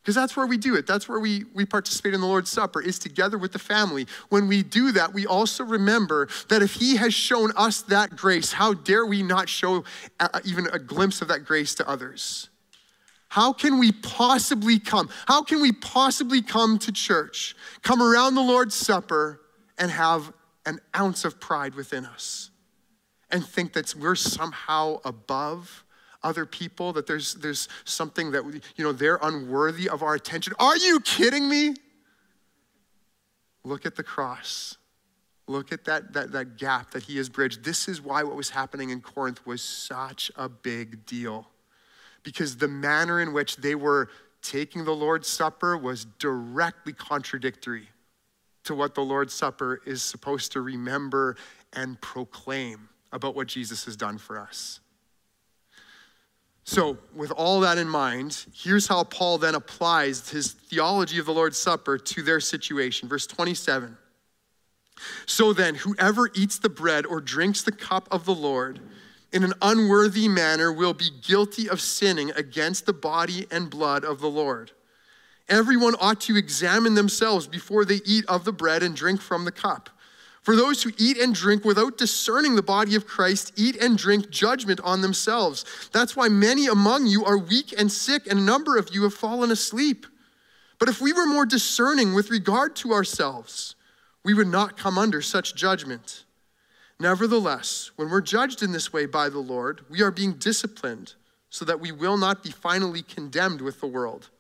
Because 0.02 0.16
that's 0.16 0.36
where 0.36 0.48
we 0.48 0.58
do 0.58 0.76
it. 0.76 0.88
That's 0.88 1.08
where 1.08 1.20
we, 1.20 1.44
we 1.54 1.66
participate 1.66 2.16
in 2.16 2.22
the 2.22 2.26
Lord's 2.26 2.50
Supper, 2.50 2.82
is 2.82 2.98
together 2.98 3.38
with 3.38 3.52
the 3.52 3.60
family. 3.60 4.08
When 4.30 4.48
we 4.48 4.64
do 4.64 4.92
that, 4.94 5.14
we 5.14 5.28
also 5.28 5.64
remember 5.64 6.30
that 6.48 6.64
if 6.64 6.74
He 6.74 6.96
has 6.96 7.14
shown 7.14 7.52
us 7.56 7.84
that 7.84 8.16
grace, 8.16 8.54
how 8.54 8.74
dare 8.74 9.06
we 9.06 9.22
not 9.22 9.50
show 9.50 9.84
a, 10.20 10.42
even 10.46 10.66
a 10.74 10.80
glimpse 10.80 11.22
of 11.22 11.28
that 11.28 11.46
grace 11.46 11.76
to 11.76 11.88
others? 11.88 12.50
How 13.28 13.54
can 13.54 13.78
we 13.78 13.92
possibly 13.92 14.80
come? 14.80 15.10
How 15.28 15.44
can 15.44 15.62
we 15.62 15.74
possibly 15.74 16.42
come 16.42 16.80
to 16.80 16.92
church, 16.92 17.56
come 17.84 18.02
around 18.02 18.34
the 18.34 18.42
Lord's 18.42 18.74
Supper, 18.74 19.42
and 19.78 19.92
have 19.92 20.34
an 20.66 20.80
ounce 20.96 21.24
of 21.24 21.40
pride 21.40 21.76
within 21.76 22.08
us 22.08 22.49
and 23.32 23.46
think 23.46 23.74
that 23.74 23.96
we're 23.96 24.16
somehow 24.16 25.00
above? 25.06 25.84
other 26.24 26.46
people, 26.46 26.94
that 26.94 27.08
there's, 27.08 27.36
there's 27.36 27.68
something 27.86 28.32
that, 28.32 28.44
you 28.76 28.84
know, 28.84 28.92
they're 28.92 29.20
unworthy 29.22 29.88
of 29.88 30.04
our 30.04 30.16
attention. 30.16 30.54
Are 30.60 30.78
you 30.78 31.00
kidding 31.00 31.48
me? 31.48 31.76
Look 33.64 33.86
at 33.86 33.96
the 33.96 34.04
cross. 34.04 34.78
Look 35.48 35.72
at 35.72 35.86
that, 35.86 36.14
that, 36.14 36.32
that 36.32 36.58
gap 36.58 36.92
that 36.92 37.04
he 37.04 37.18
has 37.18 37.30
bridged. 37.30 37.64
This 37.64 37.88
is 37.88 38.02
why 38.02 38.24
what 38.24 38.36
was 38.36 38.50
happening 38.50 38.90
in 38.90 39.02
Corinth 39.02 39.46
was 39.46 39.62
such 39.62 40.32
a 40.36 40.48
big 40.48 41.06
deal. 41.06 41.48
Because 42.24 42.58
the 42.58 42.68
manner 42.68 43.22
in 43.22 43.34
which 43.34 43.58
they 43.58 43.76
were 43.76 44.10
taking 44.42 44.86
the 44.86 44.96
Lord's 44.96 45.28
Supper 45.28 45.78
was 45.78 46.06
directly 46.06 46.94
contradictory 46.94 47.90
to 48.66 48.76
what 48.76 48.94
the 48.94 49.02
Lord's 49.02 49.34
Supper 49.34 49.82
is 49.86 50.02
supposed 50.02 50.52
to 50.52 50.62
remember 50.62 51.36
and 51.74 52.00
proclaim 52.02 52.90
about 53.12 53.36
what 53.36 53.48
Jesus 53.48 53.86
has 53.86 53.96
done 53.96 54.18
for 54.18 54.40
us. 54.40 54.80
So, 56.64 57.00
with 57.16 57.32
all 57.32 57.62
that 57.62 57.80
in 57.80 57.90
mind, 57.90 58.46
here's 58.54 58.88
how 58.88 59.04
Paul 59.04 59.40
then 59.40 59.56
applies 59.56 60.30
his 60.30 60.52
theology 60.52 61.18
of 61.18 61.26
the 61.26 61.34
Lord's 61.34 61.58
Supper 61.58 61.98
to 61.98 62.22
their 62.22 62.40
situation. 62.40 63.10
Verse 63.10 63.26
27. 63.26 63.98
So 65.26 65.54
then, 65.54 65.76
whoever 65.76 66.30
eats 66.36 66.60
the 66.60 66.70
bread 66.70 67.06
or 67.06 67.22
drinks 67.22 67.64
the 67.64 67.72
cup 67.72 68.08
of 68.12 68.26
the 68.26 68.36
Lord 68.36 68.80
in 69.32 69.44
an 69.44 69.54
unworthy 69.62 70.28
manner 70.28 70.72
will 70.72 70.94
be 70.94 71.10
guilty 71.22 71.70
of 71.70 71.82
sinning 71.82 72.32
against 72.32 72.86
the 72.86 72.94
body 72.94 73.48
and 73.52 73.70
blood 73.70 74.04
of 74.04 74.20
the 74.20 74.30
Lord. 74.30 74.72
Everyone 75.48 75.96
ought 76.00 76.22
to 76.22 76.38
examine 76.38 76.96
themselves 76.96 77.48
before 77.48 77.86
they 77.86 78.02
eat 78.06 78.26
of 78.28 78.46
the 78.46 78.52
bread 78.52 78.84
and 78.84 78.96
drink 78.96 79.22
from 79.22 79.46
the 79.46 79.52
cup. 79.52 79.90
For 80.50 80.56
those 80.56 80.82
who 80.82 80.92
eat 80.98 81.20
and 81.20 81.36
drink 81.36 81.64
without 81.64 82.00
discerning 82.00 82.56
the 82.56 82.64
body 82.64 82.96
of 82.96 83.06
Christ 83.06 83.54
eat 83.56 83.76
and 83.76 83.96
drink 83.96 84.32
judgment 84.32 84.80
on 84.84 85.02
themselves. 85.02 85.64
That's 85.94 86.16
why 86.16 86.28
many 86.28 86.66
among 86.66 87.06
you 87.06 87.24
are 87.24 87.38
weak 87.38 87.72
and 87.78 87.92
sick, 87.92 88.26
and 88.26 88.40
a 88.40 88.42
number 88.42 88.76
of 88.76 88.90
you 88.92 89.04
have 89.04 89.14
fallen 89.14 89.52
asleep. 89.52 90.08
But 90.80 90.90
if 90.90 91.02
we 91.02 91.14
were 91.14 91.28
more 91.28 91.46
discerning 91.46 92.16
with 92.16 92.32
regard 92.32 92.76
to 92.78 92.94
ourselves, 92.94 93.76
we 94.26 94.34
would 94.34 94.48
not 94.48 94.76
come 94.76 94.98
under 94.98 95.22
such 95.22 95.54
judgment. 95.54 96.24
Nevertheless, 97.00 97.92
when 97.96 98.10
we're 98.10 98.20
judged 98.20 98.64
in 98.64 98.72
this 98.72 98.92
way 98.92 99.06
by 99.06 99.30
the 99.30 99.38
Lord, 99.38 99.82
we 99.88 100.02
are 100.02 100.10
being 100.10 100.34
disciplined 100.34 101.14
so 101.52 101.64
that 101.64 101.80
we 101.80 101.92
will 101.92 102.18
not 102.18 102.42
be 102.42 102.50
finally 102.50 103.04
condemned 103.04 103.62
with 103.62 103.82
the 103.82 103.86
world. 103.86 104.32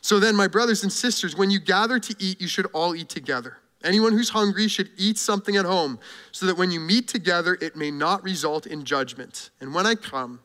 So 0.00 0.18
then, 0.18 0.34
my 0.34 0.48
brothers 0.48 0.82
and 0.82 0.92
sisters, 0.92 1.36
when 1.36 1.52
you 1.52 1.60
gather 1.60 2.00
to 2.00 2.16
eat, 2.18 2.40
you 2.40 2.48
should 2.48 2.66
all 2.72 2.96
eat 2.96 3.08
together. 3.08 3.58
Anyone 3.82 4.12
who's 4.12 4.28
hungry 4.28 4.68
should 4.68 4.90
eat 4.96 5.16
something 5.16 5.56
at 5.56 5.64
home, 5.64 5.98
so 6.32 6.46
that 6.46 6.56
when 6.56 6.70
you 6.70 6.80
meet 6.80 7.08
together, 7.08 7.56
it 7.60 7.76
may 7.76 7.90
not 7.90 8.22
result 8.22 8.66
in 8.66 8.84
judgment. 8.84 9.50
And 9.60 9.74
when 9.74 9.86
I 9.86 9.94
come, 9.94 10.40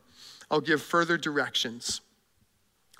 I'll 0.50 0.60
give 0.60 0.80
further 0.80 1.18
directions. 1.18 2.00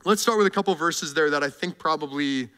Let's 0.04 0.20
start 0.22 0.38
with 0.38 0.46
a 0.46 0.50
couple 0.50 0.74
verses 0.74 1.14
there 1.14 1.30
that 1.30 1.42
I 1.42 1.48
think 1.50 1.78
probably 1.78 2.50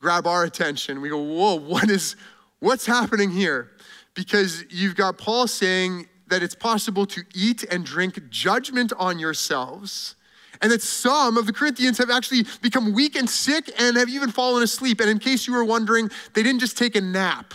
grab 0.00 0.26
our 0.26 0.44
attention. 0.44 1.00
We 1.00 1.08
go, 1.08 1.20
whoa, 1.20 1.54
what 1.56 1.90
is 1.90 2.16
what's 2.60 2.86
happening 2.86 3.30
here? 3.30 3.70
Because 4.14 4.64
you've 4.70 4.96
got 4.96 5.18
Paul 5.18 5.46
saying 5.46 6.08
that 6.28 6.42
it's 6.42 6.54
possible 6.54 7.06
to 7.06 7.22
eat 7.34 7.64
and 7.64 7.84
drink 7.84 8.30
judgment 8.30 8.92
on 8.98 9.18
yourselves 9.18 10.16
and 10.62 10.70
that 10.72 10.82
some 10.82 11.36
of 11.36 11.46
the 11.46 11.52
Corinthians 11.52 11.98
have 11.98 12.10
actually 12.10 12.44
become 12.62 12.92
weak 12.92 13.16
and 13.16 13.28
sick 13.28 13.70
and 13.78 13.96
have 13.96 14.08
even 14.08 14.30
fallen 14.30 14.62
asleep. 14.62 15.00
And 15.00 15.10
in 15.10 15.18
case 15.18 15.46
you 15.46 15.52
were 15.52 15.64
wondering, 15.64 16.10
they 16.34 16.42
didn't 16.42 16.60
just 16.60 16.78
take 16.78 16.96
a 16.96 17.00
nap. 17.00 17.54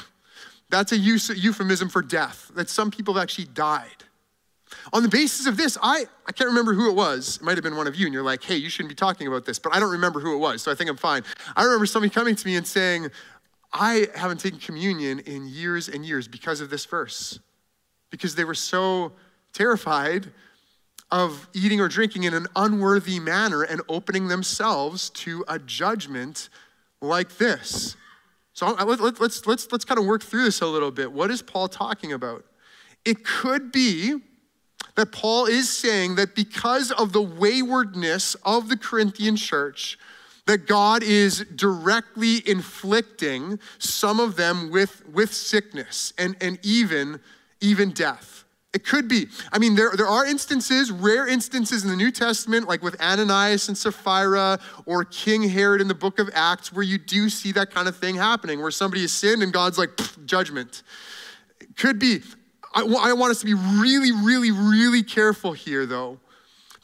That's 0.69 0.91
a 0.91 0.97
euphemism 0.97 1.89
for 1.89 2.01
death, 2.01 2.51
that 2.55 2.69
some 2.69 2.91
people 2.91 3.15
have 3.15 3.23
actually 3.23 3.45
died. 3.45 3.87
On 4.93 5.01
the 5.01 5.09
basis 5.09 5.47
of 5.47 5.57
this, 5.57 5.77
I, 5.81 6.05
I 6.27 6.31
can't 6.31 6.49
remember 6.49 6.73
who 6.73 6.89
it 6.89 6.95
was. 6.95 7.37
It 7.37 7.41
might 7.41 7.57
have 7.57 7.63
been 7.63 7.75
one 7.75 7.87
of 7.87 7.95
you, 7.95 8.05
and 8.05 8.13
you're 8.13 8.23
like, 8.23 8.43
hey, 8.43 8.55
you 8.55 8.69
shouldn't 8.69 8.89
be 8.89 8.95
talking 8.95 9.27
about 9.27 9.45
this, 9.45 9.57
but 9.57 9.75
I 9.75 9.79
don't 9.79 9.91
remember 9.91 10.19
who 10.19 10.35
it 10.35 10.37
was, 10.37 10.61
so 10.61 10.71
I 10.71 10.75
think 10.75 10.89
I'm 10.89 10.97
fine. 10.97 11.23
I 11.55 11.63
remember 11.63 11.87
somebody 11.87 12.13
coming 12.13 12.35
to 12.35 12.47
me 12.47 12.55
and 12.55 12.67
saying, 12.67 13.09
I 13.73 14.07
haven't 14.15 14.39
taken 14.39 14.59
communion 14.59 15.19
in 15.19 15.47
years 15.47 15.89
and 15.89 16.05
years 16.05 16.27
because 16.27 16.61
of 16.61 16.69
this 16.69 16.85
verse, 16.85 17.39
because 18.11 18.35
they 18.35 18.43
were 18.43 18.55
so 18.55 19.13
terrified 19.53 20.31
of 21.11 21.47
eating 21.53 21.79
or 21.79 21.87
drinking 21.87 22.23
in 22.23 22.33
an 22.33 22.47
unworthy 22.55 23.19
manner 23.19 23.63
and 23.63 23.81
opening 23.89 24.27
themselves 24.27 25.09
to 25.11 25.43
a 25.47 25.57
judgment 25.57 26.49
like 27.01 27.37
this. 27.37 27.95
So 28.53 28.71
let's, 28.73 29.19
let's, 29.19 29.47
let's, 29.47 29.71
let's 29.71 29.85
kind 29.85 29.99
of 29.99 30.05
work 30.05 30.21
through 30.21 30.43
this 30.43 30.61
a 30.61 30.67
little 30.67 30.91
bit. 30.91 31.11
What 31.11 31.31
is 31.31 31.41
Paul 31.41 31.67
talking 31.67 32.13
about? 32.13 32.45
It 33.05 33.23
could 33.23 33.71
be 33.71 34.15
that 34.95 35.11
Paul 35.11 35.45
is 35.45 35.69
saying 35.69 36.15
that 36.15 36.35
because 36.35 36.91
of 36.91 37.13
the 37.13 37.21
waywardness 37.21 38.35
of 38.43 38.67
the 38.67 38.77
Corinthian 38.77 39.37
church, 39.37 39.97
that 40.45 40.67
God 40.67 41.03
is 41.03 41.45
directly 41.55 42.47
inflicting 42.49 43.59
some 43.77 44.19
of 44.19 44.35
them 44.35 44.71
with, 44.71 45.07
with 45.07 45.33
sickness 45.33 46.11
and, 46.17 46.35
and 46.41 46.59
even, 46.63 47.21
even 47.61 47.91
death. 47.91 48.43
It 48.71 48.85
could 48.85 49.07
be. 49.07 49.27
I 49.51 49.57
mean, 49.57 49.75
there, 49.75 49.91
there 49.97 50.07
are 50.07 50.25
instances, 50.25 50.91
rare 50.91 51.27
instances 51.27 51.83
in 51.83 51.89
the 51.89 51.95
New 51.95 52.11
Testament, 52.11 52.67
like 52.67 52.83
with 52.83 53.01
Ananias 53.01 53.67
and 53.67 53.75
Sapphira 53.75 54.59
or 54.85 55.03
King 55.05 55.49
Herod 55.49 55.81
in 55.81 55.87
the 55.87 55.95
book 55.95 56.19
of 56.19 56.29
Acts, 56.35 56.71
where 56.71 56.83
you 56.83 56.99
do 56.99 57.29
see 57.29 57.51
that 57.53 57.71
kind 57.71 57.87
of 57.87 57.97
thing 57.97 58.15
happening, 58.15 58.61
where 58.61 58.69
somebody 58.69 59.01
has 59.01 59.11
sinned 59.11 59.41
and 59.41 59.51
God's 59.51 59.79
like, 59.79 59.89
judgment. 60.25 60.83
It 61.59 61.75
could 61.75 61.97
be. 61.97 62.21
I, 62.75 62.81
I 62.81 63.13
want 63.13 63.31
us 63.31 63.39
to 63.39 63.45
be 63.47 63.55
really, 63.55 64.11
really, 64.11 64.51
really 64.51 65.01
careful 65.01 65.53
here, 65.53 65.87
though, 65.87 66.19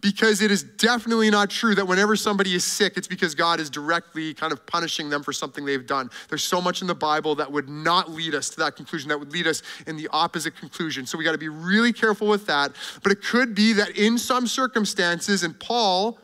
because 0.06 0.44
it 0.44 0.52
is 0.52 0.62
definitely 0.62 1.32
not 1.32 1.50
true 1.50 1.74
that 1.74 1.88
whenever 1.88 2.16
somebody 2.16 2.54
is 2.54 2.64
sick, 2.64 2.94
it's 2.96 3.08
because 3.08 3.34
God 3.34 3.60
is 3.60 3.72
directly 3.72 4.36
kind 4.36 4.54
of 4.54 4.64
punishing 4.68 5.10
them 5.10 5.24
for 5.24 5.34
something 5.34 5.66
they've 5.66 5.88
done. 5.88 6.12
There's 6.30 6.44
so 6.44 6.62
much 6.62 6.82
in 6.82 6.88
the 6.88 6.94
Bible 6.94 7.34
that 7.34 7.52
would 7.52 7.68
not 7.68 8.12
lead 8.12 8.36
us 8.36 8.50
to 8.50 8.58
that 8.58 8.76
conclusion, 8.76 9.10
that 9.10 9.18
would 9.18 9.34
lead 9.34 9.48
us 9.48 9.64
in 9.88 9.98
the 9.98 10.08
opposite 10.12 10.56
conclusion. 10.58 11.08
So 11.08 11.18
we 11.18 11.24
got 11.24 11.32
to 11.32 11.40
be 11.40 11.50
really 11.50 11.92
careful 11.92 12.28
with 12.28 12.46
that. 12.46 12.74
But 13.02 13.14
it 13.14 13.24
could 13.24 13.56
be 13.56 13.74
that 13.74 13.98
in 13.98 14.20
some 14.20 14.46
circumstances, 14.46 15.42
and 15.42 15.60
Paul, 15.60 16.20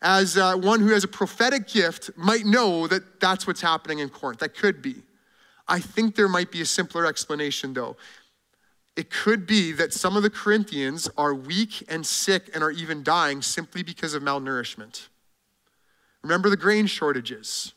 as 0.00 0.36
uh, 0.36 0.54
one 0.54 0.78
who 0.78 0.92
has 0.92 1.02
a 1.02 1.08
prophetic 1.08 1.66
gift, 1.66 2.10
might 2.16 2.46
know 2.46 2.86
that 2.86 3.18
that's 3.18 3.48
what's 3.48 3.60
happening 3.60 3.98
in 3.98 4.10
Corinth. 4.10 4.38
That 4.38 4.54
could 4.56 4.80
be. 4.80 4.94
I 5.66 5.80
think 5.80 6.14
there 6.14 6.28
might 6.28 6.52
be 6.52 6.60
a 6.60 6.66
simpler 6.66 7.04
explanation, 7.04 7.74
though. 7.74 7.96
It 8.96 9.10
could 9.10 9.46
be 9.46 9.72
that 9.72 9.92
some 9.92 10.16
of 10.16 10.22
the 10.22 10.30
Corinthians 10.30 11.08
are 11.18 11.34
weak 11.34 11.84
and 11.88 12.06
sick 12.06 12.50
and 12.54 12.62
are 12.62 12.70
even 12.70 13.02
dying 13.02 13.42
simply 13.42 13.82
because 13.82 14.14
of 14.14 14.22
malnourishment. 14.22 15.08
Remember 16.22 16.48
the 16.48 16.56
grain 16.56 16.86
shortages. 16.86 17.72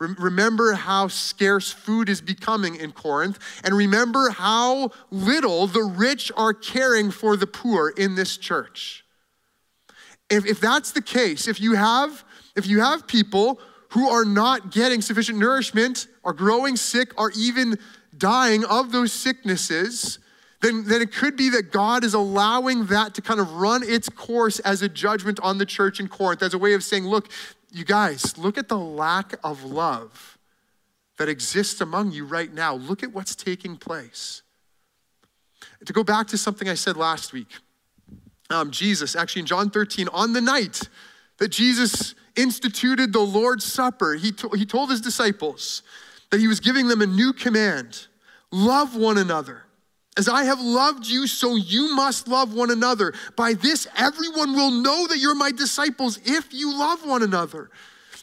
Remember 0.00 0.74
how 0.74 1.08
scarce 1.08 1.72
food 1.72 2.08
is 2.08 2.20
becoming 2.20 2.76
in 2.76 2.92
Corinth, 2.92 3.38
and 3.64 3.74
remember 3.74 4.30
how 4.30 4.92
little 5.10 5.66
the 5.66 5.82
rich 5.82 6.30
are 6.36 6.54
caring 6.54 7.10
for 7.10 7.36
the 7.36 7.48
poor 7.48 7.88
in 7.88 8.14
this 8.14 8.36
church. 8.36 9.04
If, 10.30 10.46
if 10.46 10.60
that's 10.60 10.92
the 10.92 11.02
case, 11.02 11.48
if 11.48 11.60
you 11.60 11.74
have 11.74 12.24
if 12.54 12.66
you 12.66 12.80
have 12.80 13.06
people 13.06 13.60
who 13.90 14.08
are 14.08 14.24
not 14.24 14.72
getting 14.72 15.00
sufficient 15.00 15.38
nourishment, 15.38 16.08
are 16.24 16.32
growing 16.32 16.76
sick, 16.76 17.12
are 17.16 17.30
even 17.36 17.78
dying 18.16 18.64
of 18.64 18.90
those 18.90 19.12
sicknesses, 19.12 20.18
then, 20.60 20.84
then 20.84 21.00
it 21.00 21.12
could 21.12 21.36
be 21.36 21.50
that 21.50 21.70
God 21.70 22.02
is 22.02 22.14
allowing 22.14 22.86
that 22.86 23.14
to 23.14 23.22
kind 23.22 23.38
of 23.38 23.52
run 23.54 23.82
its 23.84 24.08
course 24.08 24.58
as 24.60 24.82
a 24.82 24.88
judgment 24.88 25.38
on 25.40 25.58
the 25.58 25.66
church 25.66 26.00
in 26.00 26.08
Corinth, 26.08 26.42
as 26.42 26.52
a 26.52 26.58
way 26.58 26.74
of 26.74 26.82
saying, 26.82 27.06
look, 27.06 27.28
you 27.70 27.84
guys, 27.84 28.36
look 28.36 28.58
at 28.58 28.68
the 28.68 28.78
lack 28.78 29.34
of 29.44 29.62
love 29.62 30.38
that 31.18 31.28
exists 31.28 31.80
among 31.80 32.10
you 32.12 32.24
right 32.24 32.52
now. 32.52 32.74
Look 32.74 33.02
at 33.02 33.12
what's 33.12 33.36
taking 33.36 33.76
place. 33.76 34.42
To 35.84 35.92
go 35.92 36.02
back 36.02 36.26
to 36.28 36.38
something 36.38 36.68
I 36.68 36.74
said 36.74 36.96
last 36.96 37.32
week, 37.32 37.48
um, 38.50 38.70
Jesus, 38.70 39.14
actually 39.14 39.40
in 39.40 39.46
John 39.46 39.70
13, 39.70 40.08
on 40.08 40.32
the 40.32 40.40
night 40.40 40.88
that 41.38 41.48
Jesus 41.48 42.14
instituted 42.34 43.12
the 43.12 43.20
Lord's 43.20 43.64
Supper, 43.64 44.14
he, 44.14 44.32
to, 44.32 44.48
he 44.50 44.64
told 44.64 44.90
his 44.90 45.00
disciples 45.00 45.82
that 46.30 46.40
he 46.40 46.48
was 46.48 46.58
giving 46.58 46.88
them 46.88 47.00
a 47.00 47.06
new 47.06 47.32
command 47.32 48.06
love 48.50 48.96
one 48.96 49.18
another. 49.18 49.64
As 50.18 50.28
I 50.28 50.42
have 50.42 50.60
loved 50.60 51.06
you, 51.06 51.28
so 51.28 51.54
you 51.54 51.94
must 51.94 52.26
love 52.26 52.52
one 52.52 52.72
another. 52.72 53.14
By 53.36 53.54
this, 53.54 53.86
everyone 53.96 54.52
will 54.54 54.72
know 54.72 55.06
that 55.06 55.18
you're 55.18 55.36
my 55.36 55.52
disciples 55.52 56.18
if 56.24 56.52
you 56.52 56.76
love 56.76 57.06
one 57.06 57.22
another. 57.22 57.70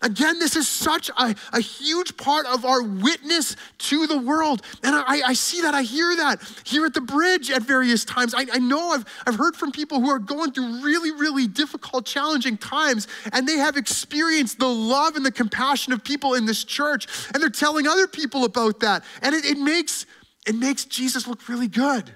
Again, 0.01 0.39
this 0.39 0.57
is 0.57 0.67
such 0.67 1.09
a, 1.17 1.33
a 1.53 1.61
huge 1.61 2.17
part 2.17 2.45
of 2.47 2.65
our 2.65 2.83
witness 2.83 3.55
to 3.77 4.07
the 4.07 4.17
world. 4.17 4.61
And 4.83 4.93
I, 4.93 5.21
I 5.27 5.33
see 5.33 5.61
that, 5.61 5.73
I 5.73 5.83
hear 5.83 6.13
that 6.17 6.41
here 6.65 6.85
at 6.85 6.93
the 6.93 6.99
bridge 6.99 7.49
at 7.49 7.61
various 7.61 8.03
times. 8.03 8.33
I, 8.33 8.45
I 8.51 8.59
know 8.59 8.89
I've, 8.89 9.05
I've 9.25 9.35
heard 9.35 9.55
from 9.55 9.71
people 9.71 10.01
who 10.01 10.09
are 10.09 10.19
going 10.19 10.51
through 10.51 10.83
really, 10.83 11.11
really 11.11 11.47
difficult, 11.47 12.05
challenging 12.05 12.57
times, 12.57 13.07
and 13.31 13.47
they 13.47 13.57
have 13.57 13.77
experienced 13.77 14.59
the 14.59 14.67
love 14.67 15.15
and 15.15 15.25
the 15.25 15.31
compassion 15.31 15.93
of 15.93 16.03
people 16.03 16.33
in 16.33 16.45
this 16.45 16.65
church, 16.65 17.07
and 17.33 17.41
they're 17.41 17.49
telling 17.49 17.87
other 17.87 18.05
people 18.05 18.43
about 18.43 18.81
that. 18.81 19.05
And 19.21 19.33
it, 19.33 19.45
it 19.45 19.57
makes, 19.57 20.05
it 20.45 20.55
makes 20.55 20.85
Jesus 20.85 21.27
look 21.27 21.47
really 21.49 21.67
good. 21.67 22.13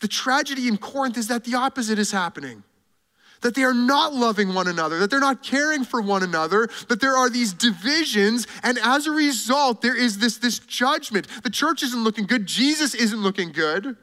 The 0.00 0.08
tragedy 0.08 0.68
in 0.68 0.78
Corinth 0.78 1.16
is 1.16 1.28
that 1.28 1.44
the 1.44 1.54
opposite 1.54 1.98
is 1.98 2.10
happening 2.10 2.64
that 3.42 3.54
they 3.54 3.64
are 3.64 3.74
not 3.74 4.14
loving 4.14 4.54
one 4.54 4.66
another, 4.66 4.98
that 5.00 5.10
they're 5.10 5.20
not 5.20 5.42
caring 5.42 5.84
for 5.84 6.00
one 6.00 6.22
another, 6.22 6.68
that 6.88 7.00
there 7.00 7.16
are 7.16 7.28
these 7.28 7.52
divisions, 7.52 8.46
and 8.62 8.78
as 8.78 9.06
a 9.06 9.10
result, 9.10 9.82
there 9.82 9.96
is 9.96 10.18
this, 10.18 10.38
this 10.38 10.58
judgment. 10.60 11.26
The 11.42 11.50
church 11.50 11.82
isn't 11.82 12.02
looking 12.02 12.26
good, 12.26 12.46
Jesus 12.46 12.94
isn't 12.94 13.20
looking 13.20 13.52
good 13.52 13.96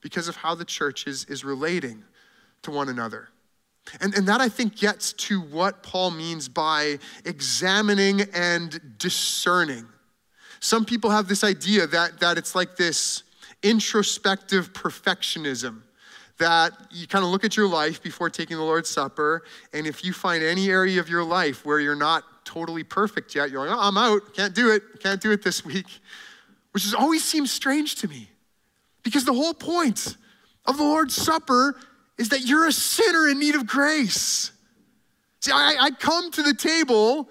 because 0.00 0.28
of 0.28 0.36
how 0.36 0.54
the 0.54 0.64
church 0.64 1.06
is, 1.06 1.24
is 1.24 1.44
relating 1.44 2.04
to 2.62 2.70
one 2.70 2.88
another. 2.88 3.28
And, 4.00 4.14
and 4.14 4.28
that 4.28 4.40
I 4.40 4.48
think 4.48 4.76
gets 4.76 5.12
to 5.14 5.40
what 5.40 5.82
Paul 5.82 6.12
means 6.12 6.48
by 6.48 6.98
examining 7.24 8.22
and 8.32 8.98
discerning. 8.98 9.86
Some 10.62 10.84
people 10.84 11.10
have 11.10 11.26
this 11.26 11.42
idea 11.42 11.88
that, 11.88 12.20
that 12.20 12.38
it's 12.38 12.54
like 12.54 12.76
this 12.76 13.24
introspective 13.64 14.72
perfectionism 14.72 15.82
that 16.38 16.70
you 16.92 17.08
kind 17.08 17.24
of 17.24 17.32
look 17.32 17.44
at 17.44 17.56
your 17.56 17.66
life 17.66 18.00
before 18.00 18.30
taking 18.30 18.56
the 18.56 18.62
Lord's 18.62 18.88
Supper, 18.88 19.42
and 19.72 19.88
if 19.88 20.04
you 20.04 20.12
find 20.12 20.42
any 20.42 20.70
area 20.70 21.00
of 21.00 21.08
your 21.08 21.24
life 21.24 21.66
where 21.66 21.80
you're 21.80 21.96
not 21.96 22.22
totally 22.44 22.84
perfect 22.84 23.34
yet, 23.34 23.50
you're 23.50 23.66
like, 23.66 23.76
oh, 23.76 23.80
I'm 23.80 23.98
out, 23.98 24.34
can't 24.34 24.54
do 24.54 24.70
it, 24.70 25.00
can't 25.00 25.20
do 25.20 25.32
it 25.32 25.42
this 25.42 25.64
week, 25.64 25.86
which 26.70 26.84
has 26.84 26.94
always 26.94 27.24
seemed 27.24 27.48
strange 27.48 27.96
to 27.96 28.06
me. 28.06 28.30
Because 29.02 29.24
the 29.24 29.34
whole 29.34 29.54
point 29.54 30.16
of 30.64 30.76
the 30.76 30.84
Lord's 30.84 31.16
Supper 31.16 31.74
is 32.18 32.28
that 32.28 32.42
you're 32.42 32.68
a 32.68 32.72
sinner 32.72 33.26
in 33.26 33.40
need 33.40 33.56
of 33.56 33.66
grace. 33.66 34.52
See, 35.40 35.50
I, 35.50 35.76
I 35.80 35.90
come 35.90 36.30
to 36.30 36.42
the 36.44 36.54
table 36.54 37.28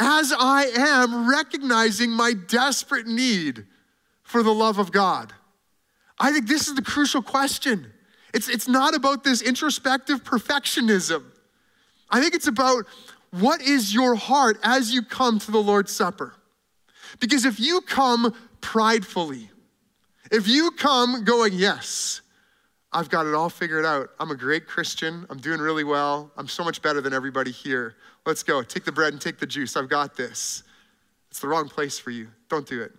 as 0.00 0.32
I 0.36 0.64
am, 0.76 1.28
recognizing 1.28 2.10
my 2.10 2.32
desperate 2.32 3.06
need 3.06 3.66
for 4.22 4.42
the 4.42 4.54
love 4.54 4.78
of 4.78 4.90
God. 4.90 5.32
I 6.18 6.32
think 6.32 6.48
this 6.48 6.68
is 6.68 6.74
the 6.74 6.82
crucial 6.82 7.22
question. 7.22 7.92
It's, 8.32 8.48
it's 8.48 8.66
not 8.66 8.94
about 8.94 9.24
this 9.24 9.42
introspective 9.42 10.24
perfectionism. 10.24 11.24
I 12.08 12.20
think 12.20 12.34
it's 12.34 12.46
about 12.46 12.86
what 13.30 13.60
is 13.60 13.94
your 13.94 14.14
heart 14.14 14.58
as 14.62 14.92
you 14.92 15.02
come 15.02 15.38
to 15.38 15.50
the 15.50 15.62
Lord's 15.62 15.92
Supper. 15.92 16.34
Because 17.20 17.44
if 17.44 17.60
you 17.60 17.80
come 17.82 18.34
pridefully, 18.60 19.50
if 20.30 20.48
you 20.48 20.70
come 20.72 21.24
going, 21.24 21.52
yes, 21.52 22.22
I've 22.92 23.08
got 23.08 23.26
it 23.26 23.34
all 23.34 23.50
figured 23.50 23.84
out. 23.84 24.10
I'm 24.18 24.30
a 24.30 24.36
great 24.36 24.66
Christian. 24.66 25.26
I'm 25.30 25.38
doing 25.38 25.60
really 25.60 25.84
well. 25.84 26.30
I'm 26.36 26.48
so 26.48 26.64
much 26.64 26.82
better 26.82 27.00
than 27.00 27.12
everybody 27.12 27.50
here. 27.52 27.96
Let's 28.26 28.42
go. 28.42 28.62
Take 28.62 28.84
the 28.84 28.92
bread 28.92 29.12
and 29.12 29.20
take 29.20 29.38
the 29.38 29.46
juice. 29.46 29.76
I've 29.76 29.88
got 29.88 30.16
this. 30.16 30.62
It's 31.30 31.40
the 31.40 31.48
wrong 31.48 31.68
place 31.68 31.98
for 31.98 32.10
you. 32.10 32.28
Don't 32.48 32.66
do 32.66 32.82
it. 32.82 32.92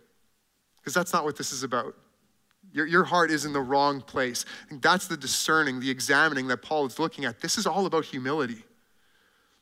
Because 0.77 0.93
that's 0.93 1.13
not 1.13 1.23
what 1.23 1.37
this 1.37 1.51
is 1.51 1.63
about. 1.63 1.95
Your, 2.73 2.87
your 2.87 3.03
heart 3.03 3.31
is 3.31 3.45
in 3.45 3.53
the 3.53 3.61
wrong 3.61 4.01
place. 4.01 4.45
And 4.69 4.81
that's 4.81 5.07
the 5.07 5.17
discerning, 5.17 5.79
the 5.79 5.89
examining 5.89 6.47
that 6.47 6.61
Paul 6.61 6.85
is 6.85 6.97
looking 6.97 7.25
at. 7.25 7.41
This 7.41 7.57
is 7.57 7.67
all 7.67 7.85
about 7.85 8.05
humility. 8.05 8.63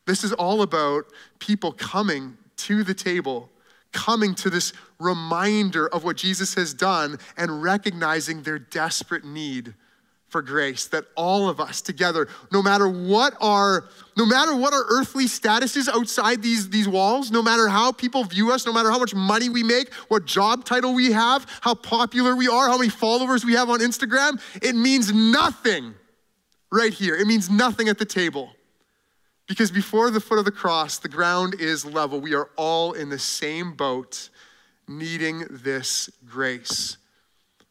This 0.05 0.24
is 0.24 0.34
all 0.34 0.62
about 0.62 1.05
people 1.39 1.72
coming 1.72 2.38
to 2.57 2.84
the 2.84 2.93
table, 2.93 3.49
coming 3.91 4.36
to 4.36 4.49
this 4.49 4.74
reminder 4.99 5.88
of 5.88 6.03
what 6.03 6.18
Jesus 6.18 6.53
has 6.55 6.74
done 6.74 7.18
and 7.38 7.62
recognizing 7.62 8.43
their 8.43 8.60
desperate 8.60 9.26
need 9.26 9.74
for 10.30 10.41
grace 10.41 10.88
that 10.88 11.05
all 11.15 11.49
of 11.49 11.59
us 11.59 11.82
together 11.82 12.27
no 12.51 12.61
matter 12.61 12.88
what 12.88 13.34
our 13.41 13.89
no 14.15 14.25
matter 14.25 14.55
what 14.55 14.73
our 14.73 14.86
earthly 14.89 15.27
status 15.27 15.75
is 15.75 15.89
outside 15.89 16.41
these, 16.41 16.69
these 16.69 16.88
walls 16.88 17.32
no 17.32 17.41
matter 17.41 17.67
how 17.67 17.91
people 17.91 18.23
view 18.23 18.51
us 18.51 18.65
no 18.65 18.71
matter 18.71 18.91
how 18.91 18.99
much 18.99 19.15
money 19.15 19.49
we 19.49 19.63
make 19.63 19.93
what 20.07 20.25
job 20.25 20.65
title 20.65 20.93
we 20.93 21.11
have 21.11 21.45
how 21.61 21.73
popular 21.73 22.36
we 22.36 22.47
are 22.47 22.67
how 22.67 22.77
many 22.77 22.89
followers 22.89 23.43
we 23.43 23.53
have 23.53 23.69
on 23.69 23.80
instagram 23.80 24.39
it 24.61 24.75
means 24.75 25.11
nothing 25.11 25.93
right 26.71 26.93
here. 26.93 27.15
It 27.15 27.27
means 27.27 27.49
nothing 27.49 27.88
at 27.88 27.97
the 27.97 28.05
table. 28.05 28.51
Because 29.47 29.71
before 29.71 30.11
the 30.11 30.19
foot 30.19 30.38
of 30.38 30.45
the 30.45 30.51
cross 30.51 30.99
the 30.99 31.09
ground 31.09 31.55
is 31.59 31.84
level. 31.84 32.19
We 32.19 32.36
are 32.36 32.49
all 32.55 32.93
in 32.93 33.09
the 33.09 33.19
same 33.19 33.73
boat 33.73 34.30
needing 34.88 35.45
this 35.49 36.09
grace. 36.25 36.97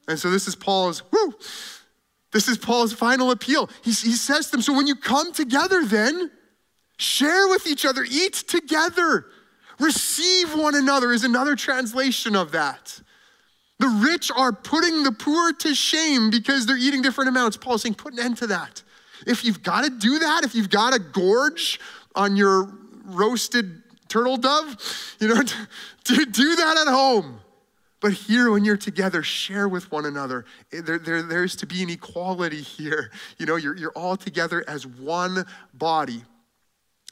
And 0.09 0.19
so 0.19 0.31
this 0.31 0.49
is 0.49 0.57
paul's 0.57 1.03
whoo 1.13 1.35
this 2.33 2.49
is 2.49 2.59
Paul's 2.59 2.93
final 2.93 3.31
appeal. 3.31 3.71
He, 3.83 3.91
he 3.91 4.13
says 4.13 4.47
to 4.47 4.53
them, 4.53 4.63
So 4.63 4.75
when 4.75 4.87
you 4.87 4.95
come 4.95 5.33
together, 5.33 5.85
then 5.85 6.31
share 6.99 7.49
with 7.49 7.67
each 7.67 7.87
other, 7.87 8.05
eat 8.09 8.35
together, 8.35 9.27
receive 9.79 10.55
one 10.55 10.75
another, 10.75 11.13
is 11.13 11.25
another 11.25 11.57
translation 11.57 12.37
of 12.37 12.53
that. 12.53 13.01
The 13.79 13.89
rich 13.89 14.31
are 14.35 14.53
putting 14.53 15.05
the 15.05 15.13
poor 15.13 15.53
to 15.53 15.75
shame 15.75 16.31
because 16.31 16.67
they're 16.67 16.77
eating 16.77 17.01
different 17.01 17.29
amounts. 17.29 17.57
Paul's 17.57 17.83
saying, 17.83 17.95
Put 17.95 18.13
an 18.13 18.21
end 18.21 18.37
to 18.39 18.49
that. 18.49 18.83
If 19.27 19.45
you've 19.45 19.63
got 19.63 19.85
to 19.85 19.91
do 19.91 20.19
that, 20.19 20.45
if 20.45 20.55
you've 20.55 20.71
got 20.71 20.93
to 20.93 20.99
gorge 20.99 21.81
on 22.15 22.37
your 22.37 22.73
roasted 23.05 23.83
turtle 24.09 24.37
dove, 24.37 24.77
you 25.21 25.29
know, 25.29 25.43
do, 26.05 26.27
do 26.27 26.57
that 26.57 26.77
at 26.87 26.93
home. 26.93 27.41
But 28.01 28.13
here, 28.13 28.51
when 28.51 28.65
you're 28.65 28.77
together, 28.77 29.23
share 29.23 29.69
with 29.69 29.91
one 29.91 30.07
another. 30.07 30.45
Eh, 30.73 30.81
there, 30.85 30.99
there, 30.99 31.23
there's 31.23 31.57
to 31.57 31.67
be 31.67 31.83
an 31.83 31.91
equality 31.91 32.61
here. 32.63 33.11
You 33.39 33.47
know, 33.47 33.57
you're, 33.57 33.77
you're 33.77 33.93
all 33.93 34.17
together 34.17 34.65
as 34.69 34.87
one 34.87 35.45
body. 35.75 36.23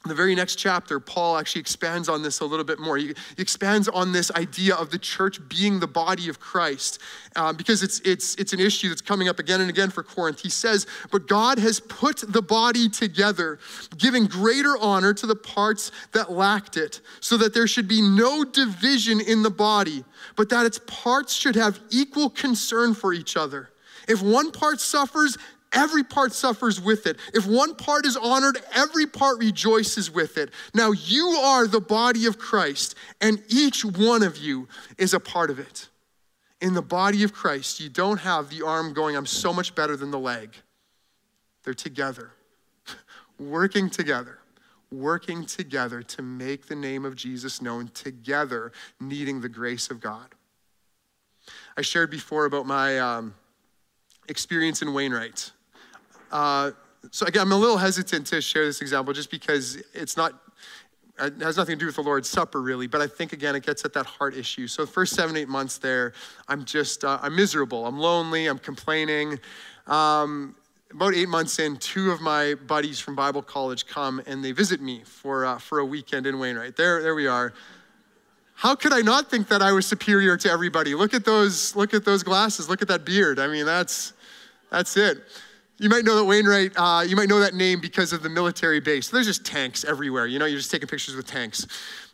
In 0.06 0.08
the 0.08 0.14
very 0.14 0.36
next 0.36 0.54
chapter, 0.54 1.00
Paul 1.00 1.36
actually 1.36 1.62
expands 1.62 2.08
on 2.08 2.22
this 2.22 2.38
a 2.38 2.44
little 2.44 2.64
bit 2.64 2.78
more. 2.78 2.96
He, 2.96 3.12
expands 3.38 3.88
on 3.88 4.12
this 4.12 4.30
idea 4.30 4.76
of 4.76 4.90
the 4.90 5.00
church 5.00 5.40
being 5.48 5.80
the 5.80 5.88
body 5.88 6.28
of 6.28 6.38
Christ 6.38 7.00
uh, 7.34 7.52
because 7.52 7.82
it's, 7.82 7.98
it's, 8.04 8.36
it's 8.36 8.52
an 8.52 8.60
issue 8.60 8.88
that's 8.88 9.00
coming 9.00 9.28
up 9.28 9.40
again 9.40 9.60
and 9.60 9.68
again 9.68 9.90
for 9.90 10.04
Corinth. 10.04 10.38
He 10.38 10.48
says, 10.48 10.86
But 11.10 11.26
God 11.26 11.58
has 11.58 11.80
put 11.80 12.18
the 12.18 12.40
body 12.40 12.88
together, 12.88 13.58
giving 13.98 14.26
greater 14.26 14.78
honor 14.78 15.12
to 15.12 15.26
the 15.26 15.34
parts 15.34 15.90
that 16.12 16.30
lacked 16.30 16.76
it, 16.76 17.00
so 17.18 17.36
that 17.38 17.52
there 17.52 17.66
should 17.66 17.88
be 17.88 18.00
no 18.00 18.44
division 18.44 19.20
in 19.20 19.42
the 19.42 19.50
body, 19.50 20.04
but 20.36 20.50
that 20.50 20.66
its 20.66 20.78
parts 20.86 21.34
should 21.34 21.56
have 21.56 21.80
equal 21.90 22.30
concern 22.30 22.94
for 22.94 23.12
each 23.12 23.36
other. 23.36 23.70
If 24.06 24.22
one 24.22 24.52
part 24.52 24.78
suffers, 24.78 25.36
every 25.72 26.04
part 26.04 26.32
suffers 26.32 26.80
with 26.80 27.06
it. 27.06 27.18
If 27.34 27.46
one 27.46 27.74
part 27.74 28.06
is 28.06 28.16
honored, 28.16 28.58
every 28.74 29.06
part 29.06 29.38
rejoices 29.38 30.10
with 30.10 30.38
it. 30.38 30.50
Now 30.74 30.92
you 30.92 31.26
are 31.28 31.66
the 31.66 31.80
body 31.80 32.26
of 32.26 32.38
Christ, 32.38 32.94
and 33.20 33.42
each 33.48 33.84
one 33.84 34.22
of 34.22 34.36
you 34.36 34.68
is 34.98 35.14
a 35.14 35.20
part 35.20 35.50
of 35.50 35.58
it. 35.58 35.88
In 36.60 36.74
the 36.74 36.82
body 36.82 37.22
of 37.22 37.32
Christ, 37.32 37.80
you 37.80 37.88
don't 37.88 38.18
have 38.18 38.48
the 38.48 38.64
arm 38.64 38.94
going, 38.94 39.16
I'm 39.16 39.26
so 39.26 39.52
much 39.52 39.74
better 39.74 39.96
than 39.96 40.10
the 40.10 40.18
leg. 40.18 40.54
They're 41.62 41.74
together, 41.74 42.30
working 43.38 43.90
together, 43.90 44.38
working 44.90 45.44
together 45.44 46.02
to 46.02 46.22
make 46.22 46.66
the 46.66 46.76
name 46.76 47.04
of 47.04 47.14
Jesus 47.14 47.60
known, 47.60 47.88
together, 47.88 48.72
needing 49.00 49.40
the 49.40 49.48
grace 49.48 49.90
of 49.90 50.00
God. 50.00 50.28
I 51.76 51.82
shared 51.82 52.10
before 52.10 52.46
about 52.46 52.66
my 52.66 52.98
um, 52.98 53.34
experience 54.28 54.82
in 54.82 54.92
Wainwright. 54.92 55.52
Uh, 56.30 56.72
so 57.10 57.26
again, 57.26 57.42
I'm 57.42 57.52
a 57.52 57.56
little 57.56 57.76
hesitant 57.76 58.26
to 58.28 58.40
share 58.40 58.64
this 58.64 58.80
example 58.80 59.12
just 59.12 59.30
because 59.30 59.76
it's 59.94 60.16
not, 60.16 60.32
it 61.18 61.40
has 61.40 61.56
nothing 61.56 61.76
to 61.76 61.80
do 61.80 61.86
with 61.86 61.96
the 61.96 62.02
Lord's 62.02 62.28
Supper 62.28 62.60
really, 62.60 62.86
but 62.86 63.00
I 63.00 63.06
think 63.06 63.32
again, 63.32 63.54
it 63.54 63.64
gets 63.64 63.84
at 63.84 63.92
that 63.94 64.06
heart 64.06 64.36
issue. 64.36 64.66
So 64.66 64.84
the 64.84 64.90
first 64.90 65.14
seven, 65.14 65.36
eight 65.36 65.48
months 65.48 65.78
there, 65.78 66.12
I'm 66.48 66.64
just, 66.64 67.04
uh, 67.04 67.18
I'm 67.22 67.36
miserable. 67.36 67.86
I'm 67.86 67.98
lonely, 67.98 68.46
I'm 68.46 68.58
complaining. 68.58 69.38
Um, 69.86 70.56
about 70.92 71.14
eight 71.14 71.28
months 71.28 71.58
in, 71.58 71.76
two 71.76 72.10
of 72.10 72.20
my 72.20 72.54
buddies 72.66 72.98
from 72.98 73.14
Bible 73.14 73.42
college 73.42 73.86
come 73.86 74.22
and 74.26 74.44
they 74.44 74.52
visit 74.52 74.80
me 74.80 75.02
for, 75.04 75.44
uh, 75.44 75.58
for 75.58 75.78
a 75.80 75.84
weekend 75.84 76.26
in 76.26 76.38
Wainwright. 76.38 76.76
There, 76.76 77.02
there 77.02 77.14
we 77.14 77.26
are. 77.26 77.52
How 78.54 78.74
could 78.74 78.92
I 78.92 79.00
not 79.00 79.30
think 79.30 79.48
that 79.48 79.60
I 79.60 79.72
was 79.72 79.84
superior 79.84 80.36
to 80.38 80.50
everybody? 80.50 80.94
Look 80.94 81.12
at 81.12 81.24
those, 81.24 81.76
look 81.76 81.92
at 81.92 82.04
those 82.04 82.22
glasses, 82.22 82.70
look 82.70 82.80
at 82.80 82.88
that 82.88 83.04
beard. 83.04 83.38
I 83.38 83.48
mean, 83.48 83.66
that's, 83.66 84.14
that's 84.70 84.96
it. 84.96 85.18
You 85.78 85.90
might 85.90 86.04
know 86.04 86.16
that 86.16 86.24
Wainwright, 86.24 86.72
uh, 86.76 87.04
you 87.06 87.16
might 87.16 87.28
know 87.28 87.38
that 87.38 87.54
name 87.54 87.80
because 87.80 88.14
of 88.14 88.22
the 88.22 88.30
military 88.30 88.80
base. 88.80 89.10
There's 89.10 89.26
just 89.26 89.44
tanks 89.44 89.84
everywhere. 89.84 90.26
You 90.26 90.38
know, 90.38 90.46
you're 90.46 90.58
just 90.58 90.70
taking 90.70 90.88
pictures 90.88 91.14
with 91.14 91.26
tanks. 91.26 91.66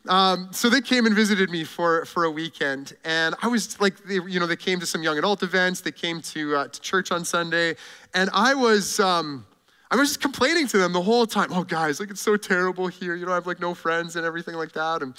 Um, 0.09 0.49
so 0.51 0.69
they 0.69 0.81
came 0.81 1.07
and 1.07 1.15
visited 1.15 1.49
me 1.49 1.63
for, 1.63 2.05
for 2.05 2.25
a 2.25 2.31
weekend. 2.31 2.95
And 3.05 3.37
I 3.41 3.47
was 3.47 3.81
like, 3.81 4.03
they, 4.05 4.15
you 4.15 4.41
know, 4.41 4.49
they 4.49 4.57
came 4.57 4.81
to 4.81 4.87
some 4.87 5.05
young 5.05 5.17
adult 5.17 5.45
events. 5.45 5.81
They 5.81 5.93
came 5.93 6.21
to, 6.23 6.57
uh, 6.57 6.69
to 6.69 6.81
church 6.81 7.13
on 7.13 7.25
Sunday. 7.25 7.77
And 8.15 8.31
I 8.35 8.53
was, 8.55 8.99
um, 8.99 9.47
I 9.93 9.97
was 9.97 10.09
just 10.09 10.21
complaining 10.21 10.67
to 10.69 10.79
them 10.79 10.93
the 10.93 11.03
whole 11.03 11.27
time. 11.27 11.51
Oh, 11.53 11.63
guys, 11.63 12.01
like 12.01 12.11
it's 12.11 12.21
so 12.21 12.37
terrible 12.37 12.89
here. 12.89 13.15
You 13.15 13.27
know, 13.27 13.33
I 13.33 13.37
have 13.37 13.47
like 13.47 13.61
no 13.61 13.75
friends 13.75 14.17
and 14.17 14.27
everything 14.27 14.57
like 14.57 14.73
that. 14.73 15.03
And 15.03 15.15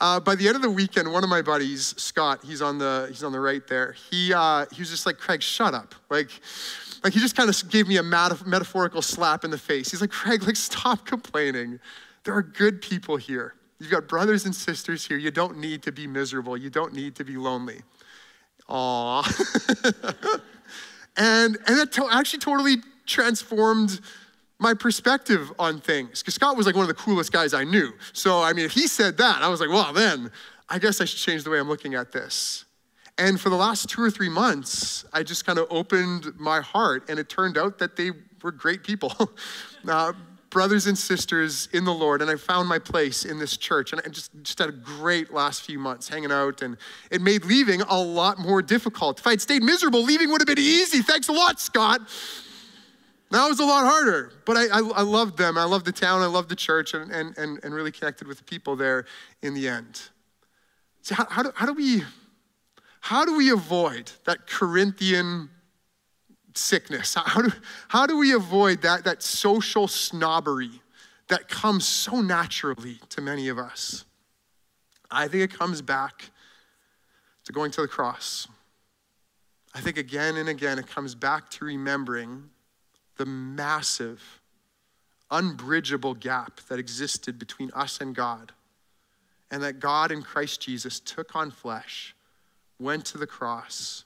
uh, 0.00 0.20
by 0.20 0.34
the 0.34 0.46
end 0.46 0.56
of 0.56 0.62
the 0.62 0.70
weekend, 0.70 1.12
one 1.12 1.24
of 1.24 1.30
my 1.30 1.42
buddies, 1.42 1.94
Scott, 2.00 2.40
he's 2.44 2.62
on 2.62 2.78
the 2.78 3.06
he's 3.08 3.24
on 3.24 3.32
the 3.32 3.40
right 3.40 3.66
there. 3.66 3.94
He 4.10 4.32
uh, 4.32 4.66
he 4.72 4.80
was 4.80 4.90
just 4.90 5.06
like, 5.06 5.18
Craig, 5.18 5.42
shut 5.42 5.74
up. 5.74 5.94
Like, 6.08 6.30
like 7.02 7.12
he 7.12 7.20
just 7.20 7.36
kind 7.36 7.48
of 7.48 7.70
gave 7.70 7.88
me 7.88 7.96
a 7.96 8.02
metaphorical 8.02 9.02
slap 9.02 9.44
in 9.44 9.50
the 9.50 9.58
face. 9.58 9.90
He's 9.90 10.00
like, 10.00 10.10
Craig, 10.10 10.44
like 10.44 10.56
stop 10.56 11.04
complaining. 11.04 11.80
There 12.24 12.34
are 12.34 12.42
good 12.42 12.80
people 12.80 13.16
here. 13.16 13.54
You've 13.80 13.90
got 13.90 14.08
brothers 14.08 14.44
and 14.44 14.54
sisters 14.54 15.06
here. 15.06 15.16
You 15.16 15.30
don't 15.30 15.58
need 15.58 15.82
to 15.84 15.92
be 15.92 16.06
miserable. 16.06 16.56
You 16.56 16.70
don't 16.70 16.92
need 16.92 17.14
to 17.16 17.24
be 17.24 17.36
lonely. 17.36 17.80
Aw. 18.68 19.22
and 21.16 21.56
and 21.66 21.78
that 21.78 21.92
to- 21.92 22.08
actually 22.10 22.40
totally 22.40 22.76
transformed 23.06 24.00
my 24.58 24.74
perspective 24.74 25.52
on 25.58 25.80
things. 25.80 26.20
Because 26.20 26.34
Scott 26.34 26.56
was 26.56 26.66
like 26.66 26.74
one 26.74 26.82
of 26.82 26.88
the 26.88 26.94
coolest 26.94 27.32
guys 27.32 27.54
I 27.54 27.64
knew. 27.64 27.92
So, 28.12 28.42
I 28.42 28.52
mean, 28.52 28.64
if 28.64 28.72
he 28.72 28.86
said 28.86 29.16
that, 29.18 29.42
I 29.42 29.48
was 29.48 29.60
like, 29.60 29.70
well, 29.70 29.92
then 29.92 30.30
I 30.68 30.78
guess 30.78 31.00
I 31.00 31.04
should 31.04 31.18
change 31.18 31.44
the 31.44 31.50
way 31.50 31.58
I'm 31.58 31.68
looking 31.68 31.94
at 31.94 32.12
this. 32.12 32.64
And 33.16 33.40
for 33.40 33.50
the 33.50 33.56
last 33.56 33.88
two 33.88 34.00
or 34.00 34.10
three 34.10 34.28
months, 34.28 35.04
I 35.12 35.22
just 35.24 35.44
kind 35.44 35.58
of 35.58 35.66
opened 35.70 36.38
my 36.38 36.60
heart, 36.60 37.08
and 37.08 37.18
it 37.18 37.28
turned 37.28 37.58
out 37.58 37.78
that 37.78 37.96
they 37.96 38.12
were 38.42 38.52
great 38.52 38.84
people. 38.84 39.12
uh, 39.88 40.12
brothers 40.50 40.86
and 40.86 40.96
sisters 40.96 41.68
in 41.72 41.84
the 41.84 41.92
Lord, 41.92 42.22
and 42.22 42.30
I 42.30 42.36
found 42.36 42.68
my 42.68 42.78
place 42.78 43.24
in 43.24 43.38
this 43.38 43.56
church. 43.56 43.92
And 43.92 44.00
I 44.04 44.08
just, 44.08 44.30
just 44.42 44.58
had 44.58 44.68
a 44.68 44.72
great 44.72 45.32
last 45.32 45.62
few 45.62 45.78
months 45.78 46.08
hanging 46.08 46.32
out, 46.32 46.62
and 46.62 46.76
it 47.10 47.20
made 47.20 47.44
leaving 47.44 47.80
a 47.82 48.00
lot 48.00 48.38
more 48.38 48.62
difficult. 48.62 49.18
If 49.18 49.26
I'd 49.26 49.40
stayed 49.40 49.62
miserable, 49.62 50.02
leaving 50.02 50.30
would 50.30 50.40
have 50.40 50.46
been 50.46 50.58
easy. 50.58 51.02
Thanks 51.02 51.28
a 51.28 51.32
lot, 51.32 51.60
Scott. 51.60 52.00
That 53.30 53.46
was 53.46 53.60
a 53.60 53.64
lot 53.64 53.84
harder, 53.84 54.32
but 54.46 54.56
I, 54.56 54.66
I, 54.66 54.78
I 54.78 55.02
loved 55.02 55.36
them. 55.36 55.58
I 55.58 55.64
loved 55.64 55.84
the 55.84 55.92
town. 55.92 56.22
I 56.22 56.26
loved 56.26 56.48
the 56.48 56.56
church 56.56 56.94
and, 56.94 57.10
and, 57.10 57.36
and, 57.36 57.62
and 57.62 57.74
really 57.74 57.92
connected 57.92 58.26
with 58.26 58.38
the 58.38 58.44
people 58.44 58.74
there 58.74 59.04
in 59.42 59.52
the 59.52 59.68
end. 59.68 60.00
So, 61.02 61.14
how, 61.14 61.26
how, 61.28 61.42
do, 61.42 61.52
how, 61.54 61.66
do 61.66 61.74
we, 61.74 62.02
how 63.00 63.26
do 63.26 63.36
we 63.36 63.50
avoid 63.50 64.10
that 64.24 64.46
Corinthian 64.46 65.50
sickness? 66.54 67.14
How 67.14 67.42
do, 67.42 67.52
how 67.88 68.06
do 68.06 68.16
we 68.16 68.32
avoid 68.32 68.82
that, 68.82 69.04
that 69.04 69.22
social 69.22 69.88
snobbery 69.88 70.80
that 71.28 71.48
comes 71.48 71.86
so 71.86 72.22
naturally 72.22 72.98
to 73.10 73.20
many 73.20 73.48
of 73.48 73.58
us? 73.58 74.06
I 75.10 75.28
think 75.28 75.44
it 75.44 75.56
comes 75.56 75.82
back 75.82 76.30
to 77.44 77.52
going 77.52 77.70
to 77.72 77.82
the 77.82 77.88
cross. 77.88 78.48
I 79.74 79.80
think 79.80 79.96
again 79.98 80.36
and 80.36 80.48
again 80.48 80.78
it 80.78 80.86
comes 80.86 81.14
back 81.14 81.50
to 81.50 81.64
remembering 81.64 82.50
the 83.18 83.26
massive, 83.26 84.40
unbridgeable 85.30 86.14
gap 86.14 86.60
that 86.68 86.78
existed 86.78 87.38
between 87.38 87.70
us 87.74 88.00
and 88.00 88.14
God, 88.14 88.52
and 89.50 89.62
that 89.62 89.80
God 89.80 90.10
in 90.10 90.22
Christ 90.22 90.62
Jesus 90.62 90.98
took 91.00 91.36
on 91.36 91.50
flesh, 91.50 92.14
went 92.78 93.04
to 93.06 93.18
the 93.18 93.26
cross, 93.26 94.04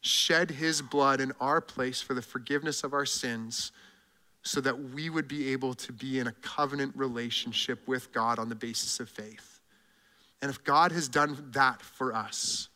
shed 0.00 0.50
his 0.50 0.80
blood 0.80 1.20
in 1.20 1.32
our 1.40 1.60
place 1.60 2.00
for 2.00 2.14
the 2.14 2.22
forgiveness 2.22 2.82
of 2.82 2.94
our 2.94 3.06
sins, 3.06 3.72
so 4.42 4.60
that 4.60 4.90
we 4.90 5.08
would 5.08 5.28
be 5.28 5.52
able 5.52 5.74
to 5.74 5.92
be 5.92 6.18
in 6.18 6.26
a 6.26 6.32
covenant 6.32 6.92
relationship 6.96 7.86
with 7.86 8.12
God 8.12 8.38
on 8.38 8.48
the 8.48 8.54
basis 8.54 8.98
of 8.98 9.08
faith. 9.08 9.60
And 10.40 10.50
if 10.50 10.64
God 10.64 10.90
has 10.90 11.08
done 11.08 11.50
that 11.52 11.80
for 11.80 12.12
us, 12.12 12.68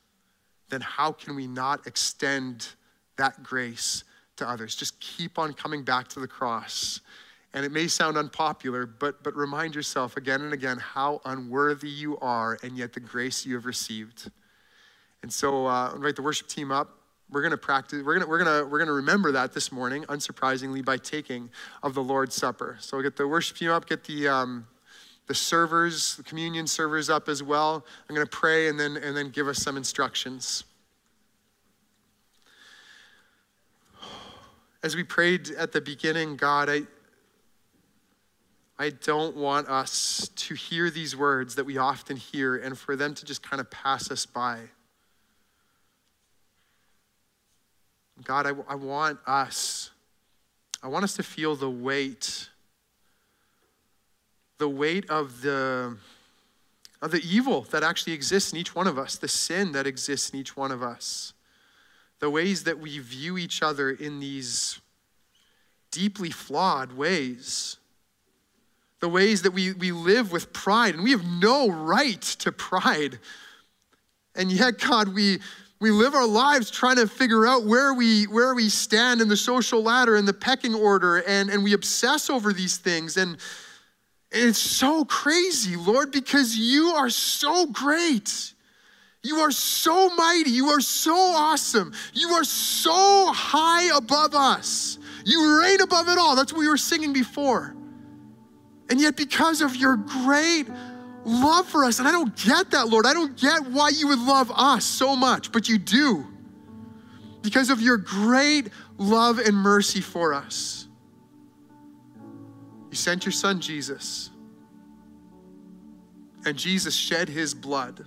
then 0.68 0.80
how 0.80 1.11
can 1.11 1.34
we 1.34 1.49
not 1.49 1.87
extend 1.87 2.68
that 3.16 3.43
grace 3.43 4.05
to 4.37 4.49
others. 4.49 4.76
Just 4.76 4.99
keep 5.01 5.39
on 5.39 5.53
coming 5.53 5.82
back 5.82 6.09
to 6.09 6.20
the 6.20 6.28
cross. 6.28 7.01
And 7.55 7.64
it 7.64 7.72
may 7.72 7.87
sound 7.87 8.18
unpopular, 8.18 8.87
but, 8.87 9.22
but 9.22 9.34
remind 9.34 9.74
yourself 9.74 10.16
again 10.16 10.43
and 10.43 10.53
again 10.53 10.78
how 10.78 11.20
unworthy 11.24 11.89
you 11.89 12.18
are, 12.18 12.59
and 12.62 12.76
yet 12.76 12.93
the 12.93 13.01
grace 13.01 13.47
you 13.47 13.55
have 13.55 13.64
received. 13.64 14.30
And 15.22 15.32
so, 15.32 15.66
uh, 15.66 15.93
invite 15.95 16.16
the 16.16 16.22
worship 16.22 16.49
team 16.49 16.70
up. 16.70 16.91
We're 17.30 17.41
going 17.41 17.53
to 17.53 17.57
practice. 17.57 18.03
We're 18.05 18.18
going 18.18 18.28
we're 18.28 18.45
to 18.45 18.68
we're 18.68 18.84
to 18.84 18.93
remember 18.93 19.32
that 19.32 19.53
this 19.53 19.72
morning, 19.72 20.05
unsurprisingly, 20.05 20.84
by 20.84 20.99
taking 20.99 21.51
of 21.82 21.95
the 21.95 22.03
Lord's 22.03 22.37
Supper. 22.37 22.76
So, 22.78 23.01
get 23.03 23.16
the 23.16 23.26
worship 23.26 23.57
team 23.57 23.70
up. 23.70 23.89
Get 23.89 24.05
the 24.05 24.28
um, 24.28 24.66
the 25.26 25.34
servers, 25.34 26.16
the 26.16 26.22
communion 26.22 26.66
servers 26.66 27.11
up 27.11 27.28
as 27.28 27.43
well. 27.43 27.84
I'm 28.09 28.14
going 28.14 28.26
to 28.26 28.30
pray 28.30 28.68
and 28.68 28.78
then 28.78 28.97
and 28.97 29.16
then 29.16 29.30
give 29.30 29.49
us 29.49 29.59
some 29.59 29.76
instructions. 29.76 30.64
As 34.87 34.95
we 34.95 35.03
prayed 35.03 35.51
at 35.59 35.72
the 35.72 35.80
beginning, 35.80 36.37
God, 36.37 36.70
I, 36.70 36.82
I 38.78 38.91
don't 38.91 39.37
want 39.37 39.68
us 39.68 40.30
to 40.37 40.55
hear 40.55 40.91
these 40.91 41.16
words 41.16 41.57
that 41.57 41.64
we 41.64 41.76
often 41.76 42.16
hear 42.16 42.55
and 42.55 42.78
for 42.78 42.95
them 42.95 43.12
to 43.14 43.24
just 43.24 43.43
kind 43.43 43.59
of 43.61 43.68
pass 43.68 44.12
us 44.12 44.26
by. 44.26 44.61
God, 48.22 48.47
I, 48.47 48.53
I 48.68 48.76
want 48.76 49.18
us, 49.26 49.91
I 50.84 50.87
want 50.87 51.03
us 51.03 51.16
to 51.16 51.24
feel 51.24 51.57
the 51.57 51.68
weight, 51.68 52.49
the 54.59 54.68
weight 54.68 55.11
of 55.11 55.43
the, 55.43 55.97
of 57.03 57.11
the 57.11 57.22
evil 57.28 57.62
that 57.72 57.82
actually 57.82 58.12
exists 58.12 58.53
in 58.53 58.59
each 58.61 58.72
one 58.72 58.87
of 58.87 59.01
us, 59.01 59.16
the 59.16 59.26
sin 59.26 59.72
that 59.72 59.84
exists 59.84 60.30
in 60.30 60.39
each 60.39 60.57
one 60.57 60.70
of 60.70 60.80
us 60.80 61.32
the 62.21 62.31
ways 62.31 62.64
that 62.64 62.79
we 62.79 62.99
view 62.99 63.37
each 63.37 63.62
other 63.62 63.91
in 63.91 64.21
these 64.21 64.81
deeply 65.91 66.31
flawed 66.31 66.93
ways, 66.93 67.77
the 69.01 69.09
ways 69.09 69.43
that 69.43 69.53
we, 69.53 69.73
we 69.73 69.93
live 69.93 70.33
with 70.33 70.53
pride, 70.53 70.95
and 70.95 71.05
we 71.05 71.11
have 71.11 71.25
no 71.25 71.71
right 71.71 72.21
to 72.21 72.51
pride. 72.53 73.19
And 74.35 74.51
yet, 74.51 74.79
God, 74.79 75.14
we, 75.14 75.39
we 75.81 75.91
live 75.91 76.14
our 76.14 76.27
lives 76.27 76.71
trying 76.71 76.97
to 76.97 77.07
figure 77.07 77.47
out 77.47 77.64
where 77.64 77.93
we, 77.93 78.25
where 78.25 78.55
we 78.55 78.69
stand 78.69 79.21
in 79.21 79.29
the 79.29 79.37
social 79.37 79.83
ladder 79.83 80.17
and 80.17 80.27
the 80.27 80.33
pecking 80.33 80.75
order, 80.75 81.19
and, 81.19 81.51
and 81.51 81.62
we 81.62 81.75
obsess 81.75 82.31
over 82.31 82.53
these 82.53 82.79
things. 82.79 83.17
And, 83.17 83.33
and 84.33 84.49
it's 84.49 84.59
so 84.59 85.05
crazy, 85.05 85.77
Lord, 85.77 86.12
because 86.12 86.57
you 86.57 86.89
are 86.97 87.11
so 87.11 87.67
great. 87.67 88.55
You 89.27 89.41
are 89.41 89.51
so 89.51 90.09
mighty. 90.11 90.51
You 90.51 90.68
are 90.68 90.81
so 90.81 91.16
awesome. 91.16 91.93
You 92.14 92.29
are 92.31 92.45
so 92.45 93.33
high 93.33 93.97
above 93.97 94.37
us. 94.37 94.99
You 95.24 95.61
reign 95.61 95.81
above 95.81 96.09
it 96.09 96.16
all. 96.16 96.37
That's 96.37 96.53
what 96.53 96.61
we 96.61 96.68
were 96.68 96.77
singing 96.77 97.12
before. 97.12 97.74
And 98.89 99.01
yet, 99.01 99.16
because 99.16 99.62
of 99.62 99.74
your 99.74 99.97
great 99.97 100.68
love 101.24 101.66
for 101.66 101.85
us, 101.85 101.99
and 101.99 102.07
I 102.07 102.12
don't 102.12 102.37
get 102.37 102.70
that, 102.70 102.89
Lord, 102.89 103.05
I 103.05 103.12
don't 103.14 103.37
get 103.37 103.66
why 103.66 103.89
you 103.89 104.07
would 104.07 104.20
love 104.20 104.53
us 104.55 104.85
so 104.85 105.16
much, 105.16 105.51
but 105.51 105.68
you 105.68 105.77
do. 105.77 106.24
Because 107.43 107.68
of 107.68 107.81
your 107.81 107.97
great 107.97 108.68
love 108.97 109.41
and 109.41 109.57
mercy 109.57 110.01
for 110.01 110.35
us, 110.35 110.87
you 112.91 112.97
sent 112.97 113.24
your 113.24 113.33
son 113.33 113.61
Jesus, 113.61 114.31
and 116.45 116.57
Jesus 116.57 116.95
shed 116.95 117.29
his 117.29 117.55
blood 117.55 118.07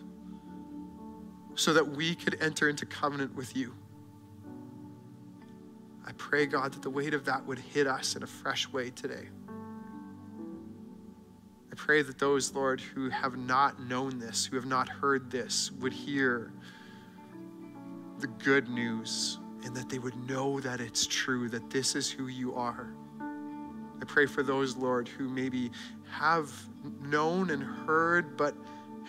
so 1.60 1.74
that 1.74 1.86
we 1.86 2.16
could 2.16 2.42
enter 2.42 2.70
into 2.70 2.86
covenant 2.86 3.36
with 3.36 3.56
you. 3.56 3.74
I 6.08 6.14
pray, 6.14 6.46
God, 6.46 6.72
that 6.74 6.82
the 6.82 6.90
weight 6.90 7.14
of 7.14 7.26
that 7.26 7.46
would 7.46 7.60
hit 7.60 7.86
us 7.86 8.16
in 8.16 8.24
a 8.24 8.28
fresh 8.28 8.72
way 8.72 8.92
today. 8.92 9.28
I 11.72 11.76
pray 11.76 12.02
that 12.02 12.18
those, 12.18 12.54
Lord, 12.54 12.80
who 12.80 13.10
have 13.10 13.38
not 13.38 13.80
known 13.82 14.20
this, 14.20 14.46
who 14.46 14.56
have 14.56 14.66
not 14.66 14.88
heard 14.88 15.30
this, 15.30 15.72
would 15.74 15.92
hear 15.94 16.54
the 18.20 18.28
good 18.28 18.70
news 18.70 19.38
and 19.66 19.76
that 19.76 19.90
they 19.90 20.00
would 20.00 20.16
know 20.30 20.62
that 20.62 20.80
it's 20.80 21.06
true, 21.06 21.50
that 21.50 21.70
this 21.70 21.94
is 21.94 22.10
who 22.10 22.28
you 22.28 22.56
are. 22.56 22.88
I 23.20 24.06
pray 24.08 24.26
for 24.26 24.44
those, 24.44 24.78
Lord, 24.78 25.10
who 25.10 25.28
maybe 25.28 25.72
have 26.10 26.52
known 27.02 27.50
and 27.50 27.62
heard, 27.62 28.38
but 28.38 28.56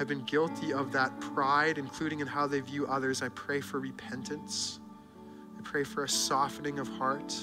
have 0.00 0.08
been 0.08 0.24
guilty 0.24 0.72
of 0.72 0.92
that 0.92 1.20
pride, 1.20 1.76
including 1.76 2.20
in 2.20 2.26
how 2.26 2.46
they 2.46 2.60
view 2.60 2.86
others, 2.86 3.20
I 3.20 3.28
pray 3.28 3.60
for 3.60 3.78
repentance. 3.78 4.80
I 5.58 5.60
pray 5.60 5.84
for 5.84 6.04
a 6.04 6.08
softening 6.08 6.78
of 6.78 6.88
heart. 6.88 7.36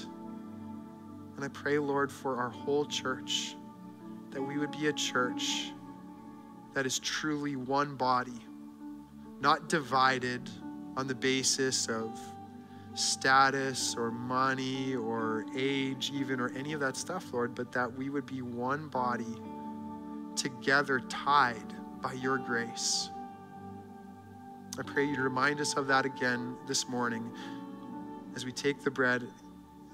And 1.36 1.44
I 1.44 1.46
pray, 1.46 1.78
Lord, 1.78 2.10
for 2.10 2.36
our 2.36 2.50
whole 2.50 2.84
church, 2.84 3.54
that 4.32 4.42
we 4.42 4.58
would 4.58 4.72
be 4.72 4.88
a 4.88 4.92
church 4.92 5.70
that 6.74 6.84
is 6.84 6.98
truly 6.98 7.54
one 7.54 7.94
body, 7.94 8.40
not 9.40 9.68
divided 9.68 10.50
on 10.96 11.06
the 11.06 11.14
basis 11.14 11.86
of 11.86 12.18
status 12.94 13.94
or 13.96 14.10
money 14.10 14.96
or 14.96 15.46
age, 15.56 16.10
even, 16.12 16.40
or 16.40 16.52
any 16.56 16.72
of 16.72 16.80
that 16.80 16.96
stuff, 16.96 17.32
Lord, 17.32 17.54
but 17.54 17.70
that 17.70 17.96
we 17.96 18.10
would 18.10 18.26
be 18.26 18.42
one 18.42 18.88
body 18.88 19.36
together, 20.34 20.98
tied 21.08 21.77
by 22.02 22.12
your 22.12 22.38
grace. 22.38 23.10
I 24.78 24.82
pray 24.82 25.04
you 25.04 25.16
to 25.16 25.22
remind 25.22 25.60
us 25.60 25.74
of 25.74 25.86
that 25.88 26.04
again 26.04 26.56
this 26.66 26.88
morning 26.88 27.32
as 28.36 28.44
we 28.44 28.52
take 28.52 28.82
the 28.82 28.90
bread 28.90 29.26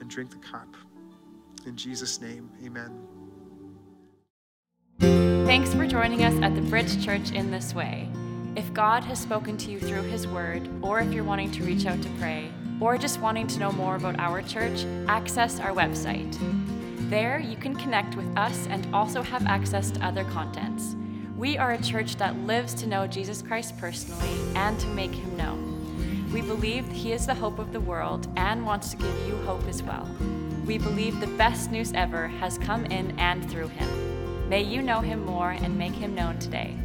and 0.01 0.11
drink 0.11 0.31
the 0.31 0.37
cup. 0.37 0.69
In 1.67 1.77
Jesus' 1.77 2.21
name, 2.21 2.51
amen. 2.65 3.07
Thanks 5.47 5.73
for 5.73 5.87
joining 5.87 6.25
us 6.25 6.35
at 6.43 6.55
the 6.55 6.61
Bridge 6.61 7.03
Church 7.03 7.31
in 7.31 7.51
this 7.51 7.75
way. 7.75 8.09
If 8.57 8.73
God 8.75 9.05
has 9.05 9.19
spoken 9.19 9.57
to 9.59 9.71
you 9.71 9.81
through 9.81 10.03
His 10.03 10.27
Word, 10.27 10.69
or 10.83 11.01
if 11.01 11.13
you're 11.13 11.25
wanting 11.25 11.51
to 11.53 11.63
reach 11.65 11.87
out 11.87 12.03
to 12.03 12.09
pray, 12.21 12.51
or 12.81 12.99
just 12.99 13.21
wanting 13.21 13.47
to 13.47 13.59
know 13.59 13.73
more 13.73 13.97
about 13.97 14.19
our 14.19 14.43
church, 14.43 14.85
access 15.09 15.61
our 15.61 15.71
website. 15.71 16.37
There, 17.09 17.39
you 17.39 17.57
can 17.57 17.75
connect 17.75 18.17
with 18.17 18.27
us 18.37 18.67
and 18.67 18.87
also 18.95 19.23
have 19.23 19.47
access 19.47 19.91
to 19.93 20.05
other 20.05 20.25
contents. 20.25 20.97
We 21.37 21.59
are 21.59 21.73
a 21.73 21.83
church 21.83 22.15
that 22.17 22.39
lives 22.47 22.75
to 22.75 22.87
know 22.87 23.09
Jesus 23.09 23.43
Christ 23.43 23.77
personally 23.77 24.31
and 24.55 24.79
to 24.79 24.87
make 24.89 25.13
Him 25.13 25.37
known. 25.37 26.31
We 26.33 26.43
believe 26.43 26.87
He 26.93 27.13
is 27.13 27.27
the 27.27 27.35
hope 27.35 27.59
of 27.59 27.73
the 27.73 27.81
world 27.81 28.29
and 28.37 28.65
wants 28.65 28.91
to 28.91 28.97
give 28.97 29.27
you 29.27 29.37
hope 29.39 29.67
as 29.67 29.83
well. 29.83 30.09
We 30.65 30.79
believe 30.79 31.19
the 31.19 31.27
best 31.27 31.73
news 31.73 31.93
ever 31.93 32.29
has 32.29 32.57
come 32.59 32.87
in 32.87 33.19
and 33.19 33.51
through 33.51 33.69
Him. 33.69 34.49
May 34.49 34.63
you 34.63 34.81
know 34.81 35.01
Him 35.01 35.25
more 35.27 35.51
and 35.51 35.77
make 35.77 35.95
Him 35.95 36.15
known 36.15 36.39
today. 36.39 36.77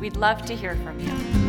We'd 0.00 0.16
love 0.16 0.42
to 0.46 0.56
hear 0.56 0.76
from 0.76 0.98
you. 1.00 1.47